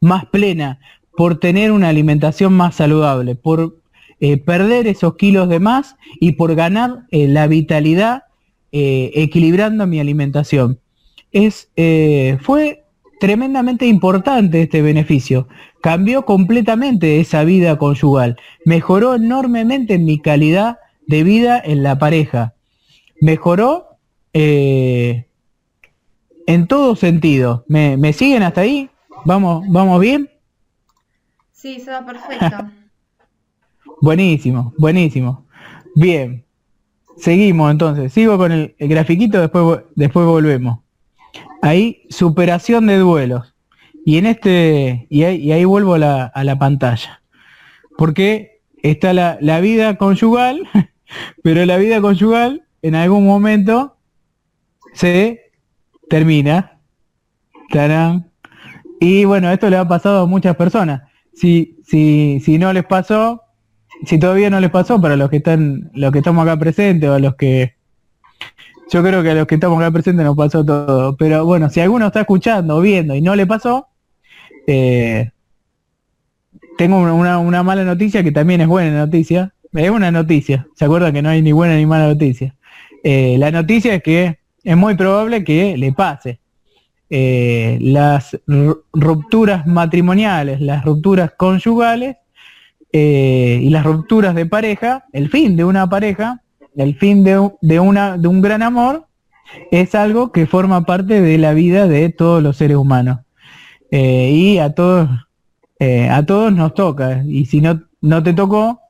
[0.00, 0.78] más plena
[1.16, 3.80] por tener una alimentación más saludable, por
[4.22, 8.24] eh, perder esos kilos de más y por ganar eh, la vitalidad
[8.70, 10.78] eh, equilibrando mi alimentación.
[11.32, 11.70] Es,
[12.40, 12.84] fue
[13.20, 15.48] tremendamente importante este beneficio.
[15.80, 18.36] Cambió completamente esa vida conyugal.
[18.64, 22.54] Mejoró enormemente mi calidad de vida en la pareja.
[23.20, 23.89] Mejoró
[24.32, 25.26] eh,
[26.46, 27.64] en todo sentido.
[27.68, 28.90] ¿Me, ¿Me, siguen hasta ahí?
[29.24, 30.30] ¿Vamos, ¿Vamos bien?
[31.52, 32.70] Sí, se va perfecto.
[34.00, 35.46] buenísimo, buenísimo.
[35.94, 36.44] Bien.
[37.16, 38.12] Seguimos entonces.
[38.12, 40.80] Sigo con el, grafiquito, después, después volvemos.
[41.60, 43.54] Ahí, superación de duelos.
[44.06, 47.22] Y en este, y ahí, vuelvo a la, a la pantalla.
[47.98, 50.66] Porque está la, la vida conyugal,
[51.42, 53.98] pero la vida conyugal en algún momento
[54.92, 55.52] se
[56.08, 56.78] termina.
[59.00, 61.02] Y bueno, esto le ha pasado a muchas personas.
[61.32, 63.42] Si, si, si no les pasó,
[64.04, 67.14] si todavía no les pasó, para los que están, los que estamos acá presentes o
[67.14, 67.76] a los que
[68.90, 71.16] yo creo que a los que estamos acá presentes nos pasó todo.
[71.16, 73.86] Pero bueno, si alguno está escuchando o viendo y no le pasó,
[74.66, 75.30] eh,
[76.76, 79.54] tengo una, una, mala noticia que también es buena noticia.
[79.72, 80.66] Es una noticia.
[80.74, 82.56] ¿Se acuerdan que no hay ni buena ni mala noticia?
[83.04, 86.40] Eh, la noticia es que es muy probable que le pase.
[87.12, 88.38] Eh, las
[88.92, 92.18] rupturas matrimoniales, las rupturas conyugales
[92.92, 96.42] eh, y las rupturas de pareja, el fin de una pareja,
[96.76, 97.36] el fin de,
[97.80, 99.06] una, de un gran amor,
[99.72, 103.18] es algo que forma parte de la vida de todos los seres humanos.
[103.90, 105.08] Eh, y a todos,
[105.80, 107.24] a todos nos toca.
[107.26, 108.80] Y si no, no te tocó,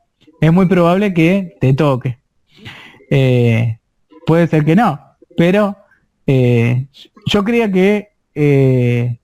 [0.43, 2.19] es muy probable que te toque.
[4.27, 5.10] puede ser que no,
[5.41, 5.75] pero
[6.27, 6.85] eh,
[7.25, 9.17] yo creía que eh,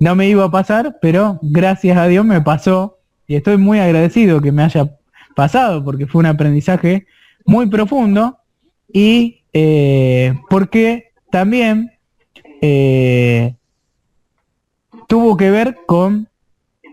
[0.00, 4.40] no me iba a pasar, pero gracias a Dios me pasó y estoy muy agradecido
[4.40, 4.96] que me haya
[5.36, 7.06] pasado porque fue un aprendizaje
[7.44, 8.38] muy profundo
[8.90, 11.90] y eh, porque también
[15.06, 16.26] tuvo que ver con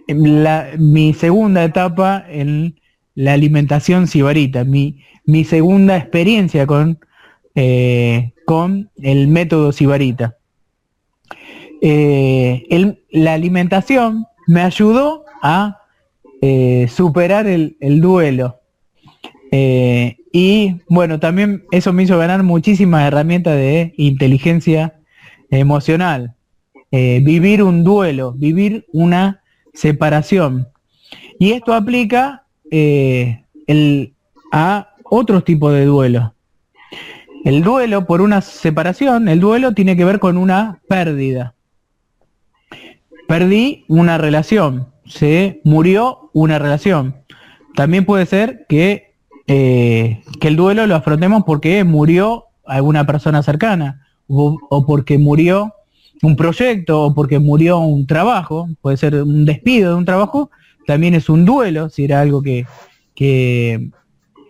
[0.10, 2.82] mi segunda etapa en
[3.16, 7.00] la alimentación sibarita, mi, mi segunda experiencia con,
[8.52, 10.36] con el método sibarita.
[11.82, 15.80] la alimentación me ayudó a
[16.90, 18.60] superar el, el duelo.
[20.34, 25.00] Y bueno, también eso me hizo ganar muchísimas herramientas de inteligencia
[25.50, 26.36] emocional.
[26.92, 29.44] Eh, vivir un duelo, vivir una
[29.74, 30.68] separación.
[31.40, 33.46] Y esto aplica eh,
[34.52, 36.34] a otros tipos de duelo.
[37.44, 41.56] El duelo por una separación, el duelo tiene que ver con una pérdida.
[43.28, 47.16] Perdí una relación, se murió una relación.
[47.76, 49.12] También puede ser que
[49.54, 55.74] eh, que el duelo lo afrontemos porque murió alguna persona cercana o, porque murió
[56.22, 60.52] un proyecto o porque murió un trabajo, puede ser un despido de un trabajo,
[60.88, 62.66] también es un duelo si era algo que,
[63.14, 63.90] que,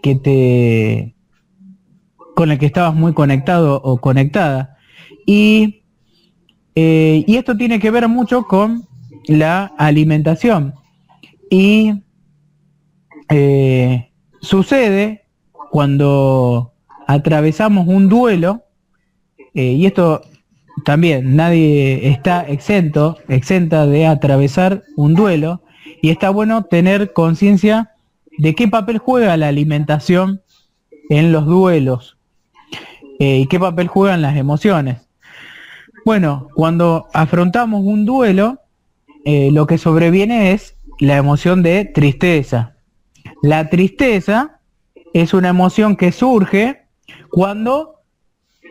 [0.03, 1.15] que te
[2.35, 4.77] con el que estabas muy conectado o conectada.
[5.25, 5.83] Y,
[6.75, 8.87] eh, y esto tiene que ver mucho con
[9.27, 10.73] la alimentación.
[11.49, 11.93] Y
[13.29, 14.11] eh,
[14.41, 15.27] Sucede
[15.69, 16.73] cuando
[17.07, 18.63] atravesamos un duelo,
[19.53, 20.23] eh, y esto
[20.83, 25.61] también nadie está exento, exenta de atravesar un duelo,
[26.01, 27.91] y está bueno tener conciencia
[28.39, 30.41] de qué papel juega la alimentación
[31.09, 32.17] en los duelos
[33.19, 35.07] eh, y qué papel juegan las emociones.
[36.05, 38.59] Bueno, cuando afrontamos un duelo,
[39.25, 42.75] eh, lo que sobreviene es la emoción de tristeza,
[43.41, 44.59] la tristeza
[45.13, 46.85] es una emoción que surge
[47.29, 48.01] cuando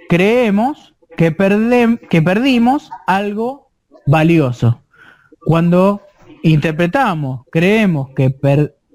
[0.08, 1.34] creemos que,
[2.08, 3.70] que perdimos algo
[4.06, 4.82] valioso.
[5.44, 6.02] Cuando
[6.42, 8.30] interpretamos, creemos que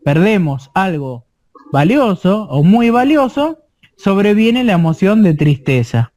[0.03, 1.25] perdemos algo
[1.71, 3.59] valioso o muy valioso,
[3.97, 6.11] sobreviene la emoción de tristeza.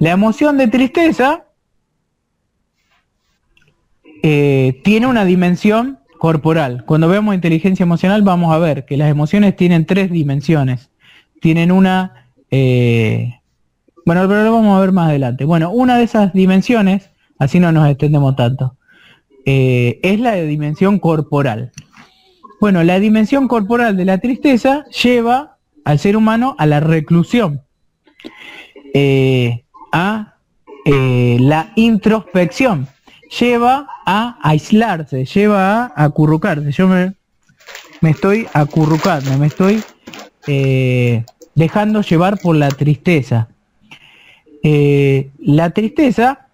[0.00, 1.44] La emoción de tristeza
[4.22, 6.84] eh, tiene una dimensión corporal.
[6.86, 10.90] Cuando vemos inteligencia emocional vamos a ver que las emociones tienen tres dimensiones.
[11.40, 12.28] Tienen una...
[12.50, 13.40] Eh,
[14.04, 15.44] bueno, pero lo vamos a ver más adelante.
[15.44, 18.76] Bueno, una de esas dimensiones, así no nos extendemos tanto,
[19.44, 21.72] eh, es la de dimensión corporal.
[22.60, 25.51] Bueno, la dimensión corporal de la tristeza lleva
[25.84, 27.62] al ser humano a la reclusión,
[28.94, 30.34] eh, a
[30.84, 32.88] la introspección
[33.38, 36.70] lleva a aislarse, lleva a acurrucarse.
[36.72, 37.14] Yo me,
[38.00, 39.82] me estoy acurrucando, me estoy
[40.46, 41.24] eh,
[41.54, 43.48] dejando llevar por la tristeza.
[44.62, 46.46] Eh, la tristeza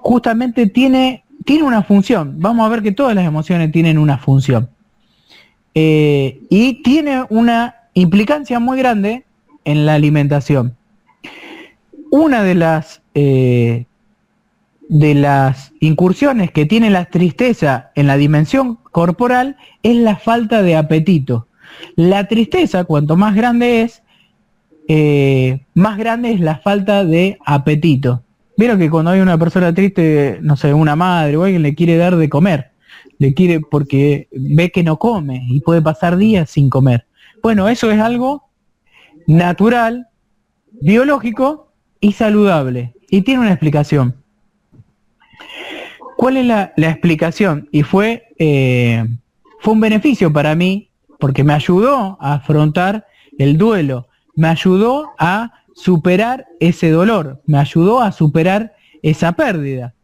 [0.00, 2.34] justamente tiene, tiene una función.
[2.38, 4.68] Vamos a ver que todas las emociones tienen una función.
[5.74, 9.24] Eh, y tiene una implicancia muy grande
[9.64, 10.76] en la alimentación.
[12.10, 13.02] Una de las
[14.92, 20.76] de las incursiones que tiene la tristeza en la dimensión corporal es la falta de
[20.76, 21.46] apetito.
[21.96, 24.02] La tristeza, cuanto más grande es,
[24.88, 28.22] eh, más grande es la falta de apetito.
[28.58, 31.96] Vieron que cuando hay una persona triste, no sé, una madre o alguien le quiere
[31.96, 32.72] dar de comer,
[33.18, 37.06] le quiere porque ve que no come y puede pasar días sin comer.
[37.42, 38.50] Bueno, eso es algo
[39.26, 40.08] natural,
[40.70, 42.94] biológico y saludable.
[43.10, 44.16] Y tiene una explicación.
[46.16, 47.68] ¿Cuál es la, explicación?
[47.72, 49.04] Y fue, eh,
[49.60, 53.06] fue un beneficio para mí porque me ayudó a afrontar
[53.38, 59.94] el duelo, me ayudó a superar ese dolor, me ayudó a superar esa pérdida,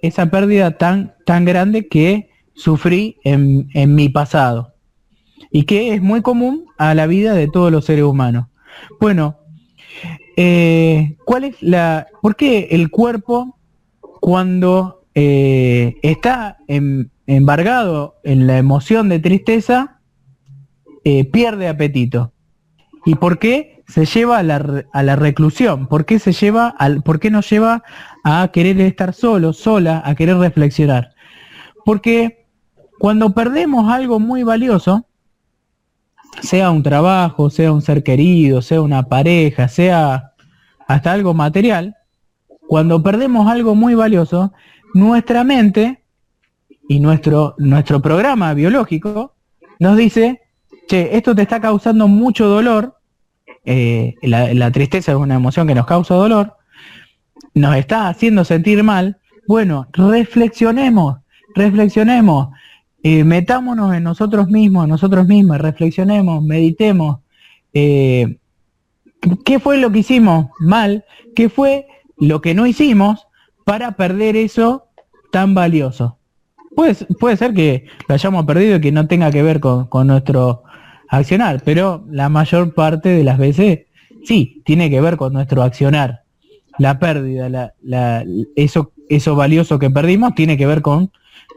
[0.00, 4.69] esa pérdida tan, tan grande que sufrí en, mi pasado
[5.50, 8.46] y que es muy común a la vida de todos los seres humanos.
[9.00, 9.38] Bueno,
[10.36, 13.58] eh, ¿cuál es la, por qué el cuerpo
[14.20, 16.58] cuando eh, está
[17.26, 20.00] embargado en la emoción de tristeza,
[21.04, 22.32] eh, pierde apetito.
[23.06, 25.86] ¿Y por qué se lleva a la, reclusión?
[25.88, 27.82] ¿Por qué, se lleva al, ¿Por qué nos lleva
[28.24, 31.14] a querer estar solo, sola, a querer reflexionar?
[31.84, 32.46] Porque
[32.98, 35.06] cuando perdemos algo muy valioso,
[36.42, 40.32] sea un trabajo, sea un ser querido, sea una pareja, sea
[40.86, 41.96] hasta algo material,
[42.66, 44.52] cuando perdemos algo muy valioso,
[44.94, 46.02] nuestra mente
[46.88, 49.34] y nuestro, nuestro programa biológico
[49.78, 50.40] nos dice,
[50.88, 52.98] che, esto te está causando mucho dolor,
[53.64, 56.56] eh, la, tristeza es una emoción que nos causa dolor,
[57.54, 61.18] nos está haciendo sentir mal, bueno, reflexionemos,
[61.54, 62.48] reflexionemos,
[63.02, 67.20] eh, metámonos en nosotros mismos, en nosotros mismos, reflexionemos, meditemos.
[67.72, 68.38] Eh,
[69.44, 71.04] ¿Qué fue lo que hicimos mal?
[71.34, 71.86] ¿Qué fue
[72.18, 73.26] lo que no hicimos
[73.64, 74.86] para perder eso
[75.30, 76.18] tan valioso?
[76.74, 80.06] Puede, puede ser que lo hayamos perdido y que no tenga que ver con, con
[80.06, 80.62] nuestro
[81.08, 83.80] accionar, pero la mayor parte de las veces
[84.24, 86.22] sí, tiene que ver con nuestro accionar.
[86.78, 87.74] La pérdida,
[88.56, 91.10] eso, eso valioso que perdimos tiene que ver con,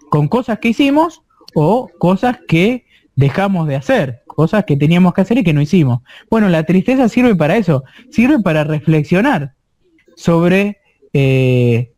[0.10, 1.22] con cosas que hicimos
[1.54, 2.86] o cosas que
[3.16, 6.02] dejamos de hacer, cosas que teníamos que hacer y que no hicimos.
[6.30, 9.54] Bueno, la tristeza sirve para eso, sirve para reflexionar
[10.16, 10.80] sobre,
[11.14, 11.92] eh,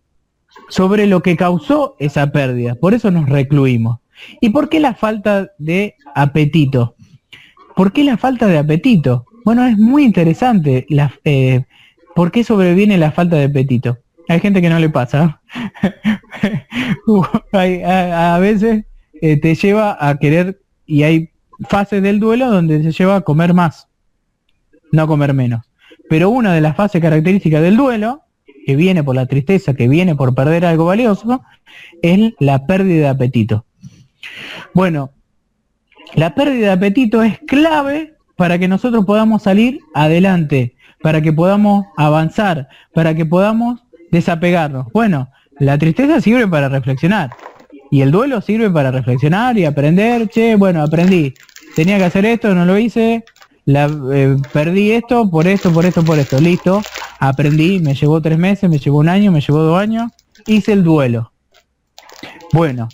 [0.70, 2.76] sobre lo que causó esa pérdida.
[2.76, 4.00] Por eso nos recluimos.
[4.42, 6.96] ¿Y por qué la falta de apetito?
[7.76, 9.26] ¿Por qué la falta de apetito?
[9.44, 10.86] Bueno, es muy interesante.
[10.90, 11.66] La, eh,
[12.16, 14.00] ¿Por qué sobreviene la falta de apetito?
[14.30, 15.42] Hay gente que no le pasa.
[17.54, 18.86] a, veces
[19.28, 21.32] eh, te lleva a querer, y hay
[21.68, 23.88] fases del duelo donde se lleva a comer más,
[24.92, 25.66] no comer menos.
[26.08, 28.22] Pero una de las fases características del duelo,
[28.68, 31.42] que viene por la tristeza, que viene por perder algo valioso,
[32.04, 33.66] es la pérdida de apetito.
[34.76, 35.10] Bueno,
[36.14, 41.88] la pérdida de apetito es clave para que nosotros podamos salir adelante, para que podamos
[41.98, 44.86] avanzar, para que podamos desapegarnos.
[44.94, 47.32] Bueno, la tristeza sirve para reflexionar
[47.96, 51.34] y el duelo sirve para reflexionar y aprender, che, bueno, aprendí,
[51.78, 53.24] tenía que hacer esto, no lo hice,
[53.68, 56.82] eh, perdí esto, por esto, por esto, por esto, listo,
[57.22, 60.12] aprendí, me llevó tres meses, me llevó un año, me llevó dos años,
[60.46, 61.32] hice el duelo.
[62.52, 62.90] Bueno,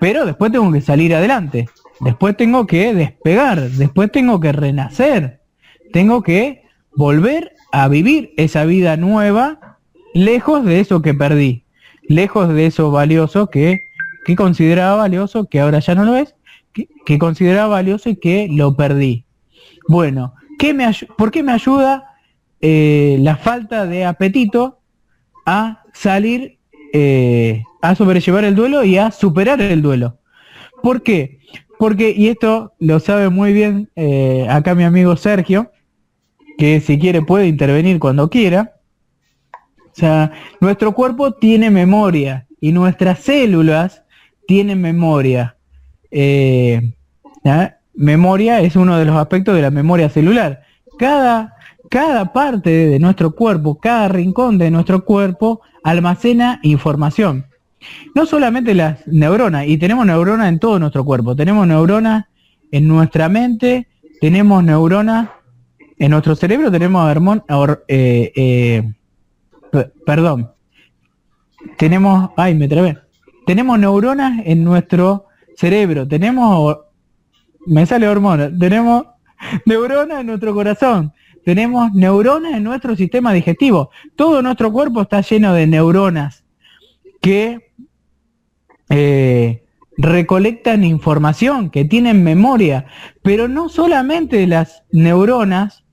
[0.00, 1.68] pero después tengo que salir adelante.
[2.00, 5.42] Después tengo que despegar, después tengo que renacer,
[5.92, 6.64] tengo que
[6.96, 9.78] volver a vivir esa vida nueva
[10.12, 11.66] lejos de eso que perdí,
[12.08, 13.89] lejos de eso valioso que,
[14.30, 16.36] que consideraba valioso, que ahora ya no lo es,
[16.72, 19.24] que, consideraba valioso y que lo perdí.
[19.88, 22.14] Bueno, ¿qué me ¿por qué me ayuda
[22.60, 24.78] eh, la falta de apetito
[25.44, 26.58] a salir,
[26.92, 30.18] eh, a sobrellevar el duelo y a superar el duelo?
[30.80, 31.40] ¿Por qué?
[31.76, 35.72] Porque, y esto lo sabe muy bien eh, acá mi amigo Sergio,
[36.56, 38.74] que si quiere puede intervenir cuando quiera.
[39.86, 44.04] O sea, nuestro cuerpo tiene memoria y nuestras células
[44.50, 45.54] tienen memoria.
[46.10, 46.92] Eh,
[47.94, 50.62] memoria es uno de los aspectos de la memoria celular.
[50.98, 51.54] Cada,
[51.88, 57.46] cada parte de nuestro cuerpo, cada rincón de nuestro cuerpo almacena información
[58.14, 62.26] no solamente las neuronas, y tenemos neuronas en todo nuestro cuerpo, tenemos neuronas
[62.72, 63.86] en nuestra mente,
[64.20, 65.30] tenemos neuronas
[65.96, 67.10] en nuestro cerebro, tenemos
[67.88, 68.92] eh, eh,
[70.04, 70.50] perdón,
[71.78, 72.98] tenemos, ay, me trabé,
[73.46, 75.26] tenemos neuronas en nuestro
[75.56, 76.78] cerebro, tenemos,
[77.66, 79.06] me sale hormona, tenemos
[79.66, 81.12] neuronas en nuestro corazón,
[81.44, 86.44] tenemos neuronas en nuestro sistema digestivo, todo nuestro cuerpo está lleno de neuronas
[87.20, 87.70] que
[88.88, 89.64] eh,
[89.96, 92.86] recolectan información, que tienen memoria,
[93.22, 95.84] pero no solamente las neuronas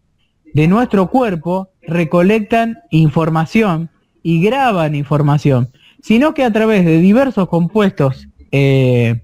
[0.54, 3.90] de nuestro cuerpo recolectan información
[4.24, 5.70] y graban información,
[6.02, 9.22] sino que a través de diversos compuestos eh,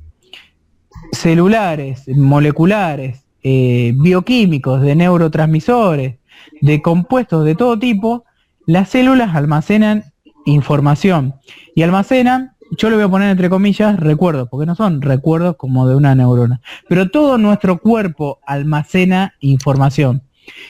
[1.12, 6.18] celulares, moleculares, eh, bioquímicos, de neurotransmisores,
[6.62, 8.26] de compuestos de todo tipo,
[8.66, 10.06] las células almacenan
[10.46, 11.36] información
[11.76, 15.88] y almacenan yo lo voy a poner entre comillas recuerdos, porque no son recuerdos como
[15.88, 16.62] de una neurona.
[16.88, 20.24] Pero todo nuestro cuerpo almacena información.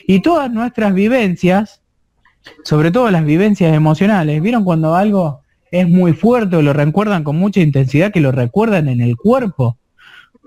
[0.08, 1.82] Y todas nuestras vivencias,
[2.64, 5.43] sobre todo las vivencias emocionales, ¿vieron cuando algo
[5.74, 9.80] es muy fuerte o lo recuerdan con mucha intensidad que lo recuerdan en el cuerpo?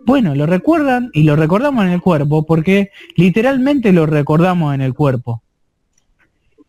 [0.04, 4.94] Bueno, lo recuerdan y lo recordamos en el cuerpo porque literalmente lo recordamos en el
[4.94, 5.42] cuerpo.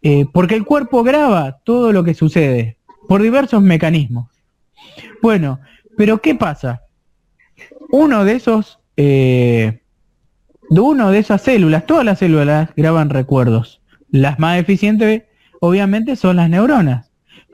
[0.01, 2.77] Eh, porque el cuerpo graba todo lo que sucede
[3.07, 4.31] por diversos mecanismos.
[5.21, 5.59] Bueno,
[5.95, 6.81] pero ¿qué pasa?
[7.91, 9.81] Uno de esos, eh,
[10.67, 13.81] de uno de esas células, todas las células graban recuerdos.
[14.09, 15.25] Las más eficientes,
[15.61, 17.06] obviamente, son las neuronas.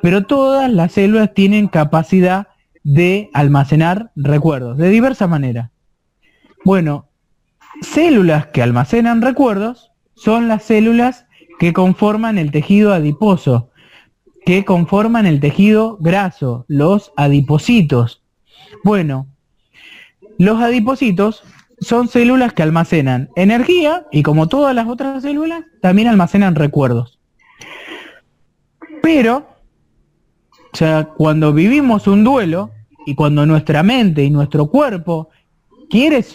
[0.03, 2.49] Pero todas las células tienen capacidad
[2.83, 5.71] de almacenar recuerdos, de diversa manera.
[6.65, 7.07] Bueno,
[7.81, 11.25] células que almacenan recuerdos son las células
[11.57, 13.69] que conforman el tejido adiposo,
[14.45, 18.25] que conforman el tejido graso, los adipocitos.
[18.83, 19.27] Bueno,
[20.37, 21.45] los adipocitos
[21.79, 27.19] son células que almacenan energía y como todas las otras células, también almacenan recuerdos.
[29.01, 29.52] Pero,
[30.73, 32.71] o sea, cuando vivimos un duelo
[33.05, 35.29] y cuando nuestra mente y nuestro cuerpo
[35.89, 36.25] quiere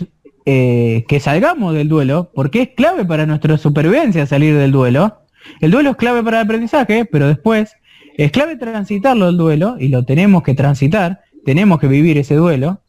[0.46, 5.22] eh, que salgamos del duelo, porque es clave para nuestra supervivencia salir del duelo,
[5.60, 7.74] el duelo es clave para el aprendizaje, pero después
[8.16, 12.80] es clave transitarlo el duelo, y lo tenemos que transitar, tenemos que vivir ese duelo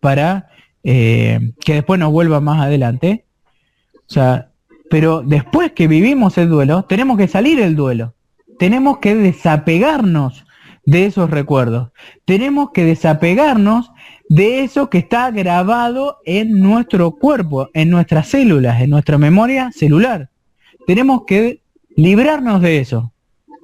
[0.00, 0.48] para
[0.84, 3.24] eh, que después nos vuelva más adelante.
[3.94, 4.50] O sea,
[4.90, 8.14] pero después que vivimos el duelo, tenemos que salir del duelo.
[8.58, 10.44] Tenemos que desapegarnos
[10.84, 11.90] de esos recuerdos.
[12.24, 13.90] Tenemos que desapegarnos
[14.28, 20.30] de eso que está grabado en nuestro cuerpo, en nuestras células, en nuestra memoria celular.
[20.86, 21.62] Tenemos que
[21.96, 23.12] librarnos de eso.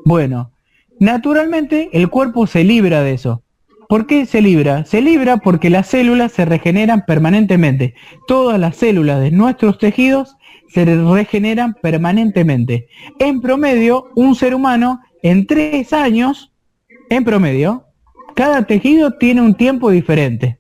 [0.05, 0.53] Bueno,
[1.01, 3.43] naturalmente el cuerpo se libra de eso.
[3.89, 4.85] ¿Por qué se libra?
[4.85, 7.95] Se libra porque las células se regeneran permanentemente.
[8.27, 10.37] Todas las células de nuestros tejidos
[10.69, 12.89] se regeneran permanentemente.
[13.19, 16.53] En promedio, un ser humano en tres años,
[17.11, 17.85] en promedio,
[18.35, 20.59] cada tejido tiene un tiempo diferente.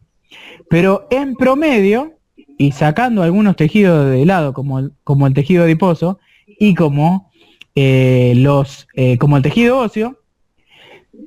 [0.69, 2.15] Pero en promedio,
[2.59, 7.31] y sacando algunos tejidos de lado, como el, como el tejido adiposo, y como,
[7.75, 10.19] eh, los, eh, como el tejido óseo,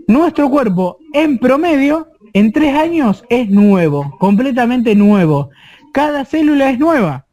[0.08, 5.50] nuestro cuerpo en promedio en tres años es nuevo, completamente nuevo.
[5.94, 7.26] Cada célula es nueva.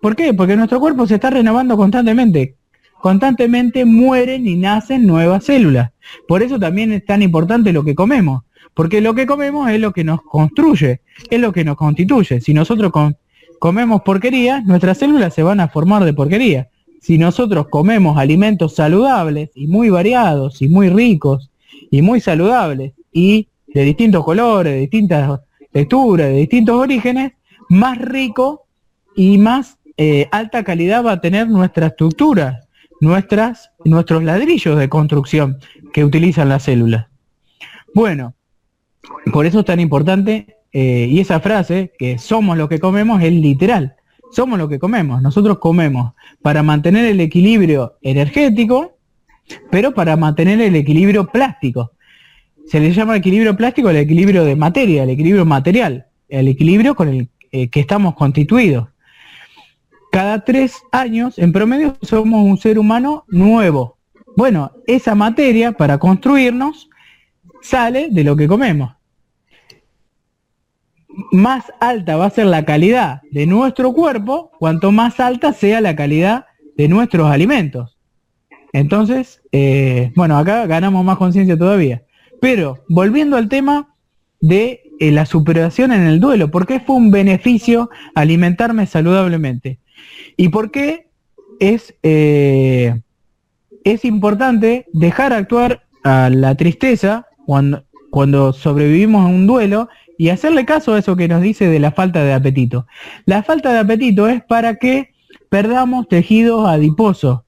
[0.00, 0.34] ¿Por qué?
[0.34, 2.56] Porque nuestro cuerpo se está renovando constantemente.
[3.00, 5.92] Constantemente mueren y nacen nuevas células.
[6.26, 8.42] Por eso también es tan importante lo que comemos.
[8.74, 11.00] Porque lo que comemos es lo que nos construye,
[11.30, 12.40] es lo que nos constituye.
[12.40, 12.92] Si nosotros
[13.58, 16.68] comemos porquería, nuestras células se van a formar de porquería.
[17.00, 21.50] Si nosotros comemos alimentos saludables y muy variados y muy ricos
[21.90, 25.40] y muy saludables y de distintos colores, de distintas
[25.72, 27.32] texturas, de distintos orígenes,
[27.68, 28.66] más rico
[29.14, 32.65] y más eh, alta calidad va a tener nuestra estructura,
[33.00, 35.58] nuestras, nuestros ladrillos de construcción
[35.92, 37.06] que utilizan las células.
[37.94, 38.34] Bueno,
[39.32, 43.32] por eso es tan importante, eh, y esa frase, que somos lo que comemos, es
[43.32, 43.96] literal.
[44.32, 45.22] Somos lo que comemos.
[45.22, 46.12] Nosotros comemos
[46.42, 48.98] para mantener el equilibrio energético,
[49.70, 51.92] pero para mantener el equilibrio plástico.
[52.66, 57.08] Se le llama equilibrio plástico el equilibrio de materia, el equilibrio material, el equilibrio con
[57.08, 58.88] el eh, que estamos constituidos.
[60.16, 63.98] Cada tres años, en promedio, somos un ser humano nuevo.
[64.34, 66.88] Bueno, esa materia para construirnos
[67.60, 68.94] sale de lo que comemos.
[71.32, 75.94] Más alta va a ser la calidad de nuestro cuerpo, cuanto más alta sea la
[75.94, 76.46] calidad
[76.78, 77.98] de nuestros alimentos.
[78.72, 82.04] Entonces, eh, bueno, acá ganamos más conciencia todavía.
[82.40, 83.94] Pero volviendo al tema
[84.40, 89.78] de eh, la superación en el duelo, ¿por qué fue un beneficio alimentarme saludablemente?
[90.36, 91.08] ¿Y por qué
[91.60, 93.00] es, eh,
[93.84, 99.88] es importante dejar actuar a la tristeza cuando, cuando sobrevivimos a un duelo
[100.18, 102.86] y hacerle caso a eso que nos dice de la falta de apetito?
[103.24, 105.10] La falta de apetito es para que
[105.48, 107.40] perdamos tejidos adiposos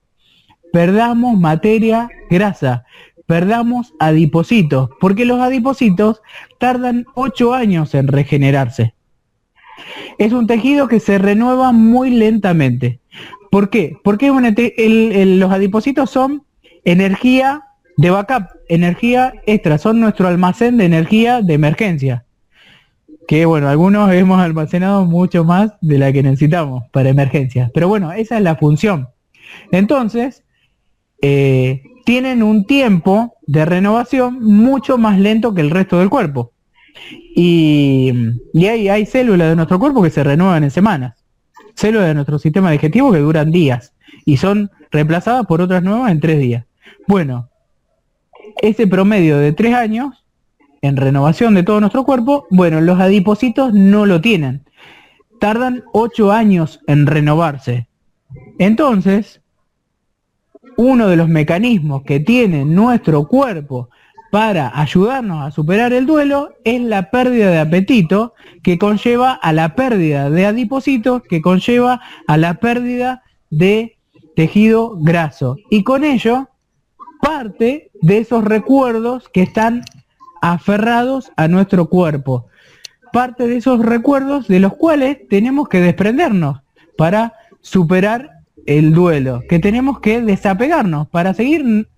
[0.73, 2.85] perdamos materia grasa,
[3.27, 6.23] perdamos adipocitos, porque los adipocitos
[6.59, 8.95] tardan 8 años en regenerarse.
[10.19, 13.01] Es un tejido que se renueva muy lentamente.
[13.51, 13.97] ¿Por qué?
[14.05, 16.43] Porque los adipocitos son
[16.85, 17.65] energía
[17.97, 22.25] de backup, energía extra, son nuestro almacén de energía de emergencia.
[23.27, 27.71] Que bueno, algunos hemos almacenado mucho más de la que necesitamos para emergencias.
[27.75, 29.09] Pero bueno, esa es la función.
[29.73, 30.45] Entonces,
[31.23, 36.53] eh, tienen un tiempo de renovación mucho más lento que el resto del cuerpo.
[37.35, 38.13] Y,
[38.55, 41.15] hay, hay células de nuestro cuerpo que se renuevan en semanas.
[41.75, 43.95] Células de nuestro sistema digestivo que duran días
[44.25, 46.65] y son reemplazadas por otras nuevas en tres días.
[47.07, 47.49] Bueno,
[48.61, 50.25] ese promedio de tres años
[50.83, 54.65] en renovación de todo nuestro cuerpo, bueno, los adipocitos no lo tienen.
[55.41, 57.89] Tardan ocho años en renovarse.
[58.59, 59.41] Entonces,
[60.77, 63.91] uno de los mecanismos que tiene nuestro cuerpo
[64.31, 69.75] para ayudarnos a superar el duelo es la pérdida de apetito que conlleva a la
[69.75, 73.97] pérdida de adipocitos, que conlleva a la pérdida de
[74.37, 75.57] tejido graso.
[75.71, 76.49] Y con ello,
[77.21, 79.83] parte de esos recuerdos que están
[80.41, 82.47] aferrados a nuestro cuerpo.
[83.13, 86.61] Parte de esos recuerdos de los cuales tenemos que desprendernos
[86.97, 88.31] para superar
[88.67, 91.89] el duelo, que tenemos que desapegarnos para seguir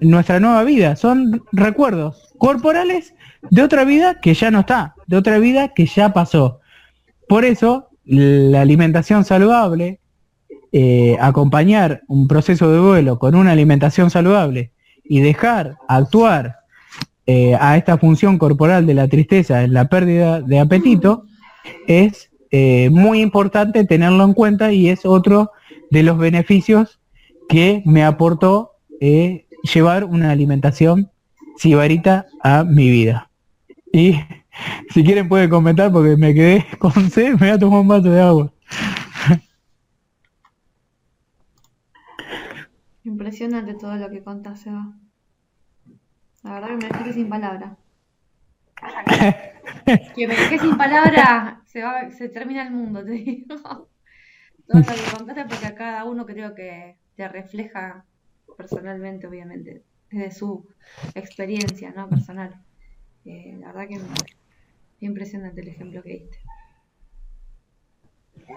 [0.00, 0.96] nuestra nueva vida.
[0.96, 3.14] Son recuerdos corporales
[3.50, 6.60] de otra vida que ya no está, de otra vida que ya pasó.
[7.28, 10.00] Por eso la alimentación saludable,
[10.72, 14.72] eh, acompañar un proceso de duelo con una alimentación saludable
[15.04, 16.56] y dejar actuar
[17.26, 21.24] eh, a esta función corporal de la tristeza en la pérdida de apetito,
[21.86, 25.50] es eh, muy importante tenerlo en cuenta y es otro
[25.90, 27.00] de los beneficios
[27.48, 28.72] que me aportó
[29.62, 31.10] llevar una alimentación
[31.56, 33.30] sibarita a mi vida.
[33.92, 34.14] Y
[34.90, 38.10] si quieren pueden comentar porque me quedé con sed, me voy a tomar un vaso
[38.10, 38.52] de agua.
[43.04, 44.92] Impresionante todo lo que contás, Seba.
[46.42, 47.78] La verdad que me dejaste sin palabras.
[50.14, 53.56] que me dejé sin palabras, se, va, se termina el mundo, te digo.
[54.66, 58.04] Todo lo que contaste porque a cada uno creo que te refleja
[58.58, 60.66] personalmente, obviamente, desde su
[61.14, 62.08] experiencia, ¿no?
[62.08, 62.60] Personal.
[63.24, 64.08] Eh, la verdad que me,
[65.00, 66.38] impresionante el ejemplo que diste.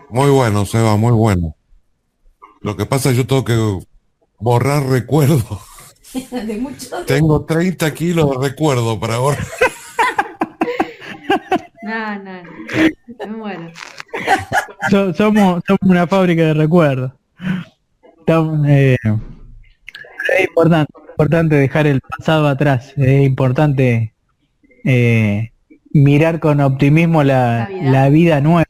[0.10, 1.56] Muy bueno, Seba, muy bueno.
[2.62, 3.86] Lo que pasa es que yo tengo que
[4.40, 5.46] borrar recuerdos.
[7.08, 9.46] Tengo 30 kilos de recuerdo para borrar.
[11.84, 13.38] no, no, no.
[13.38, 13.72] Bueno.
[14.90, 17.14] somos, somos una fábrica de recuerdos.
[18.68, 18.98] Eh,
[20.38, 22.94] es importante, importante dejar el pasado atrás.
[22.98, 24.14] Es importante
[24.84, 25.52] eh,
[25.92, 28.66] mirar con optimismo la, la vida nueva.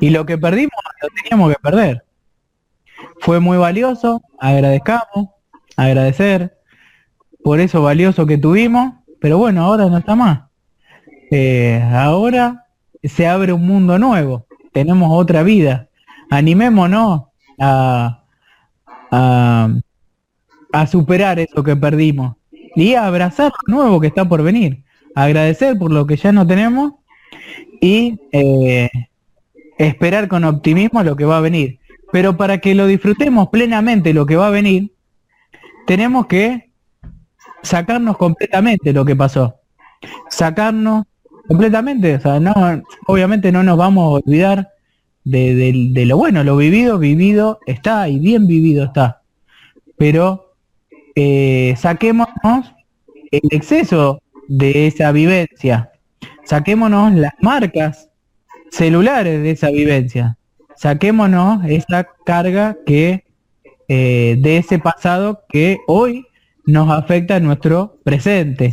[0.00, 0.72] Y lo que perdimos
[1.02, 2.04] lo teníamos que perder.
[3.20, 5.30] Fue muy valioso, agradezcamos,
[5.76, 6.58] agradecer
[7.42, 10.40] por eso valioso que tuvimos, pero bueno, ahora no está más.
[11.30, 12.66] Eh, ahora
[13.02, 15.88] se abre un mundo nuevo, tenemos otra vida.
[16.30, 17.24] Animémonos
[17.58, 18.24] a,
[19.10, 19.68] a,
[20.72, 22.36] a superar eso que perdimos
[22.74, 24.84] y a abrazar lo nuevo que está por venir.
[25.14, 26.94] Agradecer por lo que ya no tenemos
[27.80, 28.88] y eh,
[29.78, 31.78] esperar con optimismo lo que va a venir.
[32.12, 34.92] Pero para que lo disfrutemos plenamente lo que va a venir,
[35.86, 36.70] tenemos que
[37.62, 39.56] sacarnos completamente lo que pasó.
[40.30, 41.04] Sacarnos
[41.46, 42.52] completamente, o sea, no,
[43.06, 44.68] obviamente no nos vamos a olvidar
[45.24, 49.22] de, lo bueno, lo vivido, vivido está y bien vivido está.
[49.96, 50.47] Pero
[51.20, 52.72] eh, saquémonos
[53.32, 55.90] el exceso de esa vivencia,
[56.44, 58.08] saquémonos las marcas
[58.70, 60.38] celulares de esa vivencia,
[60.76, 63.24] saquémonos esa carga que
[63.88, 66.24] eh, de ese pasado que hoy
[66.66, 68.72] nos afecta en nuestro presente.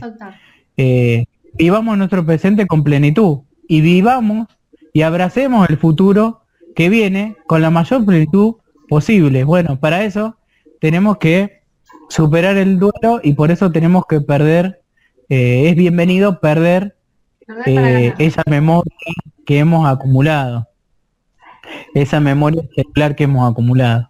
[0.78, 4.50] Eh, vivamos nuestro presente con plenitud y vivamos
[4.94, 6.42] y abracemos el futuro
[6.76, 8.58] que viene con la mayor plenitud
[8.88, 9.46] posible.
[9.46, 10.38] Bueno, para eso
[10.80, 11.65] tenemos que
[12.10, 14.82] superar el duelo y por eso tenemos que perder,
[15.30, 16.96] eh, es bienvenido perder
[18.18, 18.92] esa memoria
[19.46, 20.68] que hemos acumulado
[21.94, 24.10] esa memoria celular que hemos acumulado.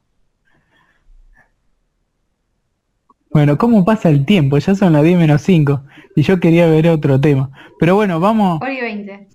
[3.32, 4.58] Bueno, ¿cómo pasa el tiempo?
[4.58, 5.84] Ya son las 10 menos 5
[6.16, 7.52] y yo quería ver otro tema.
[7.80, 8.62] Pero bueno, vamos...
[8.62, 9.28] Hoy 20.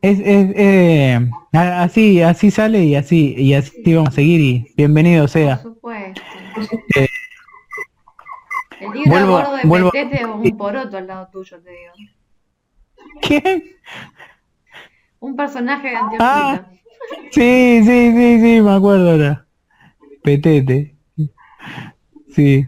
[0.00, 5.62] es, eh, así, así sale y así, y así vamos a seguir y bienvenido sea.
[6.94, 7.08] Eh,
[8.80, 11.92] el libro vuelvo, gordo de vuelvo, Petete es un poroto al lado tuyo, te digo.
[13.22, 13.76] ¿Qué?
[15.20, 16.18] Un personaje de Antioquia.
[16.20, 16.66] Ah,
[17.30, 19.46] sí, sí, sí, sí, me acuerdo ahora.
[20.22, 20.96] Petete.
[22.30, 22.66] Sí.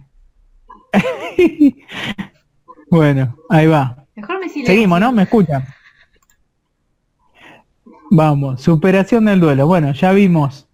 [2.91, 4.05] bueno, ahí va.
[4.17, 5.13] Mejor me Seguimos, ¿no?
[5.13, 5.65] ¿Me escuchan?
[8.11, 9.69] Vamos, superación del duelo.
[9.69, 10.70] Bueno, ya vimos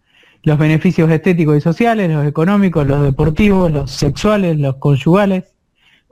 [0.46, 5.56] los beneficios estéticos y sociales, los económicos, los deportivos, los sexuales, los conyugales,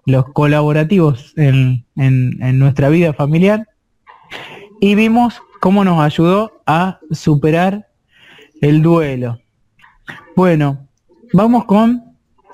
[0.07, 3.69] los colaborativos en, en, en nuestra vida familiar.
[4.81, 7.87] Y vimos cómo nos ayudó a superar
[8.61, 9.39] el duelo.
[10.35, 10.89] Bueno,
[11.33, 12.03] vamos con,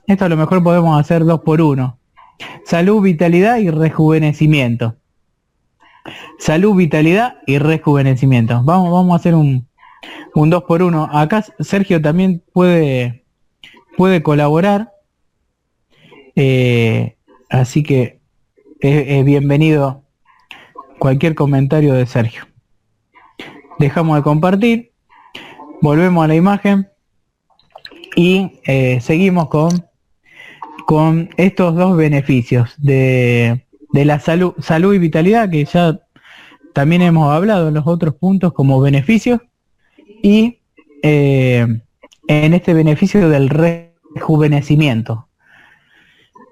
[0.06, 1.98] esto a lo mejor podemos hacer dos por uno.
[2.66, 4.96] Salud, vitalidad y rejuvenecimiento.
[6.38, 8.62] Salud, vitalidad y rejuvenecimiento.
[8.64, 9.69] Vamos, vamos a hacer un,
[10.34, 11.08] un dos por uno.
[11.12, 13.24] Acá Sergio también puede,
[13.96, 14.92] puede colaborar.
[16.36, 17.16] Eh,
[17.48, 18.20] así que
[18.80, 20.04] es bienvenido
[20.98, 22.50] cualquier comentario de Sergio
[23.80, 24.92] dejamos de compartir,
[25.80, 26.86] volvemos a la imagen
[28.14, 29.86] y eh, seguimos con,
[30.86, 35.98] con estos dos beneficios de, la salud, salud y vitalidad que ya
[36.74, 39.40] también hemos hablado en los otros puntos como beneficios
[40.22, 40.58] y
[41.02, 41.66] eh,
[42.28, 45.28] en este beneficio del rejuvenecimiento.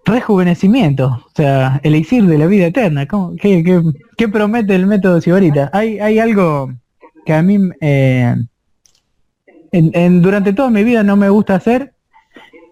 [0.05, 3.07] Rejuvenecimiento, o sea, el elixir de la vida eterna.
[3.07, 3.83] ¿Qué, qué,
[4.17, 5.71] qué promete el método Sibarita?
[5.73, 6.73] ¿Hay, ¿Hay algo
[7.27, 8.35] que a mí eh,
[9.73, 11.95] en, durante toda mi vida no me gusta hacer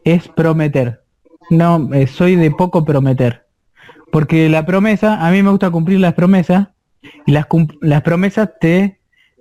[0.05, 1.03] es prometer.
[1.51, 3.47] No, eh, soy de poco prometer.
[4.13, 6.69] Porque la promesa, a mí me gusta cumplir las promesas
[7.27, 7.47] y las,
[7.81, 8.96] las promesas te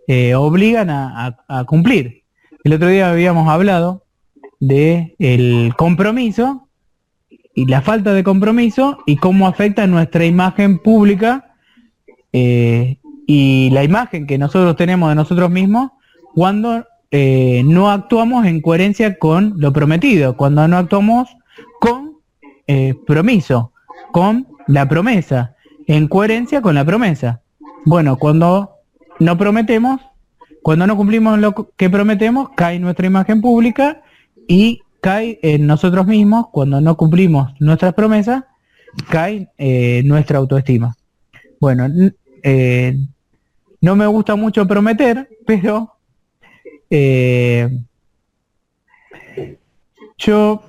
[0.07, 2.23] eh, obligan a, cumplir.
[2.63, 4.03] El otro día habíamos hablado
[4.59, 6.67] de el compromiso
[7.53, 11.55] y la falta de compromiso y cómo afecta nuestra imagen pública
[12.33, 15.91] eh, y la imagen que nosotros tenemos de nosotros mismos
[16.35, 21.35] cuando eh, no actuamos en coherencia con lo prometido, cuando no actuamos
[21.79, 22.15] con
[23.05, 23.73] promiso,
[24.11, 25.55] con la promesa,
[25.85, 27.41] en coherencia con la promesa.
[27.85, 28.74] Bueno, cuando
[29.19, 30.01] no prometemos,
[30.61, 34.01] cuando no cumplimos lo que prometemos, cae nuestra imagen pública
[34.47, 38.43] y cae en nosotros mismos, cuando no cumplimos nuestras promesas,
[39.09, 40.95] cae eh, nuestra autoestima.
[41.59, 41.87] Bueno,
[43.81, 45.95] no me gusta mucho prometer, pero
[46.89, 47.69] eh,
[50.17, 50.63] yo,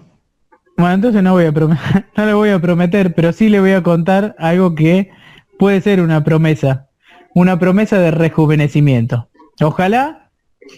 [0.77, 3.73] bueno, entonces no voy a prometer, no le voy a prometer, pero sí le voy
[3.73, 5.10] a contar algo que
[5.59, 6.89] puede ser una promesa,
[7.37, 9.29] una promesa de rejuvenecimiento.
[9.61, 10.31] Ojalá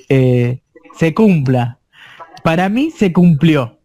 [0.09, 0.61] eh,
[0.93, 1.79] se cumpla.
[2.43, 3.79] Para mí se cumplió.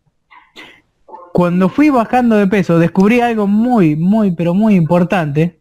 [1.34, 5.60] Cuando fui bajando de peso, descubrí algo muy, muy, pero muy importante,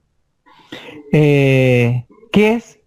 [1.13, 2.79] eh, que es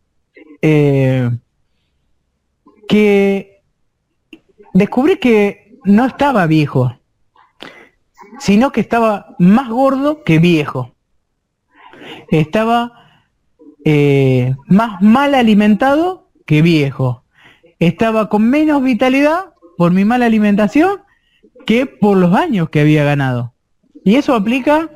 [2.88, 3.62] que
[4.74, 6.98] descubrí que no estaba viejo,
[8.40, 10.96] sino que estaba más gordo que viejo.
[12.32, 13.05] Estaba
[13.86, 17.24] eh, más mal alimentado que viejo.
[17.80, 21.02] Estaba con menos vitalidad por mi mala alimentación
[21.66, 23.54] que por los años que había ganado.
[24.04, 24.90] Y eso aplica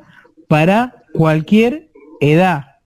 [0.48, 1.90] para cualquier
[2.20, 2.76] edad.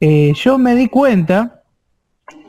[0.00, 1.62] Eh, yo me di cuenta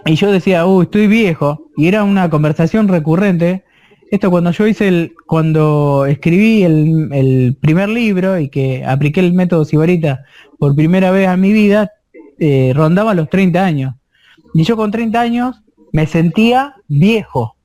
[0.05, 3.63] y yo decía, uy, estoy viejo, y era una conversación recurrente.
[4.11, 9.65] Esto cuando yo hice el, cuando escribí el, primer libro y que apliqué el método
[9.65, 10.23] Sibarita
[10.59, 11.91] por primera vez en mi vida,
[12.39, 13.95] eh, rondaba los 30 años.
[14.53, 17.55] Y yo con 30 años me sentía viejo.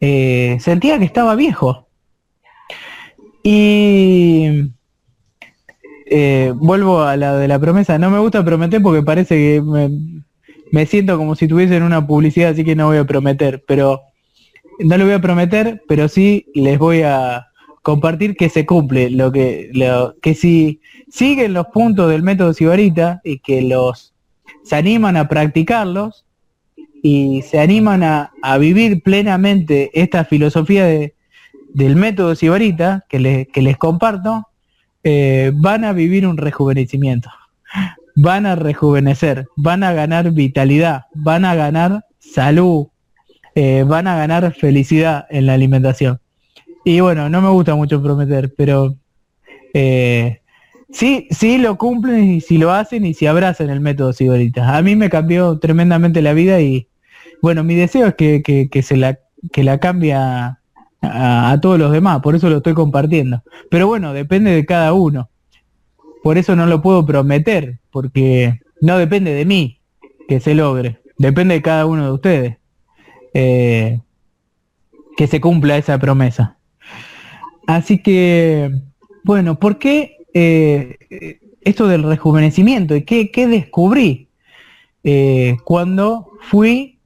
[0.00, 1.88] Eh, sentía que estaba viejo.
[3.42, 4.70] Y
[6.06, 7.98] eh, vuelvo a la de la promesa.
[7.98, 9.62] No me gusta prometer porque parece que
[10.72, 14.00] me, siento como si tuviese en una publicidad, así que no voy a prometer, pero
[14.78, 17.46] no lo voy a prometer, pero sí les voy a
[17.90, 23.20] compartir que se cumple, lo que, lo, que si siguen los puntos del método Sibarita
[23.24, 24.14] y que los
[24.62, 26.24] se animan a practicarlos
[27.02, 31.14] y se animan a, vivir plenamente esta filosofía de,
[31.74, 34.46] del método Sibarita que, que les comparto,
[35.02, 37.30] eh, van a vivir un rejuvenecimiento
[38.14, 42.88] van a rejuvenecer, van a ganar vitalidad, van a ganar salud,
[43.54, 46.20] eh, van a ganar felicidad en la alimentación.
[46.84, 48.96] Y bueno, no me gusta mucho prometer, pero
[49.74, 50.40] eh,
[50.90, 54.76] sí, sí lo cumplen y si lo hacen y si abrazan el método Sigorita.
[54.76, 56.88] A mí me cambió tremendamente la vida y
[57.42, 59.18] bueno, mi deseo es que, que, se la,
[59.52, 60.60] que la cambie a,
[61.02, 63.42] a todos los demás, por eso lo estoy compartiendo.
[63.70, 65.30] Pero bueno, depende de cada uno.
[66.22, 69.80] Por eso no lo puedo prometer, porque no depende de mí
[70.28, 72.56] que se logre, depende de cada uno de ustedes
[73.34, 74.00] eh,
[75.16, 76.58] que se cumpla esa promesa.
[77.70, 78.72] Así que,
[79.22, 82.96] bueno, ¿por qué eh, esto del rejuvenecimiento?
[82.96, 84.28] ¿Y qué, descubrí
[85.04, 86.98] eh, cuando fui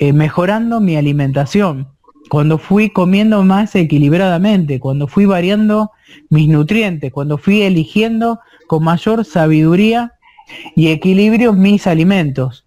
[0.00, 1.88] mejorando mi alimentación?
[2.30, 5.90] Cuando fui comiendo más equilibradamente, cuando fui variando
[6.30, 8.38] mis nutrientes, cuando fui eligiendo
[8.68, 10.12] con mayor sabiduría
[10.76, 12.66] y equilibrio mis alimentos.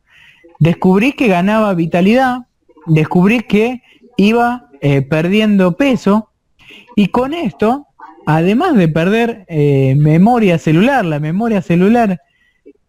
[0.60, 2.48] Descubrí que ganaba vitalidad,
[2.88, 3.84] descubrí que
[4.18, 6.30] iba eh, perdiendo peso
[6.96, 7.88] y con esto,
[8.26, 12.22] además de perder eh, memoria celular, la memoria celular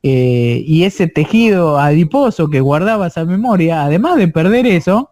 [0.02, 5.10] eh, y ese tejido adiposo que guardaba esa memoria, además de perder eso,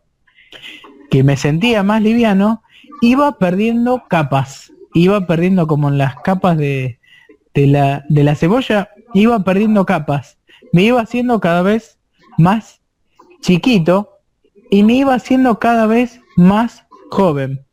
[1.11, 2.63] que me sentía más liviano,
[3.01, 6.99] iba perdiendo capas, iba perdiendo como en las capas de,
[7.55, 10.39] de la, de la cebolla iba perdiendo capas,
[10.73, 11.99] me iba haciendo cada vez
[12.39, 12.81] más
[13.41, 14.11] chiquito
[14.71, 17.66] y me iba haciendo cada vez más joven.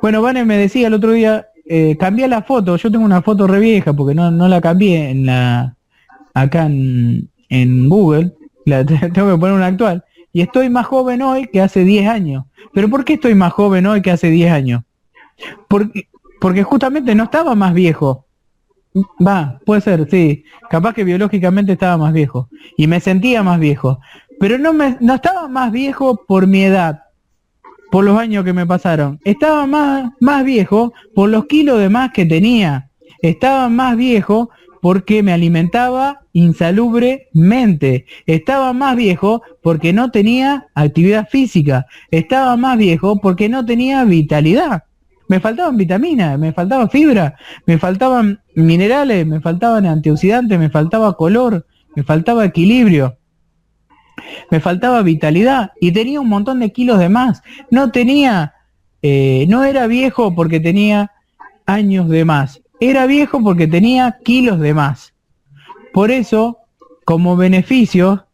[0.00, 3.46] Bueno, Vane me decía el otro día, eh, cambié la foto, yo tengo una foto
[3.46, 5.76] re vieja porque no, no la cambié en la
[6.34, 8.32] acá en, en Google,
[8.64, 12.44] la tengo que poner una actual, y estoy más joven hoy que hace 10 años.
[12.72, 14.82] ¿Pero por qué estoy más joven hoy que hace 10 años?
[15.68, 16.08] Porque,
[16.40, 18.26] porque justamente no estaba más viejo,
[19.20, 20.44] Va, puede ser, sí.
[20.70, 24.00] Capaz que biológicamente estaba más viejo y me sentía más viejo.
[24.40, 27.02] pero no me no estaba más viejo por mi edad,
[27.90, 29.20] por los años que me pasaron.
[29.24, 32.90] Estaba más, más viejo por los kilos de más que tenía.
[33.20, 34.50] Estaba más viejo
[34.80, 38.06] porque me alimentaba insalubremente.
[38.26, 41.86] Estaba más viejo porque no tenía actividad física.
[42.10, 44.84] Estaba más viejo porque no tenía vitalidad.
[45.28, 47.36] Me faltaban vitaminas, me faltaba fibra,
[47.66, 53.18] me faltaban minerales, me faltaban antioxidantes, me faltaba color, me faltaba equilibrio
[54.50, 57.42] me faltaba vitalidad y tenía un montón de kilos de más.
[57.70, 58.54] No tenía,
[59.02, 61.12] eh, no era viejo porque tenía
[61.66, 65.14] años de más, era viejo porque tenía kilos de más.
[65.92, 66.58] Por eso,
[67.04, 68.26] como beneficio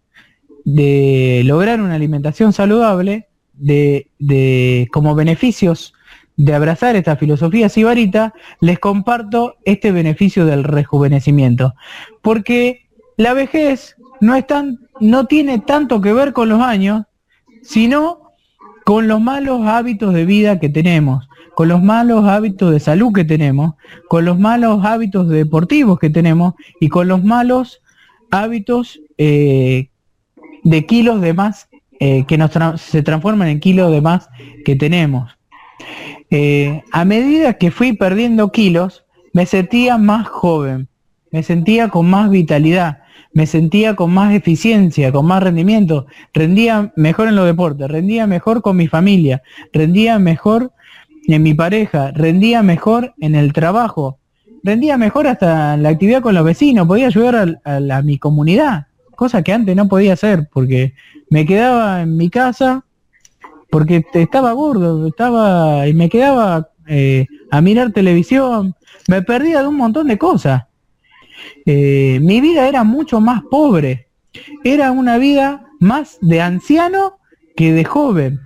[0.65, 5.95] de lograr una alimentación saludable, de, de como beneficios
[6.37, 11.75] de abrazar esta filosofía sibarita, les comparto este beneficio del rejuvenecimiento.
[12.23, 14.47] Porque la vejez no, es
[15.01, 17.05] no tiene tanto que ver con los años,
[17.63, 18.33] sino
[18.85, 23.25] con los malos hábitos de vida que tenemos, con los malos hábitos de salud que
[23.25, 23.75] tenemos,
[24.09, 27.81] con los malos hábitos deportivos que tenemos y con los malos
[28.31, 29.89] hábitos eh,
[30.65, 31.69] de kilos de más
[32.01, 32.51] eh, que nos
[32.81, 34.29] se transforman en kilos de más
[34.65, 35.37] que tenemos.
[36.31, 40.89] Eh, a medida que fui perdiendo kilos, me sentía más joven,
[41.31, 43.04] me sentía con más vitalidad,
[43.35, 48.63] me sentía con más eficiencia, con más rendimiento, rendía mejor en los deportes, rendía mejor
[48.63, 49.43] con mi familia,
[49.73, 50.73] rendía mejor
[51.27, 54.19] en mi pareja, rendía mejor en el trabajo,
[54.63, 58.87] rendía mejor hasta la actividad con los vecinos, podía ayudar a, mi comunidad,
[59.17, 60.95] cosa que antes no podía hacer porque
[61.29, 62.85] me quedaba en mi casa
[63.69, 68.77] porque estaba gordo, estaba y me quedaba eh, a mirar televisión,
[69.09, 70.63] me perdía de un montón de cosas.
[71.67, 74.09] Eh, mi vida era mucho más pobre.
[74.65, 77.19] Era una vida más de anciano
[77.57, 78.41] que de joven.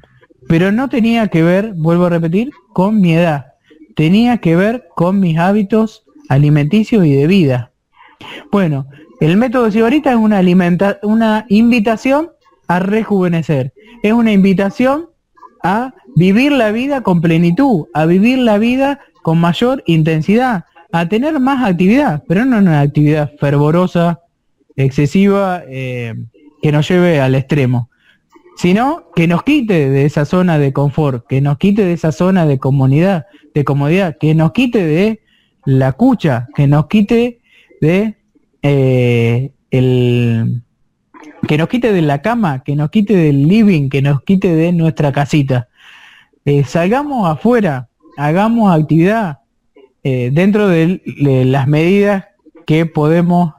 [0.48, 3.55] Pero no tenía que ver, vuelvo a repetir, con mi edad.
[3.94, 7.73] Tenía que ver con mis hábitos alimenticios y de vida.
[8.51, 8.86] Bueno,
[9.20, 12.31] el método Sibarita es una, alimenta una invitación
[12.69, 13.73] a rejuvenecer.
[14.02, 15.09] Es una invitación
[15.62, 21.39] a vivir la vida con plenitud, a vivir la vida con mayor intensidad, a tener
[21.40, 24.20] más actividad, pero no una actividad fervorosa,
[24.77, 26.15] excesiva, eh,
[26.62, 27.90] que nos lleve al extremo,
[28.56, 32.47] sino que nos quite de esa zona de confort, que nos quite de esa zona
[32.47, 35.20] de comunidad, de comodidad, que nos quite de
[35.65, 37.40] la cucha, que nos quite
[37.81, 38.16] de
[38.62, 40.62] eh, el
[41.47, 44.73] que nos quite de la cama, que nos quite del living, que nos quite de
[44.73, 45.69] nuestra casita.
[46.44, 49.39] Eh, salgamos afuera, hagamos actividad,
[50.05, 51.01] eh, dentro de,
[51.45, 52.27] las medidas
[52.66, 53.55] que podemos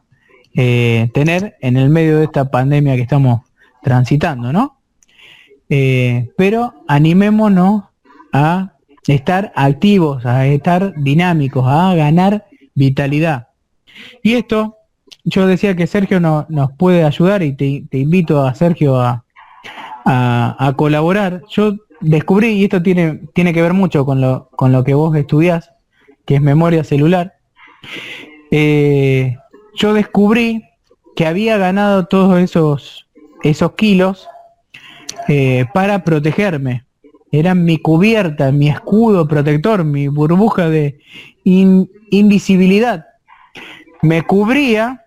[0.56, 3.41] eh, tener en el medio de esta pandemia que estamos
[3.82, 4.78] transitando, ¿no?
[5.70, 7.84] Eh, pero animémonos
[8.34, 8.74] a
[9.07, 13.49] estar activos, a estar dinámicos, a ganar vitalidad.
[14.24, 14.78] Y esto,
[15.24, 19.26] yo decía que Sergio no, nos puede ayudar y te, invito a Sergio a,
[20.06, 21.44] a, colaborar.
[21.49, 25.16] Yo descubrí, y esto tiene, tiene que ver mucho con lo, con lo que vos
[25.16, 25.72] estudiás,
[26.30, 27.39] que es memoria celular,
[28.51, 29.35] eh,
[29.73, 30.64] yo descubrí
[31.15, 33.10] que había ganado todos esos,
[33.41, 34.27] esos kilos
[35.27, 36.85] eh, para protegerme.
[37.31, 40.99] Era mi cubierta, mi escudo protector, mi burbuja de
[41.43, 43.07] invisibilidad.
[44.03, 45.06] Me cubría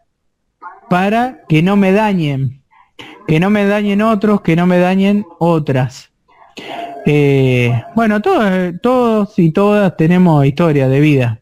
[0.91, 2.65] para que no me dañen,
[3.29, 6.12] que no me dañen otros, que no me dañen otras.
[7.05, 11.41] Eh, bueno, todos, y todas tenemos historia de vida.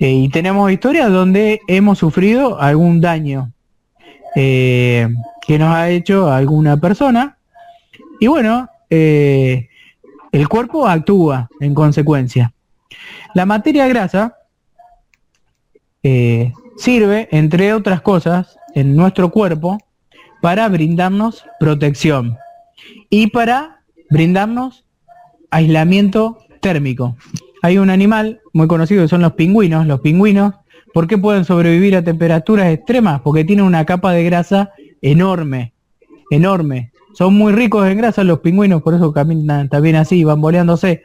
[0.00, 3.52] Eh, y tenemos historias donde hemos sufrido algún daño
[4.34, 5.08] eh,
[5.46, 7.38] que nos ha hecho alguna persona.
[8.18, 9.68] Y bueno, el
[10.48, 12.52] cuerpo actúa en consecuencia.
[13.34, 14.36] La materia grasa
[16.76, 19.78] sirve, entre otras cosas, en nuestro cuerpo
[20.40, 22.36] para brindarnos protección
[23.08, 23.73] y para
[24.14, 24.84] brindarnos
[25.50, 27.16] aislamiento térmico.
[27.62, 29.88] Hay un animal muy conocido que son los pingüinos.
[29.88, 30.54] Los pingüinos,
[30.92, 33.22] ¿por qué pueden sobrevivir a temperaturas extremas?
[33.22, 34.70] Porque tienen una capa de grasa
[35.02, 35.72] enorme,
[36.30, 36.92] enorme.
[37.12, 41.02] Son muy ricos en grasa los pingüinos, por eso caminan también así, van boleándose.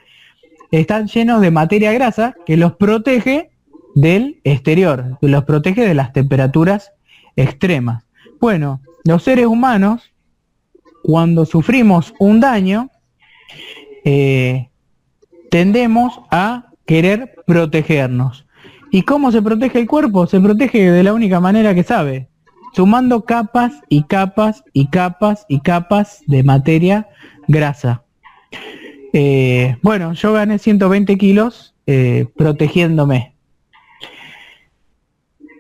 [0.69, 3.49] Están llenos de materia grasa que los protege
[3.95, 6.91] del exterior, que los protege de las temperaturas
[7.36, 8.06] extremas.
[8.40, 10.14] Bueno, los seres humanos
[11.02, 12.91] cuando sufrimos un daño,
[14.06, 14.70] eh,
[15.50, 18.46] tendemos a querer protegernos.
[18.92, 20.28] ¿Y cómo se protege el cuerpo?
[20.28, 22.30] Se protege de la única manera que sabe,
[22.74, 27.08] sumando capas y capas y capas y capas de materia
[27.48, 28.04] grasa.
[29.14, 33.36] Eh, bueno, yo gané 120 kilos eh, protegiéndome.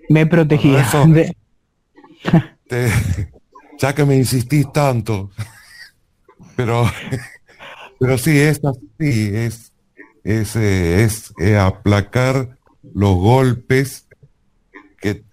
[0.09, 0.87] Me protegía.
[3.79, 5.31] ya que me insistís tanto,
[6.55, 6.85] pero,
[7.99, 9.73] pero sí, es así, es,
[10.23, 12.57] es, eh, es aplacar
[12.93, 14.07] los golpes
[15.01, 15.23] que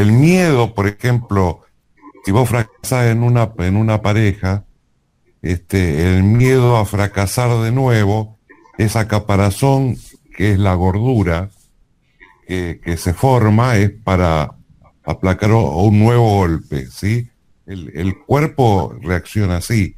[0.00, 1.60] el miedo, por ejemplo,
[2.24, 4.64] si vos fracasás en una, en una pareja,
[5.42, 8.38] este, el miedo a fracasar de nuevo,
[8.78, 9.96] esa caparazón
[10.36, 11.50] que es la gordura
[12.46, 14.54] que, se forma, es para
[15.02, 17.30] aplacar un nuevo golpe, ¿sí?
[17.66, 19.96] El, cuerpo reacciona así,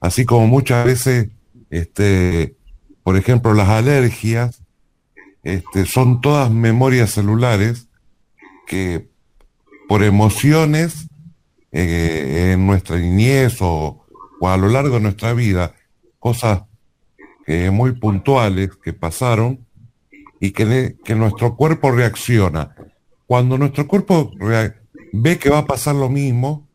[0.00, 1.28] así como muchas veces,
[1.70, 2.56] este,
[3.02, 4.62] por ejemplo, las alergias,
[5.42, 7.88] este, son todas memorias celulares
[8.66, 9.08] que
[9.88, 11.08] por emociones
[11.70, 14.04] eh, en nuestra niñez o,
[14.42, 15.74] a lo largo de nuestra vida
[16.18, 16.62] cosas
[17.46, 19.64] eh, muy puntuales que pasaron
[20.40, 22.74] y que, que, nuestro cuerpo reacciona.
[23.26, 24.32] Cuando nuestro cuerpo
[25.12, 26.66] ve que va a pasar lo mismo,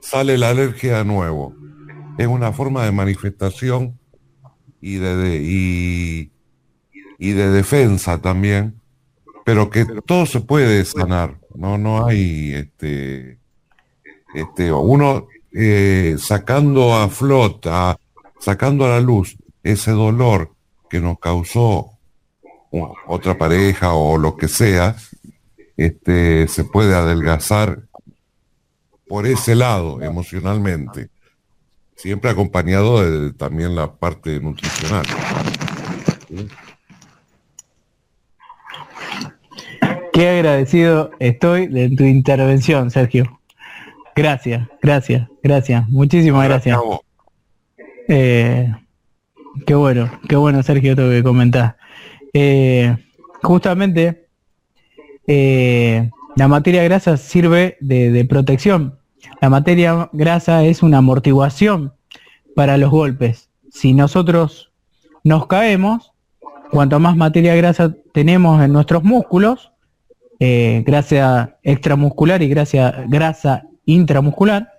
[0.00, 1.54] sale la alergia de nuevo.
[2.18, 3.98] Es una forma de manifestación
[4.80, 8.80] y de, y, de defensa también,
[9.44, 11.38] pero que todo se puede sanar.
[11.54, 13.38] No, no hay este,
[14.34, 17.98] este, uno eh, sacando a flota,
[18.38, 20.52] sacando a la luz ese dolor
[20.90, 21.98] que nos causó
[23.06, 24.96] otra pareja o lo que sea,
[25.76, 27.82] este, se puede adelgazar
[29.06, 31.10] por ese lado emocionalmente,
[31.98, 35.04] siempre acompañado de también la parte nutricional.
[40.12, 43.40] Qué agradecido estoy de tu intervención, Sergio.
[44.14, 45.88] Gracias, gracias, gracias.
[45.88, 46.78] Muchísimas gracias.
[48.08, 48.72] Eh,
[49.66, 51.74] qué bueno, qué bueno, Sergio, todo que comentás.
[52.32, 52.96] Eh,
[53.42, 54.28] justamente,
[55.26, 58.97] eh, la materia grasa sirve de, protección.
[59.40, 61.94] La materia grasa es una amortiguación
[62.54, 63.50] para los golpes.
[63.70, 64.72] Si nosotros
[65.24, 66.12] nos caemos,
[66.70, 69.72] cuanto más materia grasa tenemos en nuestros músculos,
[70.40, 74.70] grasa extramuscular y grasa, grasa intramuscular,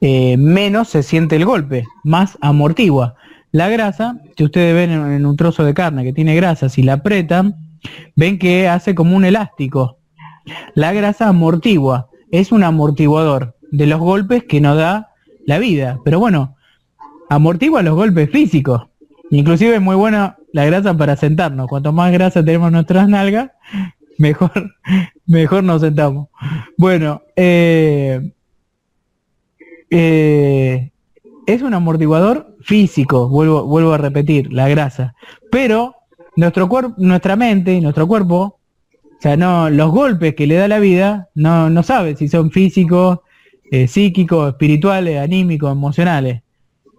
[0.00, 3.14] eh, menos se siente el golpe, más amortigua.
[3.52, 6.94] La grasa, que ustedes ven en, un trozo de carne que tiene grasa, si la
[6.94, 7.56] apretan,
[8.14, 9.98] ven que hace como un elástico.
[10.74, 15.12] La grasa amortigua, es un amortiguador de los golpes que nos da
[15.46, 16.00] la vida.
[16.04, 16.56] Pero bueno,
[17.28, 18.82] amortigua los golpes físicos.
[19.30, 21.68] Inclusive es muy buena la grasa para sentarnos.
[21.68, 23.50] Cuanto más grasa tenemos en nuestras nalgas,
[24.18, 24.74] mejor,
[25.26, 26.28] mejor nos sentamos.
[26.76, 28.32] Bueno, eh,
[29.90, 30.90] eh,
[31.46, 35.14] es un amortiguador físico, vuelvo, vuelvo a repetir, la grasa.
[35.50, 35.94] Pero
[36.36, 38.55] nuestro cuerpo, nuestra mente y nuestro cuerpo,
[39.18, 42.50] o sea, no, los golpes que le da la vida, no, no sabe si son
[42.50, 43.20] físicos,
[43.70, 46.42] eh, psíquicos, espirituales, anímicos, emocionales.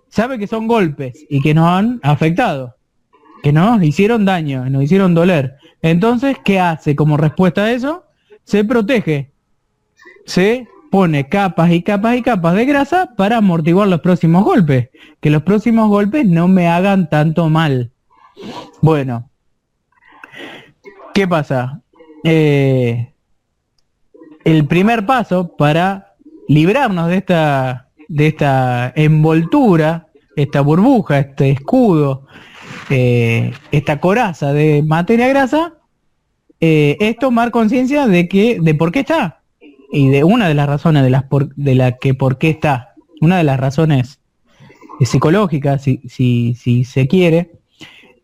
[0.09, 2.75] Sabe que son golpes y que nos han afectado,
[3.43, 5.57] que nos hicieron daño, nos hicieron doler.
[5.81, 8.05] Entonces, ¿qué hace como respuesta a eso?
[8.43, 9.31] Se protege.
[10.25, 14.89] Se pone capas y capas y capas de grasa para amortiguar los próximos golpes.
[15.21, 17.91] Que los próximos golpes no me hagan tanto mal.
[18.81, 19.29] Bueno.
[21.13, 21.81] ¿Qué pasa?
[22.23, 23.13] Eh,
[24.43, 26.15] el primer paso para
[26.47, 32.25] librarnos de esta, de esta envoltura, esta burbuja, este escudo
[32.89, 35.73] eh, esta coraza de materia grasa,
[36.59, 39.41] eh, es tomar conciencia de que, de por qué está.
[39.91, 41.25] Y de una de las razones de las
[41.55, 44.19] de la que por qué está, una de las razones
[44.99, 47.51] psicológicas, si, si, se quiere,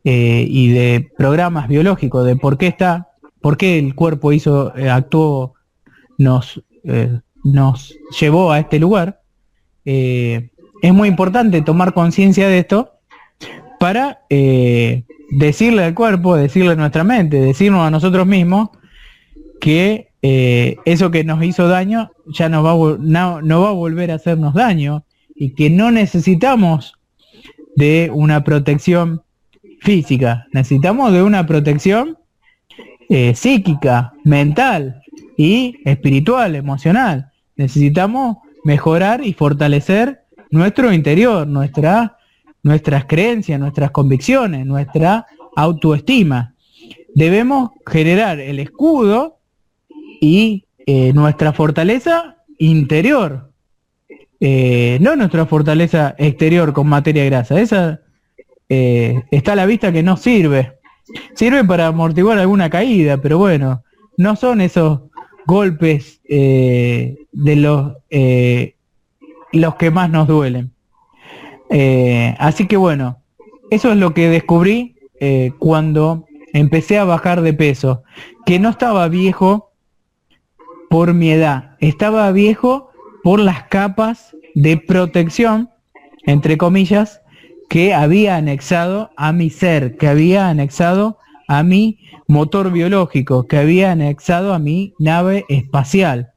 [0.04, 3.13] y de programas biológicos de por qué está,
[3.44, 5.54] por qué el cuerpo hizo, actuó,
[6.18, 6.64] nos,
[7.44, 9.22] nos llevó a este lugar.
[9.84, 10.50] es
[10.94, 12.94] muy importante tomar conciencia de esto
[13.84, 18.70] para eh, decirle al cuerpo, decirle a nuestra mente, decirnos a nosotros mismos
[19.60, 24.16] que eh, eso que nos hizo daño ya no va, no, va a volver a
[24.16, 25.04] hacernos daño
[25.36, 26.94] y que no necesitamos
[27.76, 29.24] de una protección
[29.82, 32.18] física, necesitamos de una protección
[33.10, 35.02] eh, psíquica, mental
[35.38, 37.32] y espiritual, emocional.
[37.56, 42.18] Necesitamos mejorar y fortalecer nuestro interior, nuestra
[42.64, 45.26] nuestras creencias, nuestras convicciones, nuestra
[45.56, 46.56] autoestima.
[47.14, 49.40] Debemos generar el escudo
[50.22, 53.52] y eh, nuestra fortaleza interior,
[54.40, 57.60] eh, no nuestra fortaleza exterior con materia grasa.
[57.60, 58.00] Esa
[58.70, 60.80] está a la vista que no sirve.
[61.36, 63.84] Sirve para amortiguar alguna caída, pero bueno,
[64.18, 65.02] no son esos
[65.46, 67.94] golpes de los,
[69.52, 70.72] los que más nos duelen.
[72.40, 73.22] así que bueno,
[73.70, 74.96] eso es lo que descubrí
[75.60, 78.04] cuando empecé a bajar de peso,
[78.46, 79.72] que no estaba viejo
[80.90, 82.92] por mi edad, estaba viejo
[83.24, 85.72] por las capas de protección,
[86.26, 87.23] entre comillas,
[87.74, 91.18] que había anexado a mi ser, que había anexado
[91.48, 91.98] a mi
[92.28, 96.34] motor biológico, que había anexado a mi nave espacial,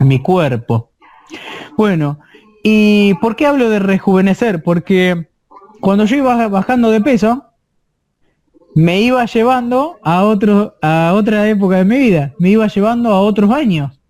[0.00, 0.90] mi cuerpo.
[1.76, 2.18] Bueno,
[2.64, 4.64] ¿y por qué hablo de rejuvenecer?
[4.64, 5.28] Porque
[5.80, 7.44] cuando yo iba bajando de peso,
[8.74, 13.20] me iba llevando a otro, a otra época de mi vida, me iba llevando a
[13.20, 14.00] otros años.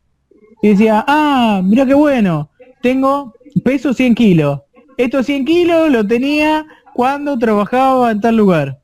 [0.62, 2.48] Y decía, ah, mira qué bueno,
[2.80, 4.60] tengo peso 100 kilos.
[5.04, 8.80] Estos 100 kilos lo tenía cuando trabajaba en tal lugar.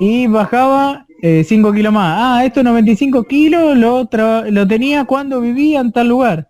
[0.00, 2.18] Y bajaba 5 eh, kilos más.
[2.18, 4.08] Ah, estos 95 kilos lo,
[4.50, 6.48] lo tenía cuando vivía en tal lugar.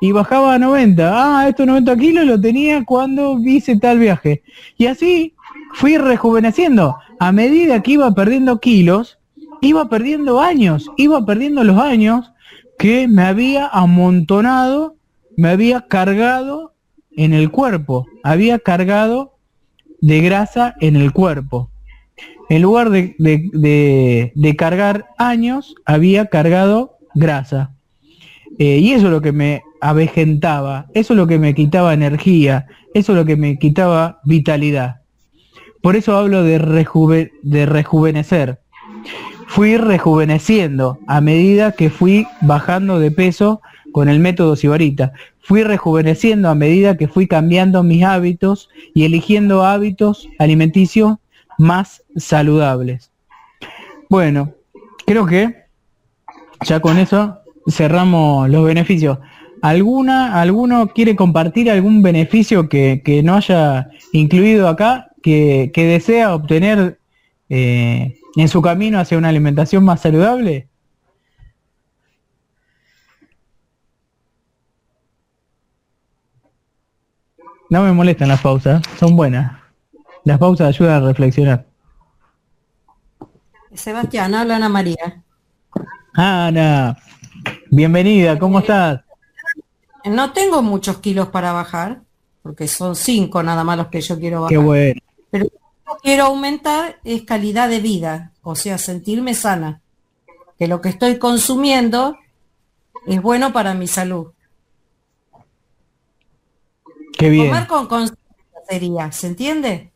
[0.00, 1.12] Y bajaba a 90.
[1.12, 4.42] Ah, estos 90 kilos lo tenía cuando hice tal viaje.
[4.76, 5.34] Y así
[5.72, 9.18] fui rejuveneciendo a medida que iba perdiendo kilos,
[9.60, 12.32] iba perdiendo años, iba perdiendo los años
[12.78, 14.96] que me había amontonado,
[15.36, 16.71] me había cargado
[17.16, 19.36] en el cuerpo, había cargado
[20.00, 21.70] de grasa en el cuerpo.
[22.48, 27.72] En lugar de, de, cargar años, había cargado grasa.
[28.58, 32.66] Eh, y eso es lo que me avejentaba, eso es lo que me quitaba energía,
[32.94, 35.00] eso es lo que me quitaba vitalidad.
[35.80, 38.60] Por eso hablo de, de rejuvenecer.
[39.46, 43.60] Fui rejuveneciendo a medida que fui bajando de peso
[43.92, 45.12] con el método Sibarita.
[45.40, 51.18] Fui rejuveneciendo a medida que fui cambiando mis hábitos y eligiendo hábitos alimenticios
[51.58, 53.10] más saludables.
[54.08, 54.54] Bueno,
[55.06, 55.64] creo que
[56.64, 57.38] ya con eso
[57.68, 59.18] cerramos los beneficios.
[59.62, 65.08] ¿Alguna, ¿Alguno quiere compartir algún beneficio que, no haya incluido acá?
[65.22, 66.98] que, desea obtener
[67.48, 70.68] eh, en su camino hacia una alimentación más saludable?
[77.72, 79.58] No me molestan las pausas, son buenas.
[80.24, 81.64] Las pausas ayudan a reflexionar.
[83.72, 85.22] Sebastián, habla Ana María.
[86.12, 86.98] Ana,
[87.70, 89.00] bienvenida, ¿cómo estás?
[90.04, 92.02] No tengo muchos kilos para bajar,
[92.42, 94.50] porque son cinco nada más los que yo quiero bajar.
[94.50, 95.00] Qué bueno.
[95.30, 99.80] Pero lo que quiero aumentar es calidad de vida, o sea, sentirme sana.
[100.58, 102.18] Que lo que estoy consumiendo
[103.06, 104.26] es bueno para mi salud.
[107.16, 107.48] Qué bien.
[107.48, 108.18] Comer con conciencia
[108.68, 109.92] sería, ¿se entiende?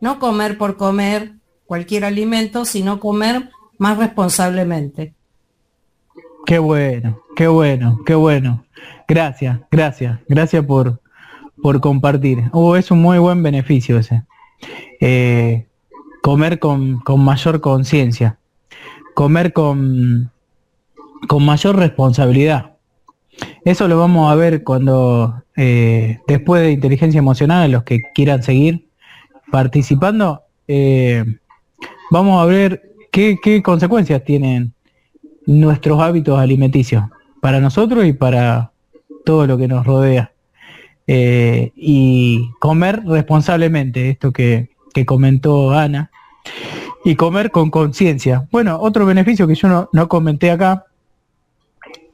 [0.00, 1.32] No comer por comer
[1.66, 5.14] cualquier alimento, sino comer más responsablemente.
[6.46, 8.64] Qué bueno, qué bueno, qué bueno.
[9.06, 11.00] Gracias, gracias, gracias por,
[11.62, 12.44] por compartir.
[12.52, 14.24] Oh, es un muy buen beneficio ese.
[15.00, 15.66] Eh,
[16.22, 18.38] comer con, mayor conciencia,
[19.14, 20.30] comer con,
[21.28, 22.76] con mayor responsabilidad.
[23.64, 28.86] Eso lo vamos a ver cuando, eh, después de inteligencia emocional, los que quieran seguir
[29.50, 31.24] participando, eh,
[32.12, 34.72] vamos a ver qué, consecuencias tienen
[35.46, 37.02] nuestros hábitos alimenticios
[37.40, 38.70] para nosotros y para
[39.24, 40.30] todo lo que nos rodea.
[41.08, 44.68] Eh, y comer responsablemente, esto que,
[45.06, 46.12] comentó Ana,
[47.04, 48.46] y comer con conciencia.
[48.52, 50.84] Bueno, otro beneficio que yo no, comenté acá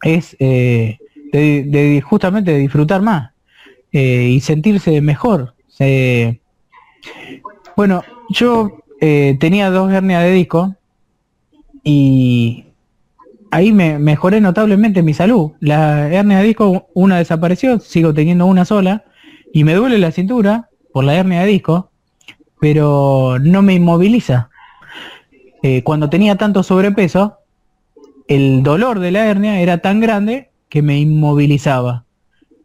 [0.00, 3.33] es de, justamente de disfrutar más
[3.94, 5.54] eh, y sentirse mejor.
[7.76, 10.76] bueno, yo tenía dos hernias de disco
[11.82, 12.64] y
[13.54, 15.52] ahí me mejoré notablemente mi salud.
[15.60, 19.04] La hernia de disco, una desapareció, sigo teniendo una sola,
[19.52, 21.90] y me duele la cintura por la hernia de disco,
[22.58, 24.50] pero no me inmoviliza.
[25.62, 27.38] Eh, cuando tenía tanto sobrepeso,
[28.26, 32.03] el dolor de la hernia era tan grande que me inmovilizaba.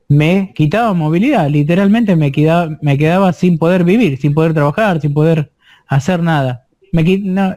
[0.09, 5.13] Me quitaba movilidad, literalmente me quedaba, me quedaba sin poder vivir, sin poder trabajar, sin
[5.13, 5.51] poder
[5.87, 6.65] hacer nada.
[6.91, 7.03] Me,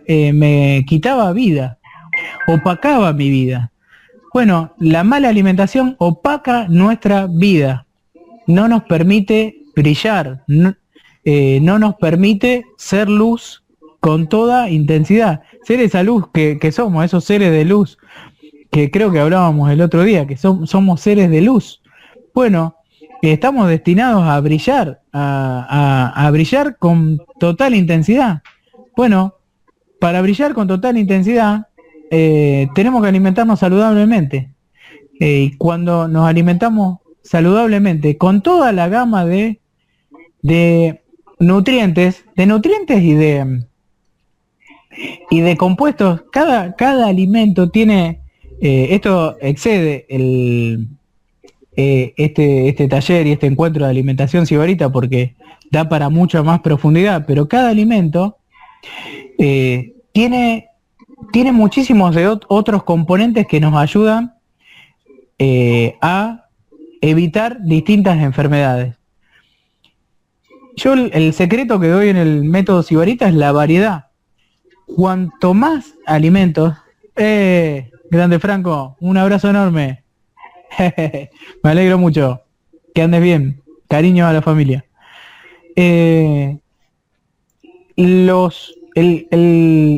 [0.06, 1.78] eh, me quitaba vida
[2.46, 3.72] opacaba mi vida.
[4.32, 7.86] Bueno, la mala alimentación opaca nuestra vida,
[8.46, 10.74] no nos permite brillar, no,
[11.24, 13.62] eh, nos permite ser luz
[14.00, 15.42] con toda intensidad.
[15.64, 17.98] Ser esa luz que, somos, esos seres de luz
[18.70, 21.81] que creo que hablábamos el otro día, que somos seres de luz.
[22.34, 22.76] Bueno,
[23.20, 28.42] estamos destinados a brillar, a, brillar con total intensidad.
[28.96, 29.34] Bueno,
[30.00, 31.68] para brillar con total intensidad
[32.10, 34.50] eh, tenemos que alimentarnos saludablemente.
[35.20, 39.60] Eh, y cuando nos alimentamos saludablemente con toda la gama de,
[40.42, 41.02] de
[41.38, 43.62] nutrientes, de nutrientes y de
[45.30, 48.20] y de compuestos, cada, cada alimento tiene,
[48.60, 50.88] eh, esto excede el,
[51.76, 55.34] eh, este, este taller y este encuentro de alimentación sibarita porque
[55.70, 58.36] da para mucha más profundidad, pero cada alimento
[59.38, 60.68] eh, tiene,
[61.32, 64.34] tiene muchísimos de otros componentes que nos ayudan
[66.00, 66.46] a
[67.00, 68.94] evitar distintas enfermedades.
[70.76, 74.06] Yo el, secreto que doy en el método sibarita es la variedad.
[74.86, 76.74] Cuanto más alimentos,
[77.16, 80.01] eh, grande Franco, un abrazo enorme.
[81.62, 82.42] Me alegro mucho.
[82.94, 83.62] Que andes bien.
[83.88, 84.84] Cariño a la familia.
[85.76, 86.58] Eh,
[87.96, 89.28] los, el,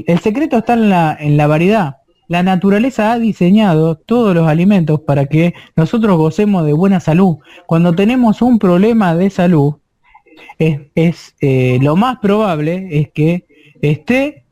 [0.06, 1.96] el, secreto está en la, en la variedad.
[2.26, 7.36] La naturaleza ha diseñado todos los alimentos para que nosotros gocemos de buena salud.
[7.66, 9.74] Cuando tenemos un problema de salud,
[10.58, 13.46] es, es eh, lo más probable es que
[13.82, 14.44] esté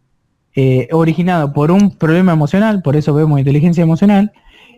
[0.54, 4.32] eh, originado por un problema emocional, por eso vemos inteligencia emocional,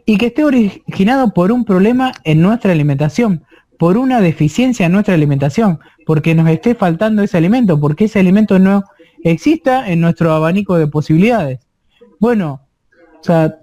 [0.07, 3.45] y que esté originado por un problema en nuestra alimentación,
[3.79, 8.59] por una deficiencia en nuestra alimentación, porque nos esté faltando ese alimento, porque ese alimento
[8.59, 8.85] no
[9.23, 11.61] exista en nuestro abanico de posibilidades.
[12.21, 12.61] Bueno,
[13.21, 13.57] o sea,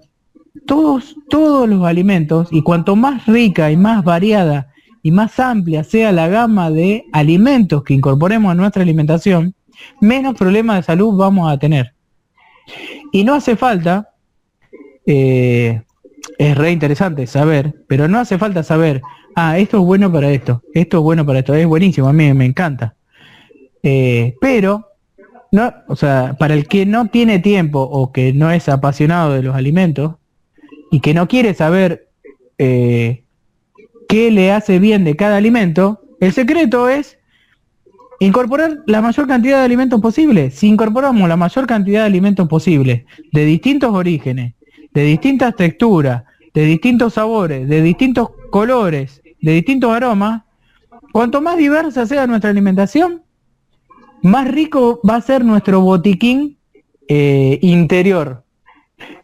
[0.66, 4.68] todos, todos los alimentos, y cuanto más rica y más variada
[5.02, 9.54] y más amplia sea la gama de alimentos que incorporemos a nuestra alimentación,
[10.00, 11.94] menos problemas de salud vamos a tener.
[13.12, 14.10] Y no hace falta,
[15.06, 15.82] eh,
[16.42, 19.02] es re interesante saber, pero no hace falta saber,
[19.34, 22.32] ah, esto es bueno para esto, esto es bueno para esto, es buenísimo, a mí
[22.34, 22.94] me encanta.
[23.82, 24.88] Eh, pero,
[25.50, 29.42] no, o sea, para el que no tiene tiempo o que no es apasionado de
[29.42, 30.14] los alimentos
[30.90, 32.08] y que no quiere saber
[32.58, 33.24] eh,
[34.08, 37.18] qué le hace bien de cada alimento, el secreto es
[38.22, 40.52] Incorporar la mayor cantidad de alimentos posible.
[40.52, 44.54] Si incorporamos la mayor cantidad de alimentos posible, de distintos orígenes,
[44.94, 46.22] de distintas texturas,
[46.54, 50.42] de distintos sabores, de distintos colores, de distintos aromas,
[51.12, 53.22] cuanto más diversa sea nuestra alimentación,
[54.22, 56.58] más rico va a ser nuestro botiquín
[57.08, 58.44] eh, interior.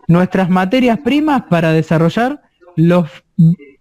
[0.09, 2.43] Nuestras materias primas para desarrollar
[2.77, 3.09] los,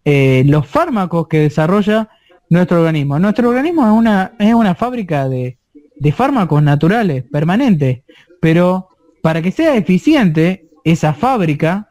[0.05, 2.09] eh, los fármacos que desarrolla
[2.49, 3.17] nuestro organismo.
[3.17, 5.57] Nuestro organismo es una, es una fábrica de,
[5.95, 8.03] de fármacos naturales, permanentes,
[8.39, 8.89] pero
[9.21, 11.89] para que sea eficiente esa fábrica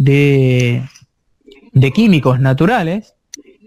[0.00, 0.82] de,
[1.72, 3.16] de químicos naturales,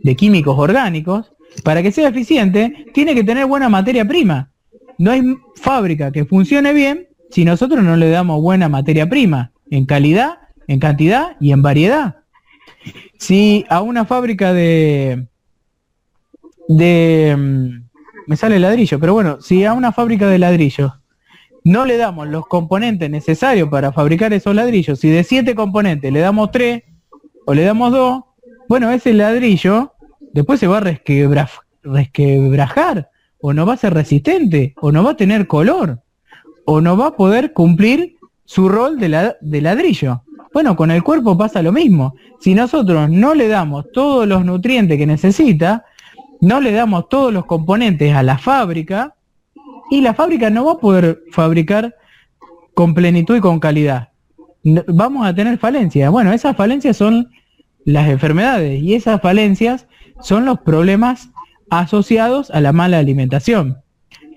[0.01, 1.31] de químicos orgánicos,
[1.63, 4.49] para que sea eficiente, tiene que tener buena materia prima.
[4.97, 5.21] No hay
[5.55, 10.79] fábrica que funcione bien si nosotros no le damos buena materia prima, en calidad, en
[10.79, 12.17] cantidad y en variedad.
[13.19, 15.27] Si a una fábrica de,
[16.67, 17.35] de...
[17.37, 17.83] Mm,
[18.25, 20.93] me sale ladrillo, pero bueno, si a una fábrica de ladrillos
[21.63, 26.19] no le damos los componentes necesarios para fabricar esos ladrillos, si de siete componentes le
[26.19, 26.83] damos tres
[27.45, 28.23] o le damos dos,
[28.67, 29.93] bueno, ese ladrillo
[30.33, 30.95] después se va a
[31.83, 33.09] resquebrajar,
[33.39, 36.01] o no va a ser resistente, o no va a tener color,
[36.65, 40.23] o no va a poder cumplir su rol de, la, de ladrillo.
[40.53, 42.15] Bueno, con el cuerpo pasa lo mismo.
[42.39, 45.85] Si nosotros no le damos todos los nutrientes que necesita,
[46.41, 49.15] no le damos todos los componentes a la fábrica
[49.89, 51.95] y la fábrica no va a poder fabricar
[52.73, 54.09] con plenitud y con calidad.
[54.63, 56.09] Vamos a tener falencias.
[56.11, 57.29] Bueno, esas falencias son
[57.85, 59.87] las enfermedades y esas falencias
[60.21, 61.29] son los problemas
[61.69, 63.79] asociados a la mala alimentación.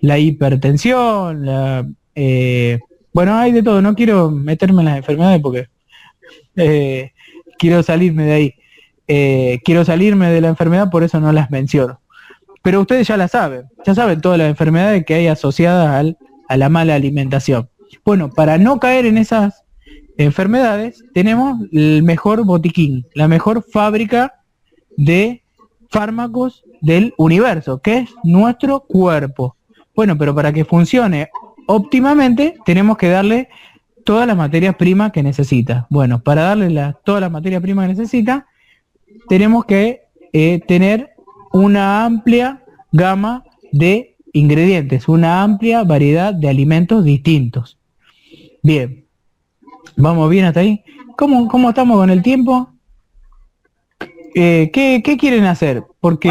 [0.00, 2.80] La hipertensión, la, eh,
[3.12, 3.80] bueno, hay de todo.
[3.80, 5.68] No quiero meterme en las enfermedades porque
[6.56, 7.12] eh,
[7.58, 8.54] quiero salirme de ahí.
[9.08, 12.00] Eh, quiero salirme de la enfermedad, por eso no las menciono.
[12.66, 16.16] Pero ustedes ya la saben, ya saben todas las enfermedades que hay asociadas
[16.48, 17.68] a la mala alimentación.
[18.04, 19.62] Bueno, para no caer en esas
[20.18, 24.40] enfermedades, tenemos el mejor botiquín, la mejor fábrica
[24.96, 25.44] de
[25.90, 29.54] fármacos del universo, que es nuestro cuerpo.
[29.94, 31.28] Bueno, pero para que funcione
[31.68, 33.48] óptimamente, tenemos que darle
[34.02, 35.86] todas las materias primas que necesita.
[35.88, 38.48] Bueno, para darle la, todas las materias primas que necesita,
[39.28, 41.15] tenemos que eh, tener
[41.52, 42.62] una amplia
[42.92, 47.78] gama de ingredientes, una amplia variedad de alimentos distintos.
[48.62, 49.04] Bien,
[49.96, 50.82] vamos bien hasta ahí.
[51.16, 52.72] cómo, cómo estamos con el tiempo?
[54.34, 55.82] Eh, ¿qué, ¿Qué quieren hacer?
[56.00, 56.28] Porque...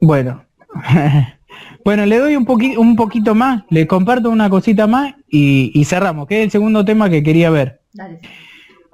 [0.00, 0.46] Bueno,
[1.84, 6.26] bueno, le doy un, poquito un poquito más, le comparto una cosita más y, cerramos,
[6.26, 7.82] que es el segundo tema que quería ver.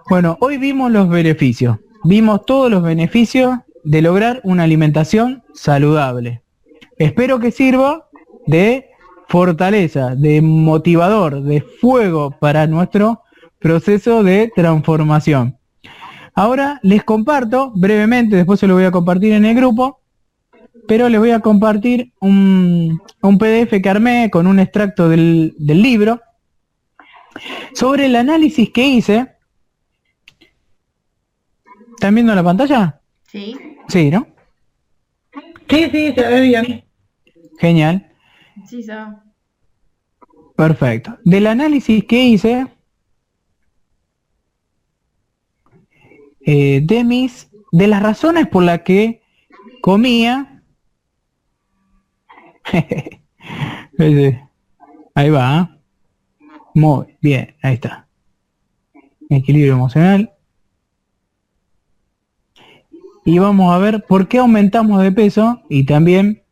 [0.08, 6.42] Bueno, hoy vimos los beneficios, vimos todos los beneficios de lograr una alimentación saludable.
[6.98, 8.08] Espero que sirva
[8.46, 8.90] de
[9.28, 13.22] fortaleza, de motivador, de fuego para nuestro
[13.58, 15.58] proceso de transformación.
[16.34, 20.00] Ahora les comparto brevemente, después se lo voy a compartir en el grupo,
[20.86, 26.20] pero les voy a compartir un, PDF que armé con un extracto del, del libro
[27.74, 29.35] sobre el análisis que hice.
[31.96, 33.00] ¿Están viendo la pantalla?
[33.26, 33.56] Sí.
[33.88, 34.26] Sí, ¿no?
[35.68, 36.84] Sí, sí, se ve bien.
[37.58, 38.12] Genial.
[38.66, 38.94] Sí, se
[40.54, 41.18] Perfecto.
[41.24, 42.66] Del análisis que hice
[46.40, 49.22] eh, de mis, de las razones por las que
[49.80, 50.62] comía
[55.14, 55.58] ahí va.
[55.58, 55.78] ¿ah?
[56.74, 58.06] Muy bien, ahí está.
[59.30, 60.35] Equilibrio emocional.
[63.26, 66.42] Y vamos a ver por qué aumentamos de peso y también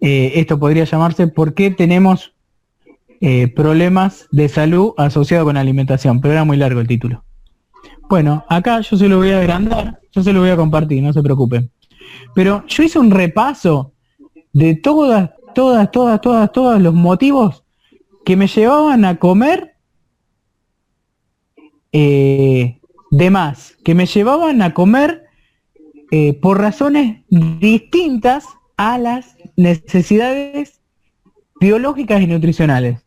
[0.00, 2.32] eh, esto podría llamarse por qué tenemos
[3.20, 7.22] eh, problemas de salud asociados con alimentación, pero era muy largo el título.
[8.08, 11.12] Bueno, acá yo se lo voy a agrandar, yo se lo voy a compartir, no
[11.12, 11.70] se preocupen.
[12.34, 13.92] Pero yo hice un repaso
[14.54, 17.64] de todas todas, todas, todas, todos los motivos
[18.24, 19.76] que me llevaban a comer
[21.92, 22.80] eh,
[23.10, 25.23] de más, que me llevaban a comer
[26.10, 28.44] eh, por razones distintas
[28.76, 30.80] a las necesidades
[31.60, 33.04] biológicas y nutricionales.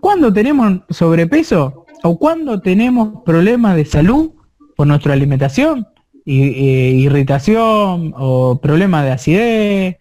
[0.00, 4.32] Cuando tenemos sobrepeso o cuando tenemos problemas de salud
[4.76, 5.86] por nuestra alimentación,
[6.24, 9.96] eh, irritación o problemas de acidez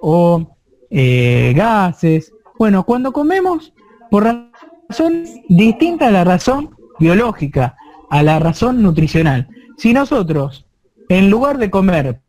[0.00, 0.56] o
[0.90, 2.32] eh, gases.
[2.58, 3.72] Bueno, cuando comemos
[4.10, 6.70] por razón distinta a la razón
[7.00, 7.76] biológica,
[8.10, 9.48] a la razón nutricional.
[9.76, 10.63] Si nosotros,
[11.08, 12.20] en lugar de comer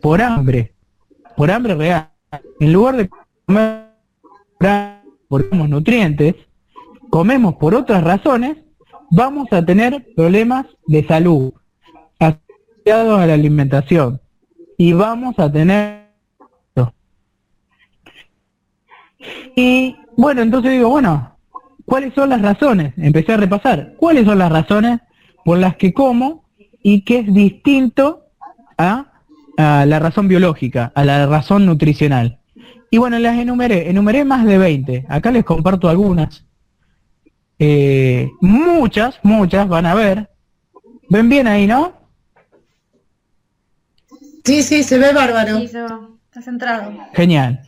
[0.00, 0.74] por hambre,
[1.36, 2.10] por hambre real,
[2.60, 3.84] en lugar de comer
[5.28, 6.34] por nutrientes,
[7.10, 8.56] comemos por otras razones,
[9.10, 11.52] vamos a tener problemas de salud
[12.18, 14.20] asociados a la alimentación
[14.76, 16.04] y vamos a tener
[19.56, 21.36] Y bueno, entonces digo, bueno,
[21.84, 22.92] ¿cuáles son las razones?
[22.96, 25.00] Empecé a repasar, ¿cuáles son las razones
[25.44, 26.43] por las que como
[26.84, 28.26] y que es distinto
[28.76, 29.06] a,
[29.56, 32.38] la razón biológica, a la razón nutricional?
[32.90, 36.44] Y bueno, las enumeré, enumeré más de 20, acá les comparto algunas.
[37.58, 40.30] Eh, muchas, muchas van a ver.
[41.08, 41.94] ¿Ven bien ahí, no?
[44.44, 45.60] Sí, sí, se ve bárbaro.
[45.60, 45.84] Sí, se
[46.26, 46.92] Está centrado.
[47.14, 47.62] Genial.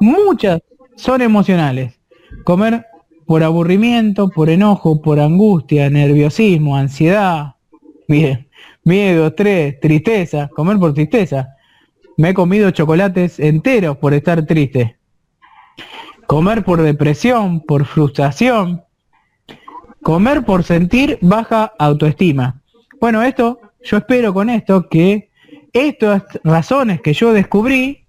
[0.00, 0.60] Muchas,
[0.96, 2.00] son emocionales.
[2.44, 2.84] Comer
[3.26, 7.54] por aburrimiento, por enojo, por angustia, nerviosismo, ansiedad,
[8.86, 11.56] miedo, estrés, tristeza, comer por tristeza.
[12.16, 14.96] Me he comido chocolates enteros por estar triste.
[16.26, 18.84] Comer por depresión, por frustración.
[20.02, 22.62] Comer por sentir baja autoestima.
[23.00, 25.30] Bueno, esto, yo espero con esto que
[25.72, 28.06] estas razones que yo descubrí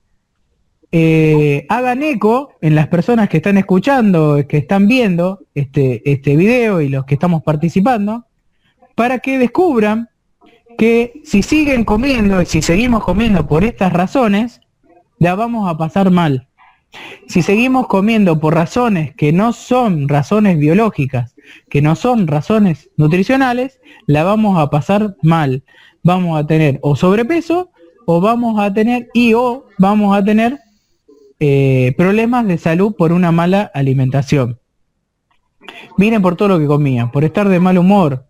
[0.91, 6.81] eh, hagan eco en las personas que están escuchando, que están viendo este, este video
[6.81, 8.25] y los que estamos participando,
[8.93, 10.09] para que descubran
[10.77, 14.61] que si siguen comiendo y si seguimos comiendo por estas razones,
[15.19, 16.47] la vamos a pasar mal.
[17.27, 21.35] Si seguimos comiendo por razones que no son razones biológicas,
[21.69, 25.63] que no son razones nutricionales, la vamos a pasar mal.
[26.03, 27.71] Vamos a tener o sobrepeso
[28.05, 30.59] o vamos a tener y o vamos a tener
[31.39, 34.59] eh, problemas de salud por una mala alimentación.
[35.97, 38.25] Miren por todo lo que comía, por estar de mal humor.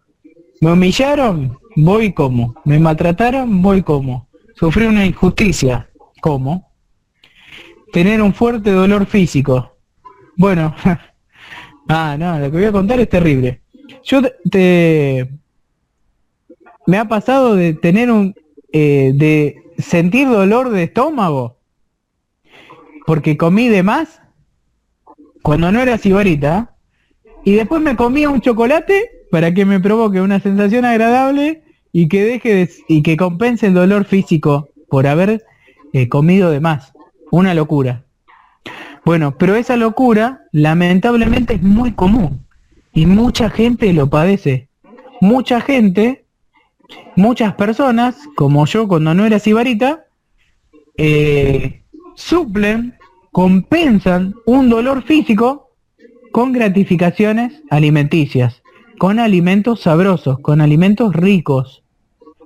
[0.59, 2.55] Me humillaron, voy como.
[2.65, 4.27] Me maltrataron, voy como.
[4.55, 5.89] Sufrí una injusticia,
[6.21, 6.71] como.
[7.93, 9.77] Tener un fuerte dolor físico.
[10.35, 10.75] Bueno,
[11.87, 13.61] ah, no, lo que voy a contar es terrible.
[14.03, 15.29] Yo te,
[16.85, 18.35] me ha pasado de tener un,
[18.73, 21.57] eh, de sentir dolor de estómago
[23.05, 24.21] porque comí de más
[25.41, 26.75] cuando no era cibarita
[27.45, 32.23] y después me comía un chocolate para que me provoque una sensación agradable y que
[32.23, 35.43] deje y que compense el dolor físico por haber
[35.93, 36.93] eh, comido de más.
[37.31, 38.03] Una locura.
[39.05, 42.45] Bueno, pero esa locura lamentablemente es muy común.
[42.93, 44.69] y mucha gente lo padece.
[45.21, 46.25] Mucha gente,
[47.15, 50.05] muchas personas, como yo cuando no era sibarita,
[50.97, 51.83] eh,
[52.15, 52.95] suplen,
[53.31, 55.69] compensan un dolor físico
[56.31, 58.61] con gratificaciones alimenticias,
[58.97, 61.83] con alimentos sabrosos, con alimentos ricos,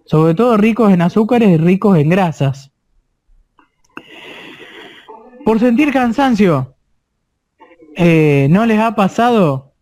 [0.06, 2.72] sobre todo ricos en azúcares y ricos en grasas.
[5.46, 6.76] Por sentir cansancio,
[7.96, 9.74] eh, ¿no les ha pasado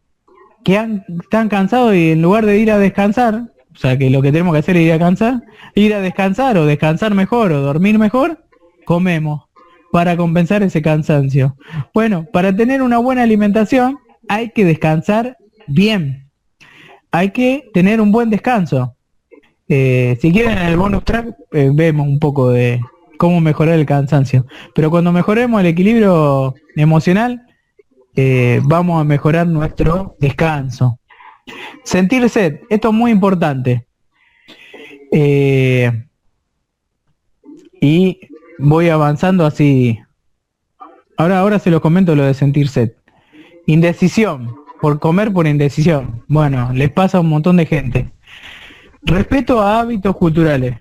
[0.63, 4.21] que han, están cansados y en lugar de ir a descansar, o sea que lo
[4.21, 5.41] que tenemos que hacer es ir a cansar,
[5.75, 8.45] ir a descansar o descansar mejor o dormir mejor,
[8.85, 9.49] comemos
[9.91, 11.55] para compensar ese cansancio.
[11.93, 13.97] Bueno, para tener una buena alimentación
[14.27, 15.37] hay que descansar
[15.67, 16.28] bien.
[17.11, 18.95] Hay que tener un buen descanso.
[19.67, 22.81] Eh, si quieren en el bonus track eh, vemos un poco de
[23.17, 24.45] cómo mejorar el cansancio.
[24.73, 27.45] Pero cuando mejoremos el equilibrio emocional,
[28.15, 30.99] eh, vamos a mejorar nuestro descanso.
[31.83, 33.85] Sentir sed, esto es muy importante.
[37.81, 38.19] y
[38.59, 39.99] voy avanzando así.
[41.17, 42.93] Ahora, ahora se lo comento lo de sentir sed.
[43.65, 46.23] Indecisión, por comer por indecisión.
[46.27, 48.11] Bueno, les pasa a un montón de gente.
[49.01, 50.77] Respeto a hábitos culturales.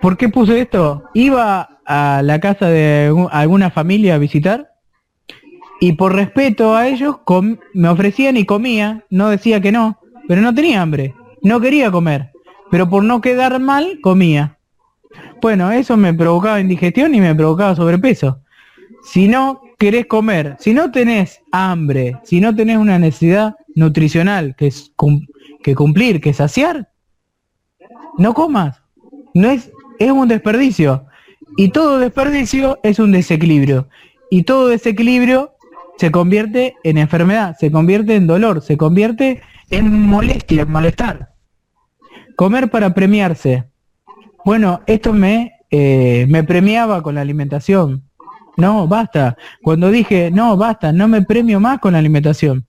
[0.00, 1.04] ¿Por qué puse esto?
[1.14, 4.72] Iba a la casa de alguna familia a visitar
[5.80, 7.16] y por respeto a ellos
[7.74, 12.32] me ofrecían y comía, no decía que no, pero no tenía hambre, no quería comer,
[12.70, 14.58] pero por no quedar mal comía.
[15.40, 18.40] Bueno, eso me provocaba indigestión y me provocaba sobrepeso.
[19.04, 24.68] Si no querés comer, si no tenés hambre, si no tenés una necesidad nutricional que
[24.68, 24.92] es
[25.62, 26.90] que cumplir, que saciar,
[28.18, 28.80] no comas.
[29.34, 31.06] No es, es un desperdicio.
[31.56, 33.88] Y todo desperdicio es un desequilibrio.
[34.30, 35.54] Y todo desequilibrio
[35.98, 41.34] se convierte en enfermedad, se convierte en dolor, se convierte en molestia, en malestar.
[42.36, 43.64] Comer para premiarse.
[44.44, 48.05] Bueno, esto me, eh, me premiaba con la alimentación.
[48.56, 49.36] No, basta.
[49.62, 52.66] Cuando dije, no, basta, no me premio más con la alimentación.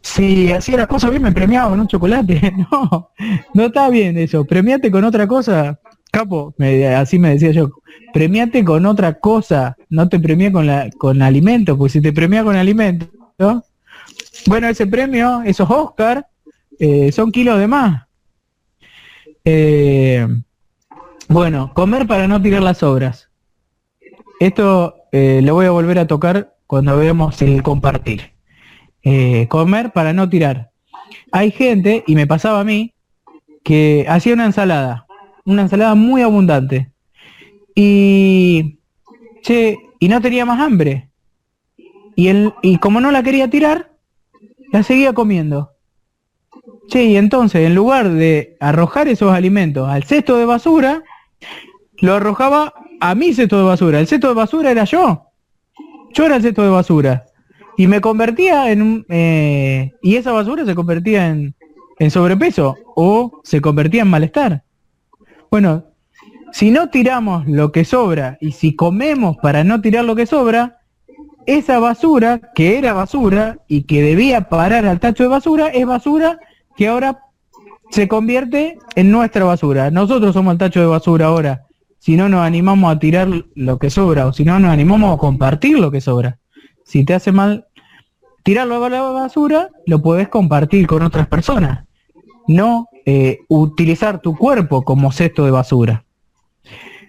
[0.00, 2.52] Si hacía las cosas bien me premiaba con un chocolate.
[2.70, 3.10] No,
[3.54, 4.44] no está bien eso.
[4.44, 5.78] Premiate con otra cosa.
[6.10, 6.54] Capo,
[6.96, 7.70] así me decía yo.
[8.12, 9.76] Premiate con otra cosa.
[9.88, 13.06] No te premié con la con alimento, porque si te premia con alimento,
[14.46, 16.26] bueno, ese premio, esos Oscar,
[16.78, 18.06] eh, son kilos de más.
[19.44, 20.26] Eh,
[21.28, 23.31] bueno, comer para no tirar las obras.
[24.42, 28.32] Esto eh, lo voy a volver a tocar cuando veamos el compartir.
[29.04, 30.72] Eh, comer para no tirar.
[31.30, 32.92] Hay gente, y me pasaba a mí,
[33.62, 35.06] que hacía una ensalada,
[35.44, 36.90] una ensalada muy abundante.
[37.76, 38.80] Y,
[39.42, 41.08] che, y no tenía más hambre.
[42.16, 43.92] Y, él, y como no la quería tirar,
[44.72, 45.70] la seguía comiendo.
[46.88, 51.04] Che, y entonces, en lugar de arrojar esos alimentos al cesto de basura,
[51.98, 53.98] lo arrojaba a mi cesto de basura.
[53.98, 55.26] El cesto de basura era yo.
[56.14, 57.24] Yo era el cesto de basura.
[57.76, 59.06] Y me convertía en un...
[59.08, 61.56] Eh, y esa basura se convertía en,
[61.98, 64.62] en sobrepeso o se convertía en malestar.
[65.50, 65.84] Bueno,
[66.52, 70.78] si no tiramos lo que sobra y si comemos para no tirar lo que sobra,
[71.46, 76.38] esa basura, que era basura y que debía parar al tacho de basura, es basura
[76.76, 77.18] que ahora
[77.90, 79.90] se convierte en nuestra basura.
[79.90, 81.66] Nosotros somos el tacho de basura ahora.
[82.02, 85.18] Si no nos animamos a tirar lo que sobra o si no nos animamos a
[85.18, 86.40] compartir lo que sobra.
[86.84, 87.68] Si te hace mal
[88.42, 91.86] tirarlo a la basura, lo puedes compartir con otras personas.
[92.48, 96.04] No eh, utilizar tu cuerpo como cesto de basura.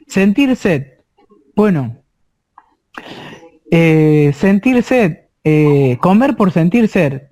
[0.06, 0.84] Sentir sed.
[1.56, 1.98] Bueno,
[3.72, 7.24] eh, sentir sed, eh, comer por sentir sed.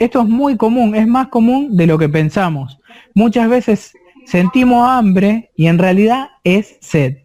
[0.00, 2.80] Esto es muy común, es más común de lo que pensamos.
[3.14, 3.92] Muchas veces
[4.26, 7.18] sentimos hambre y en realidad es sed.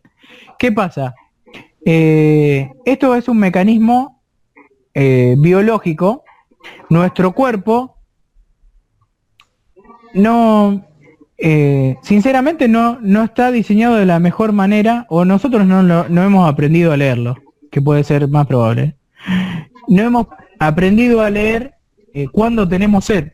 [0.57, 1.15] ¿Qué pasa?
[1.83, 4.21] Eh, esto es un mecanismo
[4.93, 6.23] eh, biológico.
[6.89, 7.97] Nuestro cuerpo
[10.13, 10.85] no,
[11.37, 16.47] eh, sinceramente no, no está diseñado de la mejor manera o nosotros no, no hemos
[16.47, 17.35] aprendido a leerlo,
[17.71, 18.95] que puede ser más probable.
[19.87, 20.27] No hemos
[20.59, 21.73] aprendido a leer
[22.31, 23.31] cuando tenemos sed.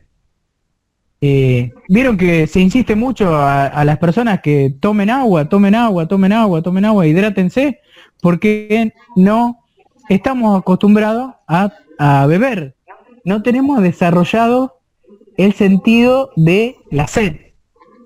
[1.20, 6.32] Eh, Vieron que se insiste mucho a, las personas que tomen agua, tomen agua, tomen
[6.32, 7.80] agua, tomen agua, hidrátense,
[8.20, 9.58] porque no
[10.08, 11.72] estamos acostumbrados a,
[12.26, 12.76] beber.
[13.24, 14.78] No tenemos desarrollado
[15.36, 17.36] el sentido de la sed.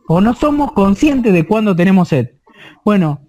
[0.09, 2.31] O no somos conscientes de cuando tenemos sed.
[2.85, 3.21] Bueno,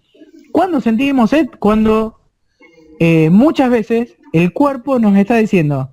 [0.52, 1.50] cuando sentimos sed?
[1.60, 2.20] Cuando
[3.00, 5.92] eh, muchas veces el cuerpo nos está diciendo,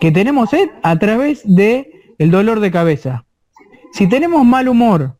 [0.00, 3.24] que tenemos sed a través de el dolor de cabeza.
[3.92, 5.16] Si tenemos mal humor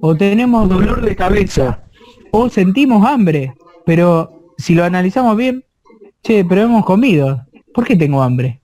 [0.00, 1.82] o tenemos dolor de cabeza
[2.30, 3.54] o sentimos hambre,
[3.84, 5.64] pero si lo analizamos bien,
[6.22, 8.60] che, pero hemos comido, ¿por qué tengo hambre?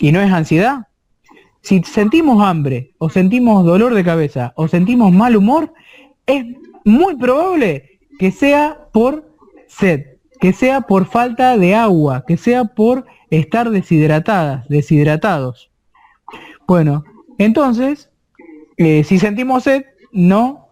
[0.00, 0.88] ¿Y no es ansiedad?
[1.62, 5.72] Si sentimos hambre o sentimos dolor de cabeza o sentimos mal humor,
[6.26, 6.44] es
[6.84, 9.34] muy probable que sea por
[9.66, 15.67] sed, que sea por falta de agua, que sea por estar deshidratadas, deshidratados.
[16.68, 17.02] Bueno,
[17.38, 18.10] entonces,
[18.76, 20.68] eh, si sentimos sed, no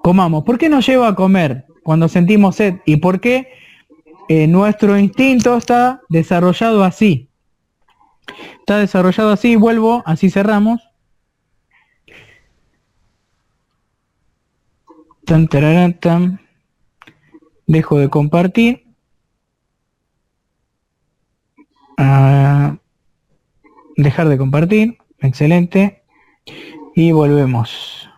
[0.00, 0.44] comamos.
[0.44, 2.76] ¿Por qué nos lleva a comer cuando sentimos sed?
[2.86, 3.48] ¿Y por qué
[4.28, 7.28] eh, nuestro instinto está desarrollado así?
[8.60, 10.80] Está desarrollado así, vuelvo, así cerramos.
[17.66, 18.84] Dejo de compartir.
[21.96, 22.76] Ah,
[23.96, 25.01] dejar de compartir.
[25.22, 26.02] Excelente.
[26.94, 28.10] Y volvemos.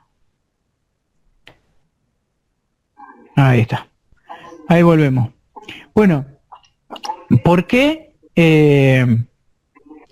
[3.37, 3.89] Ahí está.
[4.69, 5.31] Ahí volvemos.
[5.95, 6.25] Bueno,
[7.45, 8.15] ¿por qué?
[8.35, 9.07] Eh,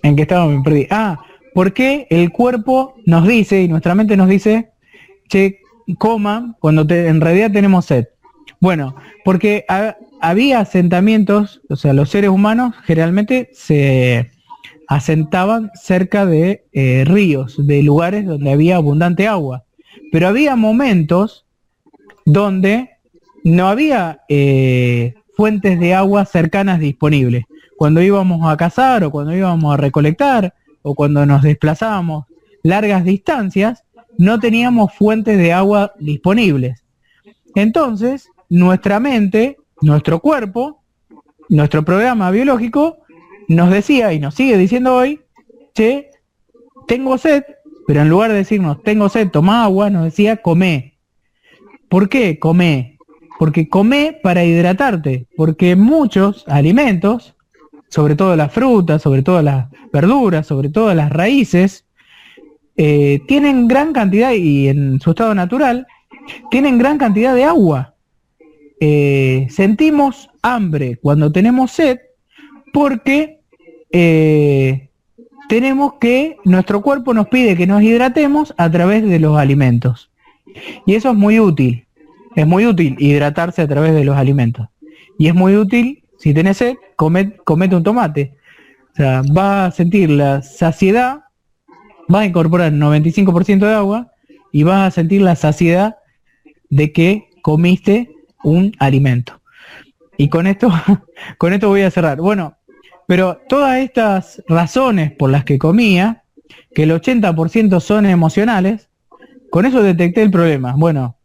[0.02, 0.46] ¿En qué estaba?
[0.46, 0.86] Me perdí.
[0.90, 1.24] Ah,
[1.54, 4.72] ¿por qué el cuerpo nos dice y nuestra mente nos dice,
[5.28, 5.60] che,
[5.98, 8.08] coma cuando en realidad tenemos sed?
[8.60, 8.94] Bueno,
[9.24, 9.64] porque
[10.20, 14.30] había asentamientos, o sea, los seres humanos generalmente se
[14.94, 19.64] asentaban cerca de eh, ríos, de lugares donde había abundante agua.
[20.10, 21.46] Pero había momentos
[22.26, 22.90] donde
[23.42, 27.44] no había eh, fuentes de agua cercanas disponibles.
[27.76, 32.26] Cuando íbamos a cazar o cuando íbamos a recolectar o cuando nos desplazábamos
[32.62, 33.84] largas distancias,
[34.18, 36.84] no teníamos fuentes de agua disponibles.
[37.54, 40.82] Entonces, nuestra mente, nuestro cuerpo,
[41.48, 42.98] nuestro programa biológico
[43.48, 45.20] nos decía y nos sigue diciendo hoy,
[45.74, 46.10] che,
[46.86, 47.44] tengo sed,
[47.86, 50.98] pero en lugar de decirnos tengo sed, toma agua, nos decía come.
[51.88, 52.98] ¿Por qué come?
[53.38, 57.34] Porque come para hidratarte, porque muchos alimentos,
[57.88, 61.84] sobre todo las frutas, sobre todo las verduras, sobre todo las raíces,
[62.76, 65.86] eh, tienen gran cantidad, y en su estado natural,
[66.50, 67.94] tienen gran cantidad de agua.
[68.80, 71.98] Eh, sentimos hambre cuando tenemos sed
[72.72, 73.40] porque
[73.92, 74.88] eh,
[75.48, 80.10] tenemos que, nuestro cuerpo nos pide que nos hidratemos a través de los alimentos.
[80.86, 81.86] Y eso es muy útil.
[82.34, 84.68] Es muy útil hidratarse a través de los alimentos.
[85.18, 88.34] Y es muy útil, si tenés sed, comete un tomate.
[88.92, 91.24] O sea, va a sentir la saciedad,
[92.12, 94.12] va a incorporar 95% de agua
[94.52, 95.96] y vas a sentir la saciedad
[96.68, 98.10] de que comiste
[98.42, 99.40] un alimento.
[100.16, 100.70] Y con esto,
[101.38, 102.18] con esto voy a cerrar.
[102.18, 102.56] Bueno,
[103.06, 106.24] pero todas estas razones por las que comía,
[106.74, 108.88] que el 80% son emocionales,
[109.50, 110.74] con eso detecté el problema.
[110.76, 111.16] Bueno,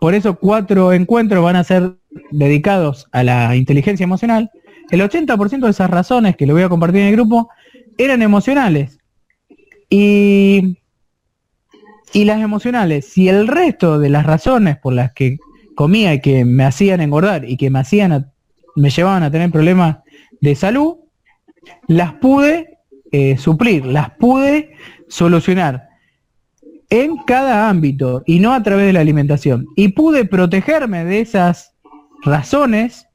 [0.00, 1.96] por eso cuatro encuentros van a ser
[2.30, 4.50] dedicados a la inteligencia emocional.
[4.90, 7.48] El 80% de esas razones que lo voy a compartir en el grupo
[7.98, 8.98] eran emocionales.
[9.90, 10.78] Y,
[12.12, 15.38] y las emocionales, si el resto de las razones por las que
[15.74, 18.32] comía y que me hacían engordar y que me hacían
[18.74, 19.98] me llevaban a tener problemas
[20.40, 20.96] de salud,
[21.86, 22.78] las pude
[23.12, 24.72] eh, suplir, las pude
[25.08, 25.88] solucionar
[26.90, 29.66] en cada ámbito y no a través de la alimentación.
[29.76, 31.74] Y pude protegerme de esas
[32.22, 33.06] razones,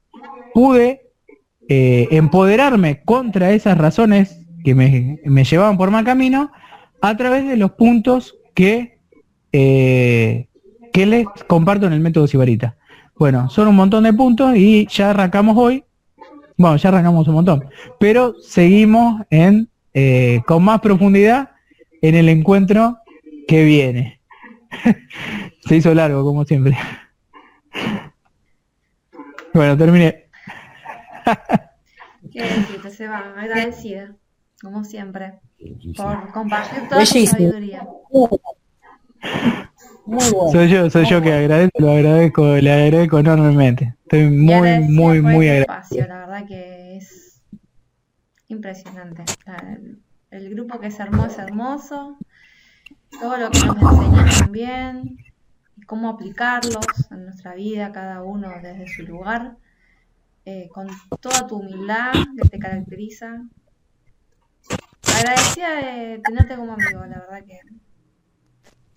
[0.54, 1.12] pude
[1.68, 6.52] eh, empoderarme contra esas razones que me, llevaban por mal camino
[7.02, 9.00] a través de los puntos que,
[9.52, 10.48] eh,
[10.94, 12.78] que les comparto en el método Sibarita.
[13.16, 15.84] Bueno, son un montón de puntos y ya arrancamos hoy
[16.62, 17.66] bueno, ya arrancamos un montón,
[18.00, 21.52] pero seguimos en eh, con más profundidad
[22.02, 22.98] en el encuentro
[23.48, 24.22] que viene.
[25.68, 26.78] Se hizo largo, como siempre.
[29.54, 30.30] bueno, terminé.
[32.32, 34.16] Qué decirte, Seba, agradecida,
[34.62, 35.40] como siempre,
[35.98, 37.86] por compartir toda tu sabiduría.
[40.52, 43.96] Soy yo, soy yo que agradezco, lo agradezco, le agradezco enormemente.
[44.12, 46.06] Estoy muy, muy, muy agradecido.
[46.08, 47.42] La verdad que es
[48.50, 49.24] impresionante.
[50.32, 52.18] El, grupo que se armó es hermoso.
[53.22, 55.18] Todo lo que nos enseñan también.
[55.86, 59.56] Cómo aplicarlos en nuestra vida, cada uno desde su lugar.
[60.44, 60.90] Eh, con
[61.22, 63.46] toda tu humildad que te caracteriza.
[65.20, 67.62] Agradecida de tenerte como amigo, la verdad que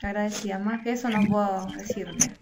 [0.05, 0.59] agradecida.
[0.59, 2.33] Más que eso no puedo decirte.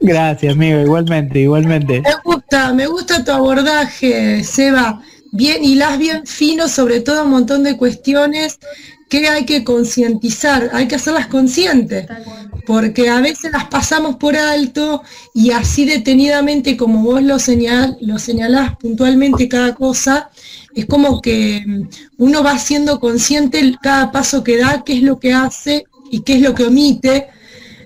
[0.00, 2.00] Gracias, amigo, igualmente, igualmente.
[2.00, 5.02] Me gusta, me gusta tu abordaje, Seba.
[5.32, 8.58] bien, hilas bien fino sobre todo un montón de cuestiones
[9.08, 12.06] que hay que concientizar, hay que hacerlas conscientes,
[12.66, 15.02] porque a veces las pasamos por alto
[15.34, 20.30] y así detenidamente como vos lo, señal, lo señalás puntualmente cada cosa,
[20.74, 21.64] es como que
[22.18, 26.34] uno va siendo consciente cada paso que da, qué es lo que hace y qué
[26.36, 27.28] es lo que omite,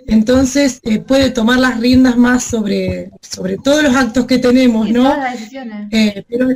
[0.08, 5.14] entonces eh, puede tomar las riendas más sobre, sobre todos los actos que tenemos, ¿no?
[5.90, 6.48] Eh, pero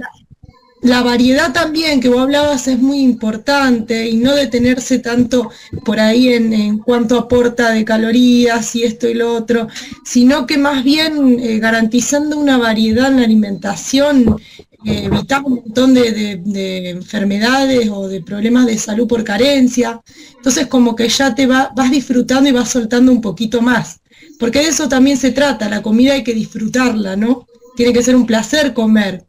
[0.80, 5.50] la, variedad también que vos hablabas es muy importante y no detenerse tanto
[5.84, 9.68] por ahí en, cuanto aporta de calorías y esto y lo otro,
[10.02, 14.40] sino que más bien eh, garantizando una variedad en la alimentación
[14.84, 20.00] evitar un montón de, enfermedades o de problemas de salud por carencia.
[20.36, 24.00] Entonces como que ya te va, vas disfrutando y vas soltando un poquito más.
[24.38, 27.46] Porque de eso también se trata, la comida hay que disfrutarla, ¿no?
[27.76, 29.24] Tiene que ser un placer comer.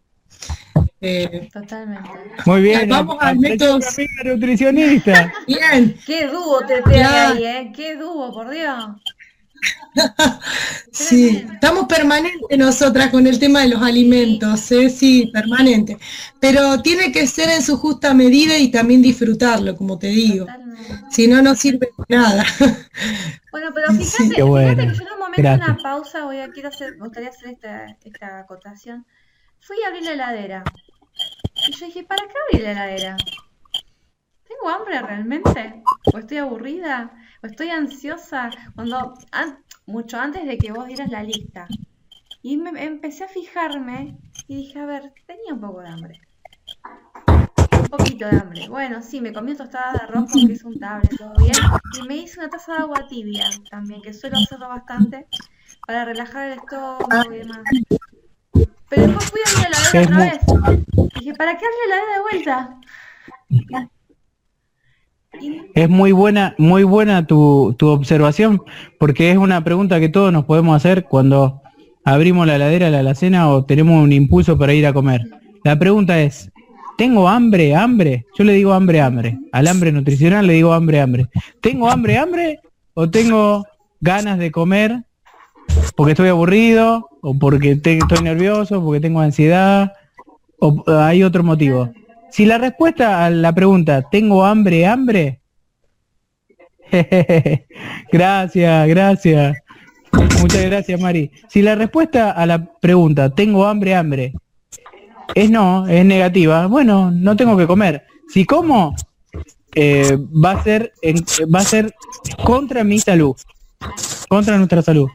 [1.06, 2.10] Eh, Totalmente.
[2.46, 2.90] Muy bien.
[2.90, 3.80] Vamos al método
[4.24, 5.34] nutricionista.
[5.48, 5.98] Bien.
[6.06, 7.74] Qué dúo te pega ahí, ¿eh?
[7.76, 8.86] Qué dúo, por Dios.
[10.92, 14.90] sí, estamos permanentes nosotras con el tema de los alimentos, ¿eh?
[14.90, 15.98] sí, permanente.
[16.40, 20.46] Pero tiene que ser en su justa medida y también disfrutarlo, como te digo.
[21.12, 22.46] Si no, no sirve nada.
[23.52, 26.94] Bueno, pero fíjate, que yo en un momento, en una pausa, voy a, quiero hacer,
[26.94, 29.06] me gustaría hacer esta, esta acotación.
[29.60, 30.64] Fui a abrir la heladera.
[31.68, 33.18] Y yo dije, ¿para qué abrir la heladera?
[34.54, 35.84] ¿Tengo hambre realmente?
[36.14, 37.12] ¿O estoy aburrida?
[37.42, 39.14] estoy ansiosa cuando
[39.86, 41.68] mucho antes de que vos dieras la lista.
[42.42, 44.18] Y me, empecé a fijarme
[44.48, 46.22] y dije, a ver, tenía un poco de hambre.
[47.82, 48.68] Un poquito de hambre.
[48.70, 51.56] Bueno, sí, me comí tostada de arroz porque es un tablet, todo bien.
[52.00, 55.28] Y me hice una taza de agua tibia también, que suelo hacerlo bastante
[55.86, 57.64] para relajar el estómago y demás.
[58.90, 61.12] Pero después fui a la heladera otra vez.
[61.20, 62.80] Dije, ¿para qué darle la heladera de vuelta?
[65.74, 68.62] Es muy buena, muy buena tu, tu observación,
[69.00, 71.62] porque es una pregunta que todos nos podemos hacer cuando
[72.04, 75.22] abrimos la heladera, la alacena o tenemos un impulso para ir a comer.
[75.64, 76.52] La pregunta es,
[76.98, 78.26] ¿tengo hambre, hambre?
[78.38, 79.40] Yo le digo hambre, hambre.
[79.52, 81.28] Al hambre nutricional le digo hambre, hambre.
[81.62, 82.60] ¿Tengo hambre, hambre?
[82.94, 83.66] ¿O tengo
[84.02, 85.04] ganas de comer
[85.96, 87.10] porque estoy aburrido?
[87.22, 88.84] ¿O porque estoy nervioso?
[88.84, 89.94] ¿Porque tengo ansiedad?
[90.60, 91.90] ¿O hay otro motivo?
[92.34, 95.40] Si la respuesta a la pregunta, ¿tengo hambre, hambre?
[98.12, 99.58] gracias, gracias.
[100.42, 101.30] Muchas gracias, Mari.
[101.48, 104.34] Si la respuesta a la pregunta, ¿tengo hambre, hambre?
[105.36, 106.66] Es no, es negativa.
[106.66, 108.04] Bueno, no tengo que comer.
[108.28, 108.96] Si como,
[109.76, 110.92] eh, va a ser
[111.54, 111.94] va a ser
[112.44, 113.36] contra mi salud,
[114.28, 115.08] contra nuestra salud.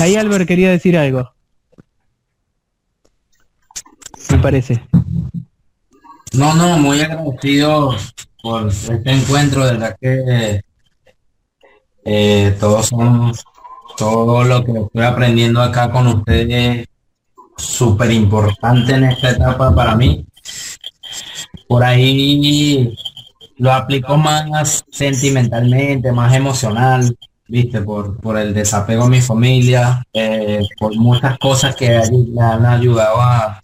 [0.00, 1.30] Ahí Albert quería decir algo.
[4.32, 4.82] Me parece.
[6.36, 7.94] No, no, muy agradecido
[8.42, 10.60] por este encuentro, de verdad que
[12.04, 13.42] eh, todos somos,
[13.96, 16.88] todo lo que estoy aprendiendo acá con ustedes es
[17.56, 20.26] súper importante en esta etapa para mí.
[21.66, 22.94] Por ahí
[23.56, 27.16] lo aplico más sentimentalmente, más emocional,
[27.48, 31.98] viste, por, por el desapego a mi familia, eh, por muchas cosas que
[32.34, 33.62] me han ayudado a,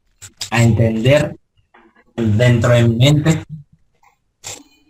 [0.51, 1.36] a entender
[2.17, 3.45] dentro de mi mente.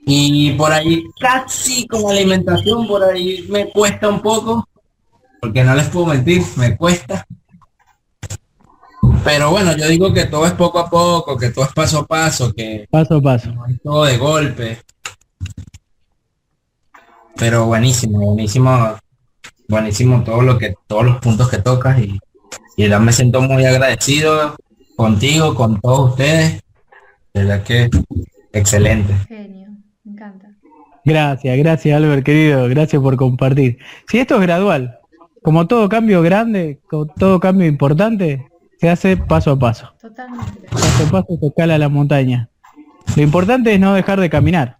[0.04, 4.68] Y por ahí casi como alimentación, por ahí me cuesta un poco,
[5.40, 7.24] porque no les puedo mentir, me cuesta.
[9.24, 12.06] Pero bueno, yo digo que todo es poco a poco, que todo es paso a
[12.06, 13.52] paso, que paso a paso.
[13.82, 14.78] todo de golpe.
[17.36, 18.96] Pero buenísimo, buenísimo,
[19.68, 22.18] buenísimo todo lo que, todos los puntos que tocas y,
[22.76, 24.56] y me siento muy agradecido
[24.96, 26.62] contigo, con todos ustedes
[27.34, 27.90] verdad que
[28.52, 29.14] excelente.
[29.28, 29.70] Genio,
[30.04, 30.50] me encanta.
[31.04, 33.78] Gracias, gracias Albert, querido, gracias por compartir.
[34.08, 35.00] Si esto es gradual,
[35.42, 38.46] como todo cambio grande, como todo cambio importante,
[38.78, 39.92] se hace paso a paso.
[40.00, 40.68] Totalmente.
[40.70, 42.48] Paso a paso se escala la montaña.
[43.16, 44.78] Lo importante es no dejar de caminar.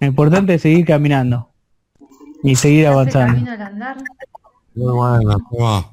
[0.00, 1.50] Lo importante es seguir caminando
[2.42, 3.48] y seguir avanzando.
[4.74, 5.84] Muy buena, muy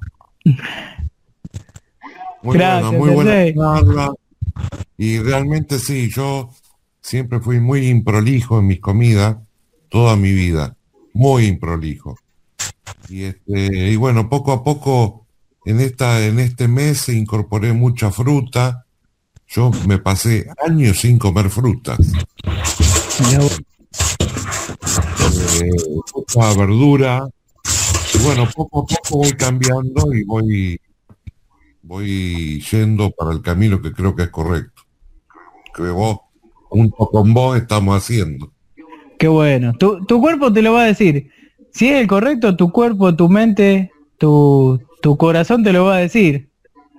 [2.53, 3.45] Gracias, muy buena
[4.97, 6.49] y realmente sí, yo
[7.01, 9.37] siempre fui muy improlijo en mis comidas,
[9.89, 10.75] toda mi vida,
[11.13, 12.17] muy improlijo.
[13.09, 15.27] Y, este, y bueno, poco a poco
[15.65, 18.85] en, esta, en este mes incorporé mucha fruta.
[19.47, 21.99] Yo me pasé años sin comer frutas.
[25.61, 25.69] Eh,
[26.15, 27.27] mucha verdura.
[28.13, 30.79] Y bueno, poco a poco voy cambiando y voy,
[31.83, 34.81] voy yendo para el camino que creo que es correcto.
[35.75, 36.19] que vos,
[36.69, 38.51] junto con vos, estamos haciendo.
[39.19, 39.73] Qué bueno.
[39.73, 41.29] Tu, tu cuerpo te lo va a decir.
[41.71, 45.99] Si es el correcto, tu cuerpo, tu mente, tu, tu corazón te lo va a
[45.99, 46.49] decir.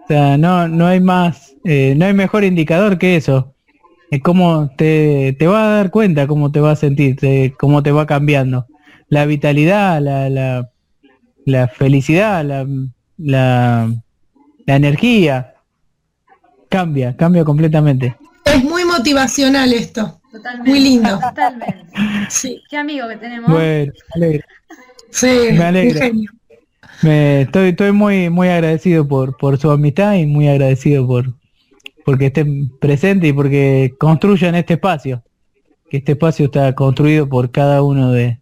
[0.05, 3.55] O sea, no, no hay más, eh, no hay mejor indicador que eso.
[4.11, 7.17] Es como te, te va a dar cuenta cómo te va a sentir,
[7.59, 8.67] cómo te va cambiando.
[9.09, 10.71] La vitalidad, la, la,
[11.47, 12.45] la felicidad,
[13.17, 14.04] la,
[14.67, 15.55] la energía.
[16.69, 18.17] Cambia, cambia completamente.
[18.45, 20.21] Es muy motivacional esto.
[20.33, 20.71] Totalmente.
[20.71, 21.21] Muy lindo.
[21.21, 21.87] Totalmente.
[22.29, 23.51] Sí, Qué amigo que tenemos.
[23.51, 24.47] Bueno, me alegra.
[25.11, 26.11] sí, Me alegra.
[27.03, 31.35] Me, estoy, estoy muy, muy agradecido por, por su amistad y muy agradecido por
[32.05, 35.23] porque estén presentes y porque construyan este espacio.
[35.91, 38.41] Que este espacio está construido por cada uno de,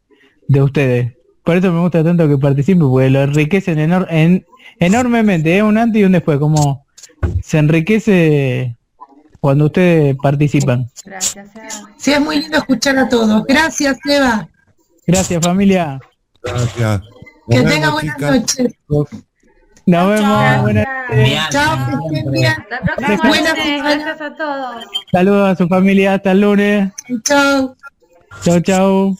[0.48, 1.12] de ustedes.
[1.44, 4.44] Por eso me gusta tanto que participen, porque lo enriquecen enor- en,
[4.78, 5.62] enormemente, ¿eh?
[5.62, 6.86] un antes y un después, como
[7.42, 8.76] se enriquece
[9.40, 10.88] cuando ustedes participan.
[11.04, 11.68] Gracias, Eva.
[11.98, 13.44] Sí, es muy lindo escuchar a todos.
[13.48, 14.48] Gracias, Eva.
[15.06, 15.98] Gracias familia.
[16.44, 17.00] Gracias.
[17.50, 18.30] Que Nos tenga vemos, buenas chicas.
[18.40, 18.72] noches.
[19.84, 20.20] Nos vemos.
[20.30, 20.62] chao.
[20.62, 21.38] buenas noches.
[21.50, 22.32] Chao, que estén siempre.
[22.40, 22.52] bien.
[22.52, 23.64] Hasta el próximo Buena lunes.
[23.64, 23.94] semana.
[24.04, 24.84] Gracias a todos.
[25.10, 26.14] Saludos a su familia.
[26.14, 26.92] Hasta el lunes.
[27.24, 27.76] Chao.
[28.44, 29.16] Chau, chau.